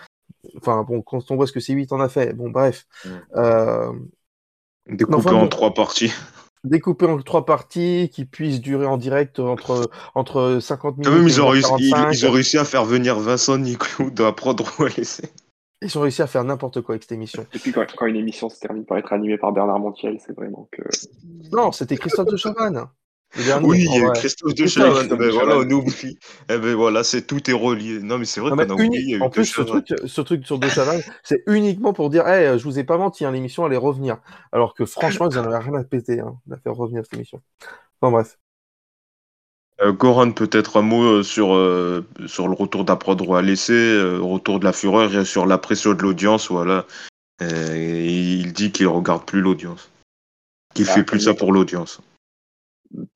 enfin 0.58 0.84
bon, 0.84 1.02
quand 1.02 1.30
on 1.30 1.36
voit 1.36 1.46
ce 1.46 1.52
que 1.52 1.60
C8 1.60 1.94
en 1.94 2.00
a 2.00 2.10
fait, 2.10 2.34
bon 2.34 2.50
bref. 2.50 2.88
Mm. 3.06 3.10
Euh, 3.36 3.92
Découpé 4.88 5.30
en 5.30 5.48
trois 5.48 5.74
parties. 5.74 6.12
Découpé 6.64 7.06
en 7.06 7.18
trois 7.22 7.46
parties 7.46 8.10
qui 8.14 8.24
puissent 8.24 8.62
durer 8.62 8.86
en 8.86 8.98
direct 8.98 9.40
entre, 9.40 9.90
entre 10.16 10.60
50 10.62 10.98
minutes. 10.98 11.10
Quand 11.10 11.18
même, 11.18 11.28
ils 11.28 11.42
ont, 11.42 11.48
réussi, 11.48 11.72
ils, 11.80 12.26
ont 12.26 12.32
réussi 12.32 12.58
à 12.58 12.64
faire 12.64 12.86
venir 12.86 13.20
Vincent 13.20 13.58
Niclou 13.58 14.12
apprendre 14.20 14.66
où 14.80 14.84
à 14.84 14.90
laisser. 14.90 15.30
Ils 15.82 15.98
ont 15.98 16.02
réussi 16.02 16.22
à 16.22 16.28
faire 16.28 16.46
n'importe 16.46 16.80
quoi 16.80 16.94
avec 16.94 17.04
cette 17.04 17.12
émission. 17.12 17.46
Et 17.54 17.60
puis 17.60 17.74
quand, 17.74 17.86
quand, 17.98 18.06
une 18.06 18.16
émission 18.16 18.48
se 18.48 18.60
termine 18.60 18.86
par 18.86 18.98
être 18.98 19.12
animée 19.12 19.38
par 19.38 19.52
Bernard 19.52 19.80
Montiel, 19.80 20.18
c'est 20.26 20.34
vraiment 20.34 20.70
que. 20.72 20.84
Non, 21.52 21.74
c'était 21.74 21.98
Christophe 21.98 22.30
de 22.30 22.38
Chavannes 22.38 22.86
oui, 23.64 23.86
il 23.90 24.02
y 24.02 24.06
a 24.06 24.12
Christophe 24.12 24.54
de 24.54 24.68
Chavannes. 24.68 25.08
Ben 25.08 25.32
voilà, 25.32 25.58
on 25.58 25.70
oublie. 25.70 26.18
Eh 26.50 26.58
ben 26.58 26.76
voilà, 26.76 27.04
c'est 27.04 27.24
tout 27.24 27.50
est 27.50 27.54
relié. 27.54 28.00
Non, 28.00 28.18
mais 28.18 28.26
c'est 28.26 28.40
vrai 28.40 28.52
qu'on 28.52 28.60
a 28.60 28.74
oublié. 28.74 29.20
En 29.22 29.30
plus, 29.30 29.46
ce 29.46 29.62
truc, 29.62 29.88
ce 30.06 30.22
truc 30.22 30.46
sur 30.46 30.60
c'est 31.24 31.44
uniquement 31.48 31.94
pour 31.94 32.10
dire, 32.10 32.28
hey, 32.28 32.58
je 32.58 32.64
vous 32.64 32.80
ai 32.80 32.84
pas 32.84 32.98
menti, 32.98 33.26
hein, 33.26 33.32
l'émission 33.32 33.66
allait 33.66 33.78
revenir. 33.78 34.18
Alors 34.52 34.74
que 34.74 34.86
franchement, 34.86 35.30
ils 35.30 35.36
n'en 35.36 35.44
avaient 35.44 35.58
rien 35.58 35.74
à 35.74 35.84
péter, 35.84 36.20
hein, 36.20 36.38
de 36.46 36.56
faire 36.56 36.76
revenir 36.76 37.04
cette 37.04 37.14
émission. 37.14 37.42
Enfin 38.02 38.12
bref. 38.12 38.38
Euh, 39.82 39.92
Goran, 39.92 40.32
peut-être 40.32 40.78
un 40.78 40.82
mot 40.82 41.04
euh, 41.04 41.24
sur, 41.24 41.56
euh, 41.56 42.06
sur 42.28 42.48
le 42.48 42.54
retour 42.54 42.86
d'apprendre 42.86 43.36
à 43.36 43.42
laisser, 43.42 43.74
euh, 43.74 44.20
retour 44.20 44.60
de 44.60 44.66
la 44.66 44.74
fureur 44.74 45.16
et 45.16 45.26
sur 45.26 45.46
la 45.46 45.58
pression 45.58 45.94
de 45.94 46.02
l'audience. 46.02 46.50
Voilà. 46.52 46.86
il 47.42 48.54
dit 48.54 48.72
qu'il 48.72 48.88
regarde 48.88 49.26
plus 49.26 49.42
l'audience. 49.42 49.90
Qu'il 50.76 50.86
bah, 50.86 50.94
fait 50.94 51.04
plus 51.04 51.22
ça 51.22 51.34
pour 51.34 51.52
l'audience 51.52 52.00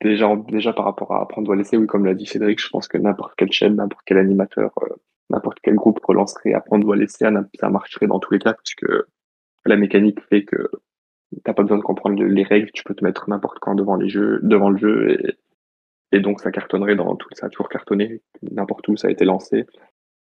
déjà, 0.02 0.36
déjà 0.48 0.74
par 0.74 0.86
rapport 0.86 1.14
à 1.14 1.22
apprendre 1.22 1.52
à 1.52 1.56
laisser, 1.56 1.78
oui, 1.78 1.88
comme 1.88 2.06
l'a 2.06 2.14
dit 2.14 2.26
Cédric, 2.26 2.62
je 2.62 2.70
pense 2.70 2.88
que 2.88 2.98
n'importe 2.98 3.34
quelle 3.36 3.52
chaîne, 3.52 3.76
n'importe 3.76 4.04
quel 4.06 4.18
animateur, 4.18 4.72
euh, 4.84 4.96
n'importe 5.30 5.60
quel 5.62 5.76
groupe 5.76 6.00
relancerait 6.04 6.54
apprendre 6.54 6.92
à 6.92 6.96
laisser, 6.96 7.26
ça 7.60 7.70
marcherait 7.70 8.08
dans 8.08 8.20
tous 8.20 8.34
les 8.34 8.40
cas, 8.40 8.54
parce 8.54 8.76
que 8.76 9.08
la 9.66 9.76
mécanique 9.76 10.22
fait 10.30 10.46
que 10.46 10.70
t'as 11.44 11.54
pas 11.54 11.64
besoin 11.64 11.78
de 11.78 11.84
comprendre 11.84 12.24
les 12.24 12.44
règles, 12.44 12.72
tu 12.72 12.84
peux 12.84 12.96
te 12.96 13.04
mettre 13.04 13.30
n'importe 13.30 13.60
quand 13.60 13.76
devant 13.76 13.96
les 13.96 14.10
jeux, 14.10 14.40
devant 14.44 14.70
le 14.70 14.78
jeu, 14.78 15.18
et, 16.12 16.20
donc 16.20 16.40
ça 16.40 16.52
cartonnerait 16.52 16.96
dans 16.96 17.16
tout, 17.16 17.28
ça 17.34 17.48
a 17.48 17.50
toujours 17.50 17.70
cartonné, 17.70 18.22
n'importe 18.42 18.88
où 18.88 18.96
ça 18.96 19.10
a 19.10 19.12
été 19.12 19.26
lancé. 19.26 19.66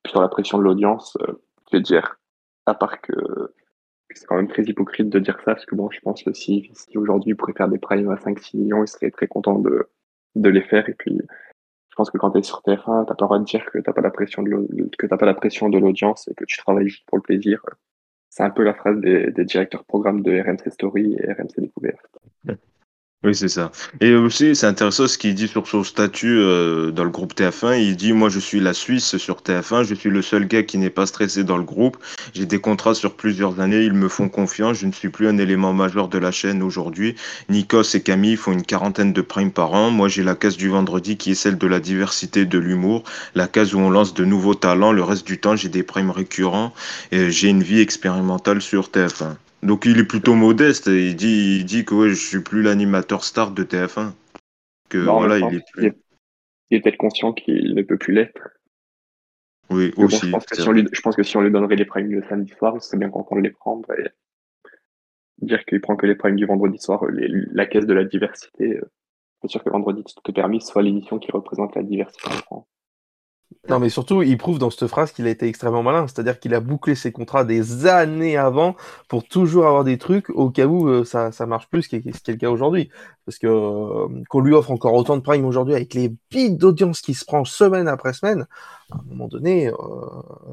Puis 0.02 0.10
sur 0.10 0.20
la 0.20 0.28
pression 0.28 0.58
de 0.58 0.64
l'audience, 0.64 1.16
euh, 1.22 1.40
je 1.70 1.76
vais 1.76 1.82
dire, 1.82 2.18
à 2.66 2.74
part 2.74 3.00
que 3.00 3.12
c'est 4.14 4.26
quand 4.26 4.36
même 4.36 4.48
très 4.48 4.62
hypocrite 4.62 5.08
de 5.08 5.18
dire 5.18 5.36
ça, 5.44 5.54
parce 5.54 5.66
que 5.66 5.74
bon, 5.74 5.90
je 5.90 6.00
pense 6.00 6.22
que 6.22 6.32
si, 6.32 6.70
si 6.74 6.96
aujourd'hui 6.98 7.32
il 7.32 7.36
pourrait 7.36 7.52
faire 7.52 7.68
des 7.68 7.78
primes 7.78 8.10
à 8.10 8.16
5-6 8.16 8.56
millions, 8.56 8.84
il 8.84 8.88
serait 8.88 9.10
très 9.10 9.26
content 9.26 9.58
de, 9.58 9.88
les 10.34 10.62
faire. 10.62 10.88
Et 10.88 10.94
puis, 10.94 11.18
je 11.88 11.94
pense 11.96 12.10
que 12.10 12.18
quand 12.18 12.30
tu 12.30 12.38
es 12.38 12.42
sur 12.42 12.60
TF1, 12.60 13.06
t'as 13.06 13.14
pas 13.14 13.24
le 13.24 13.26
droit 13.26 13.38
de 13.38 13.44
dire 13.44 13.64
que 13.66 13.78
t'as 13.78 13.92
pas 13.92 14.02
la 14.02 14.10
pression 14.10 14.42
de 14.42 14.50
que 14.98 15.06
t'as 15.06 15.16
pas 15.16 15.26
la 15.26 15.34
pression 15.34 15.68
de 15.68 15.78
l'audience 15.78 16.28
et 16.28 16.34
que 16.34 16.44
tu 16.44 16.56
travailles 16.58 16.88
juste 16.88 17.06
pour 17.06 17.18
le 17.18 17.22
plaisir. 17.22 17.64
C'est 18.28 18.42
un 18.42 18.50
peu 18.50 18.64
la 18.64 18.74
phrase 18.74 19.00
des, 19.00 19.30
des 19.30 19.44
directeurs 19.44 19.84
programmes 19.84 20.22
de 20.22 20.38
RMC 20.38 20.70
Story 20.70 21.16
et 21.18 21.32
RMC 21.32 21.58
Découverte. 21.58 22.06
Oui, 23.26 23.34
c'est 23.34 23.48
ça. 23.48 23.72
Et 24.00 24.14
aussi, 24.14 24.54
c'est 24.54 24.68
intéressant 24.68 25.08
ce 25.08 25.18
qu'il 25.18 25.34
dit 25.34 25.48
sur 25.48 25.66
son 25.66 25.82
statut 25.82 26.38
euh, 26.38 26.92
dans 26.92 27.02
le 27.02 27.10
groupe 27.10 27.34
TF1. 27.34 27.76
Il 27.82 27.96
dit, 27.96 28.12
moi, 28.12 28.28
je 28.28 28.38
suis 28.38 28.60
la 28.60 28.72
Suisse 28.72 29.16
sur 29.16 29.38
TF1. 29.38 29.82
Je 29.82 29.96
suis 29.96 30.10
le 30.10 30.22
seul 30.22 30.46
gars 30.46 30.62
qui 30.62 30.78
n'est 30.78 30.90
pas 30.90 31.06
stressé 31.06 31.42
dans 31.42 31.56
le 31.56 31.64
groupe. 31.64 31.96
J'ai 32.34 32.46
des 32.46 32.60
contrats 32.60 32.94
sur 32.94 33.16
plusieurs 33.16 33.58
années. 33.58 33.82
Ils 33.82 33.94
me 33.94 34.08
font 34.08 34.28
confiance. 34.28 34.78
Je 34.78 34.86
ne 34.86 34.92
suis 34.92 35.08
plus 35.08 35.26
un 35.26 35.38
élément 35.38 35.72
majeur 35.72 36.06
de 36.06 36.18
la 36.18 36.30
chaîne 36.30 36.62
aujourd'hui. 36.62 37.16
Nikos 37.48 37.96
et 37.96 38.00
Camille 38.00 38.36
font 38.36 38.52
une 38.52 38.62
quarantaine 38.62 39.12
de 39.12 39.22
primes 39.22 39.50
par 39.50 39.72
an. 39.72 39.90
Moi, 39.90 40.06
j'ai 40.06 40.22
la 40.22 40.36
case 40.36 40.56
du 40.56 40.68
vendredi 40.68 41.16
qui 41.16 41.32
est 41.32 41.34
celle 41.34 41.58
de 41.58 41.66
la 41.66 41.80
diversité 41.80 42.44
de 42.44 42.58
l'humour. 42.60 43.02
La 43.34 43.48
case 43.48 43.74
où 43.74 43.80
on 43.80 43.90
lance 43.90 44.14
de 44.14 44.24
nouveaux 44.24 44.54
talents. 44.54 44.92
Le 44.92 45.02
reste 45.02 45.26
du 45.26 45.40
temps, 45.40 45.56
j'ai 45.56 45.68
des 45.68 45.82
primes 45.82 46.12
récurrents. 46.12 46.72
Et 47.10 47.32
j'ai 47.32 47.48
une 47.48 47.64
vie 47.64 47.80
expérimentale 47.80 48.62
sur 48.62 48.90
TF1. 48.90 49.34
Donc 49.66 49.84
il 49.84 49.98
est 49.98 50.04
plutôt 50.06 50.34
modeste. 50.34 50.86
Il 50.86 51.16
dit, 51.16 51.58
il 51.60 51.64
dit 51.64 51.84
que 51.84 51.94
ouais, 51.94 52.08
je 52.08 52.14
suis 52.14 52.40
plus 52.40 52.62
l'animateur 52.62 53.24
star 53.24 53.50
de 53.50 53.64
TF1. 53.64 54.14
Que 54.88 54.98
Non, 54.98 55.18
voilà, 55.18 55.38
il 55.38 55.44
est 55.44 55.56
il 55.56 55.62
plus. 55.72 55.86
est, 55.86 55.98
il 56.70 56.76
est 56.76 56.80
peut-être 56.80 56.96
conscient 56.96 57.32
qu'il 57.32 57.74
ne 57.74 57.82
peut 57.82 57.98
plus 57.98 58.14
l'être. 58.14 58.40
Oui, 59.70 59.92
Mais 59.96 60.04
bon, 60.04 60.04
aussi. 60.04 60.26
je 60.26 60.30
pense 60.30 60.46
que 60.46 60.54
si 60.54 60.68
on 60.68 60.72
lui, 60.72 60.86
je 60.92 61.00
pense 61.00 61.16
que 61.16 61.22
si 61.24 61.36
on 61.36 61.40
lui 61.40 61.50
donnerait 61.50 61.74
les 61.76 61.84
primes 61.84 62.10
le 62.10 62.22
samedi 62.22 62.52
soir, 62.52 62.74
il 62.76 62.80
serait 62.80 62.98
bien 62.98 63.10
content 63.10 63.34
de 63.34 63.40
les 63.40 63.50
prendre 63.50 63.90
et 63.98 64.08
dire 65.38 65.64
qu'il 65.64 65.80
prend 65.80 65.96
que 65.96 66.06
les 66.06 66.14
primes 66.14 66.36
du 66.36 66.46
vendredi 66.46 66.78
soir, 66.78 67.04
les- 67.06 67.28
la 67.28 67.66
caisse 67.66 67.86
de 67.86 67.92
la 67.94 68.04
diversité. 68.04 68.76
euh, 68.76 68.90
C'est 69.42 69.48
sûr 69.48 69.62
que 69.64 69.70
vendredi 69.70 70.02
tout 70.04 70.30
est 70.30 70.34
permis 70.34 70.60
soit 70.60 70.82
l'émission 70.82 71.18
qui 71.18 71.30
représente 71.30 71.74
la 71.74 71.82
diversité 71.82 72.26
en 72.28 72.30
France. 72.30 72.66
Non, 73.68 73.80
mais 73.80 73.88
surtout, 73.88 74.22
il 74.22 74.38
prouve 74.38 74.58
dans 74.60 74.70
cette 74.70 74.86
phrase 74.86 75.10
qu'il 75.12 75.26
a 75.26 75.30
été 75.30 75.48
extrêmement 75.48 75.82
malin. 75.82 76.06
C'est-à-dire 76.06 76.38
qu'il 76.38 76.54
a 76.54 76.60
bouclé 76.60 76.94
ses 76.94 77.10
contrats 77.10 77.44
des 77.44 77.86
années 77.86 78.36
avant 78.36 78.76
pour 79.08 79.26
toujours 79.26 79.66
avoir 79.66 79.82
des 79.82 79.98
trucs 79.98 80.30
au 80.30 80.50
cas 80.50 80.66
où 80.66 80.88
euh, 80.88 81.04
ça, 81.04 81.30
marche 81.46 81.68
plus, 81.68 81.82
ce 81.82 81.88
qui 81.88 81.96
est, 81.96 82.28
le 82.28 82.36
cas 82.36 82.48
aujourd'hui. 82.50 82.90
Parce 83.24 83.38
que 83.38 83.48
euh, 83.48 84.06
qu'on 84.28 84.40
lui 84.40 84.54
offre 84.54 84.70
encore 84.70 84.94
autant 84.94 85.16
de 85.16 85.22
prime 85.22 85.44
aujourd'hui 85.44 85.74
avec 85.74 85.94
les 85.94 86.10
pics 86.28 86.56
d'audience 86.56 87.00
qui 87.00 87.14
se 87.14 87.24
prend 87.24 87.44
semaine 87.44 87.88
après 87.88 88.12
semaine, 88.12 88.46
à 88.92 88.96
un 88.98 89.02
moment 89.08 89.26
donné, 89.26 89.68
euh, 89.68 89.74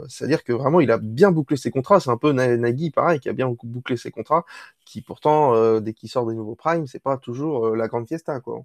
c'est-à-dire 0.08 0.44
que 0.44 0.54
vraiment, 0.54 0.80
il 0.80 0.90
a 0.92 0.98
bien 0.98 1.32
bouclé 1.32 1.56
ses 1.58 1.70
contrats. 1.72 2.00
C'est 2.00 2.10
un 2.10 2.18
peu 2.18 2.32
Na- 2.32 2.58
Nagui, 2.58 2.90
pareil, 2.92 3.20
qui 3.20 3.30
a 3.30 3.34
bien 3.34 3.48
bouclé 3.64 3.96
ses 3.98 4.10
contrats, 4.12 4.44
qui 4.86 5.02
pourtant, 5.02 5.80
dès 5.82 5.94
qu'il 5.94 6.10
sort 6.10 6.26
des 6.26 6.34
nouveaux 6.36 6.56
primes, 6.56 6.88
c'est 6.88 7.00
pas 7.02 7.18
toujours 7.18 7.76
la 7.76 7.88
grande 7.88 8.08
fiesta, 8.08 8.40
quoi. 8.40 8.64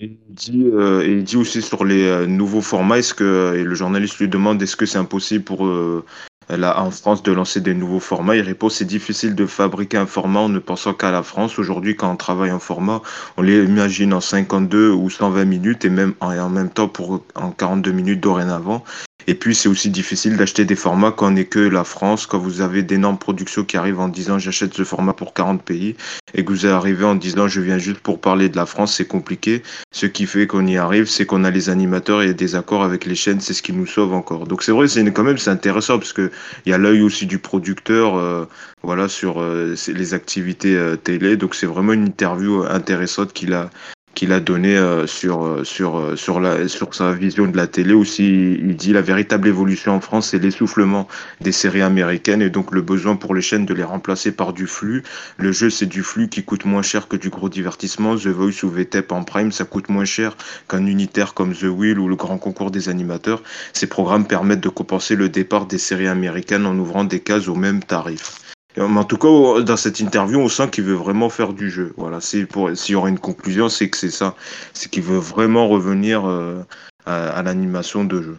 Il 0.00 0.16
dit, 0.28 0.62
euh, 0.64 1.04
il 1.04 1.24
dit 1.24 1.36
aussi 1.36 1.60
sur 1.60 1.84
les 1.84 2.06
euh, 2.06 2.24
nouveaux 2.24 2.60
formats, 2.60 2.98
est-ce 2.98 3.14
que 3.14 3.56
et 3.56 3.64
le 3.64 3.74
journaliste 3.74 4.18
lui 4.20 4.28
demande 4.28 4.62
est-ce 4.62 4.76
que 4.76 4.86
c'est 4.86 4.98
impossible 4.98 5.42
pour 5.42 5.66
euh, 5.66 6.04
là, 6.48 6.80
en 6.80 6.92
France 6.92 7.24
de 7.24 7.32
lancer 7.32 7.60
des 7.60 7.74
nouveaux 7.74 7.98
formats? 7.98 8.36
Il 8.36 8.42
répond 8.42 8.68
c'est 8.68 8.84
difficile 8.84 9.34
de 9.34 9.44
fabriquer 9.44 9.96
un 9.96 10.06
format 10.06 10.38
en 10.38 10.48
ne 10.50 10.60
pensant 10.60 10.94
qu'à 10.94 11.10
la 11.10 11.24
France. 11.24 11.58
Aujourd'hui, 11.58 11.96
quand 11.96 12.12
on 12.12 12.16
travaille 12.16 12.50
un 12.50 12.60
format, 12.60 13.02
on 13.36 13.42
l'imagine 13.42 14.14
en 14.14 14.20
52 14.20 14.90
ou 14.92 15.10
120 15.10 15.44
minutes 15.44 15.84
et 15.84 15.90
même 15.90 16.14
en, 16.20 16.30
et 16.30 16.38
en 16.38 16.48
même 16.48 16.70
temps 16.70 16.86
pour 16.86 17.24
en 17.34 17.50
42 17.50 17.90
minutes 17.90 18.20
dorénavant. 18.20 18.84
Et 19.28 19.34
puis, 19.34 19.54
c'est 19.54 19.68
aussi 19.68 19.90
difficile 19.90 20.38
d'acheter 20.38 20.64
des 20.64 20.74
formats 20.74 21.12
quand 21.12 21.26
on 21.26 21.32
n'est 21.32 21.44
que 21.44 21.58
la 21.58 21.84
France, 21.84 22.24
quand 22.24 22.38
vous 22.38 22.62
avez 22.62 22.82
d'énormes 22.82 23.18
productions 23.18 23.62
qui 23.62 23.76
arrivent 23.76 24.00
en 24.00 24.08
disant 24.08 24.38
j'achète 24.38 24.72
ce 24.72 24.84
format 24.84 25.12
pour 25.12 25.34
40 25.34 25.62
pays 25.62 25.96
et 26.32 26.46
que 26.46 26.50
vous 26.50 26.66
arrivez 26.66 27.04
en 27.04 27.14
disant 27.14 27.46
je 27.46 27.60
viens 27.60 27.76
juste 27.76 28.00
pour 28.00 28.22
parler 28.22 28.48
de 28.48 28.56
la 28.56 28.64
France, 28.64 28.96
c'est 28.96 29.06
compliqué. 29.06 29.62
Ce 29.92 30.06
qui 30.06 30.24
fait 30.24 30.46
qu'on 30.46 30.66
y 30.66 30.78
arrive, 30.78 31.04
c'est 31.10 31.26
qu'on 31.26 31.44
a 31.44 31.50
les 31.50 31.68
animateurs 31.68 32.22
et 32.22 32.32
des 32.32 32.54
accords 32.54 32.82
avec 32.82 33.04
les 33.04 33.14
chaînes, 33.14 33.40
c'est 33.40 33.52
ce 33.52 33.62
qui 33.62 33.74
nous 33.74 33.86
sauve 33.86 34.14
encore. 34.14 34.46
Donc 34.46 34.62
c'est 34.62 34.72
vrai, 34.72 34.88
c'est 34.88 35.04
quand 35.12 35.24
même 35.24 35.36
c'est 35.36 35.50
intéressant 35.50 35.98
parce 35.98 36.14
que 36.14 36.30
il 36.64 36.70
y 36.70 36.72
a 36.72 36.78
l'œil 36.78 37.02
aussi 37.02 37.26
du 37.26 37.38
producteur, 37.38 38.16
euh, 38.16 38.46
voilà 38.82 39.08
sur 39.08 39.42
euh, 39.42 39.74
les 39.88 40.14
activités 40.14 40.74
euh, 40.74 40.96
télé. 40.96 41.36
Donc 41.36 41.54
c'est 41.54 41.66
vraiment 41.66 41.92
une 41.92 42.06
interview 42.06 42.62
euh, 42.62 42.70
intéressante 42.70 43.34
qu'il 43.34 43.52
a 43.52 43.68
qu'il 44.14 44.32
a 44.32 44.40
donné 44.40 44.76
euh, 44.76 45.06
sur 45.06 45.44
euh, 45.44 45.64
sur 45.64 45.96
euh, 45.96 46.16
sur 46.16 46.40
la 46.40 46.66
sur 46.66 46.94
sa 46.94 47.12
vision 47.12 47.46
de 47.46 47.56
la 47.56 47.66
télé 47.66 47.94
aussi. 47.94 48.58
Il 48.60 48.76
dit 48.76 48.92
la 48.92 49.00
véritable 49.00 49.46
évolution 49.46 49.92
en 49.92 50.00
France, 50.00 50.30
c'est 50.30 50.38
l'essoufflement 50.38 51.06
des 51.40 51.52
séries 51.52 51.82
américaines 51.82 52.42
et 52.42 52.50
donc 52.50 52.72
le 52.72 52.82
besoin 52.82 53.16
pour 53.16 53.34
les 53.34 53.42
chaînes 53.42 53.64
de 53.64 53.74
les 53.74 53.84
remplacer 53.84 54.32
par 54.32 54.52
du 54.52 54.66
flux. 54.66 55.04
Le 55.36 55.52
jeu, 55.52 55.70
c'est 55.70 55.86
du 55.86 56.02
flux 56.02 56.28
qui 56.28 56.42
coûte 56.42 56.64
moins 56.64 56.82
cher 56.82 57.06
que 57.06 57.16
du 57.16 57.30
gros 57.30 57.48
divertissement. 57.48 58.16
The 58.16 58.26
Voice 58.26 58.64
ou 58.64 58.70
VTEP 58.70 59.12
en 59.12 59.22
prime, 59.22 59.52
ça 59.52 59.64
coûte 59.64 59.88
moins 59.88 60.04
cher 60.04 60.36
qu'un 60.68 60.86
unitaire 60.86 61.34
comme 61.34 61.54
The 61.54 61.64
Wheel 61.64 61.98
ou 61.98 62.08
le 62.08 62.16
Grand 62.16 62.38
Concours 62.38 62.70
des 62.70 62.88
animateurs. 62.88 63.42
Ces 63.72 63.86
programmes 63.86 64.26
permettent 64.26 64.60
de 64.60 64.68
compenser 64.68 65.14
le 65.14 65.28
départ 65.28 65.66
des 65.66 65.78
séries 65.78 66.08
américaines 66.08 66.66
en 66.66 66.76
ouvrant 66.76 67.04
des 67.04 67.20
cases 67.20 67.48
au 67.48 67.54
même 67.54 67.82
tarif. 67.84 68.47
Mais 68.86 68.98
En 68.98 69.04
tout 69.04 69.18
cas, 69.18 69.62
dans 69.62 69.76
cette 69.76 69.98
interview, 69.98 70.38
on 70.38 70.48
sent 70.48 70.70
qu'il 70.70 70.84
veut 70.84 70.94
vraiment 70.94 71.30
faire 71.30 71.52
du 71.52 71.68
jeu. 71.70 71.92
Voilà, 71.96 72.20
s'il 72.20 72.46
y 72.88 72.94
aura 72.94 73.08
une 73.08 73.18
conclusion, 73.18 73.68
c'est 73.68 73.90
que 73.90 73.96
c'est 73.96 74.10
ça, 74.10 74.36
c'est 74.72 74.88
qu'il 74.88 75.02
veut 75.02 75.18
vraiment 75.18 75.68
revenir 75.68 76.28
euh, 76.28 76.62
à, 77.04 77.42
l'animation 77.42 78.04
de 78.04 78.22
jeu. 78.22 78.38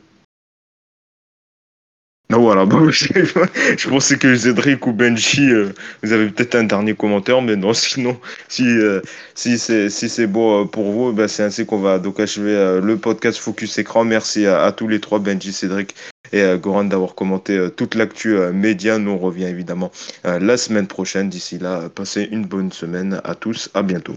Non, 2.30 2.40
voilà, 2.42 2.66
bon, 2.66 2.90
je, 2.92 3.90
pensais 3.90 4.18
que 4.18 4.36
Cédric 4.36 4.86
ou 4.86 4.94
Benji, 4.94 5.52
euh, 5.52 5.74
vous 6.04 6.14
avez 6.14 6.30
peut-être 6.30 6.56
un 6.56 6.64
dernier 6.64 6.94
commentaire, 6.94 7.42
mais 7.42 7.56
non, 7.56 7.74
sinon, 7.74 8.18
si, 8.48 8.68
euh, 8.68 9.02
si 9.34 9.58
c'est 9.58 9.90
si 9.90 10.28
bon 10.28 10.62
euh, 10.62 10.66
pour 10.66 10.92
vous, 10.92 11.12
ben, 11.12 11.28
c'est 11.28 11.44
ainsi 11.44 11.66
qu'on 11.66 11.80
va 11.80 11.98
donc 11.98 12.20
achever 12.20 12.54
euh, 12.54 12.82
le 12.82 12.98
podcast 12.98 13.40
Focus 13.40 13.80
Écran. 13.80 14.06
Merci 14.06 14.46
à, 14.46 14.64
à 14.64 14.72
tous 14.72 14.88
les 14.88 15.00
trois, 15.00 15.18
Benji, 15.18 15.52
Cédric 15.52 15.96
et 16.32 16.42
euh, 16.42 16.58
Goran, 16.58 16.86
d'avoir 16.86 17.16
commenté 17.16 17.58
euh, 17.58 17.70
toute 17.70 17.96
l'actu 17.96 18.38
euh, 18.38 18.52
média. 18.52 18.98
Nous, 18.98 19.12
on 19.12 19.18
revient 19.18 19.46
évidemment 19.46 19.92
la 20.24 20.58
semaine 20.58 20.88
prochaine. 20.88 21.30
D'ici 21.30 21.58
là, 21.58 21.90
passez 21.90 22.28
une 22.32 22.46
bonne 22.46 22.72
semaine 22.72 23.22
à 23.24 23.36
tous. 23.36 23.70
À 23.74 23.84
bientôt. 23.84 24.16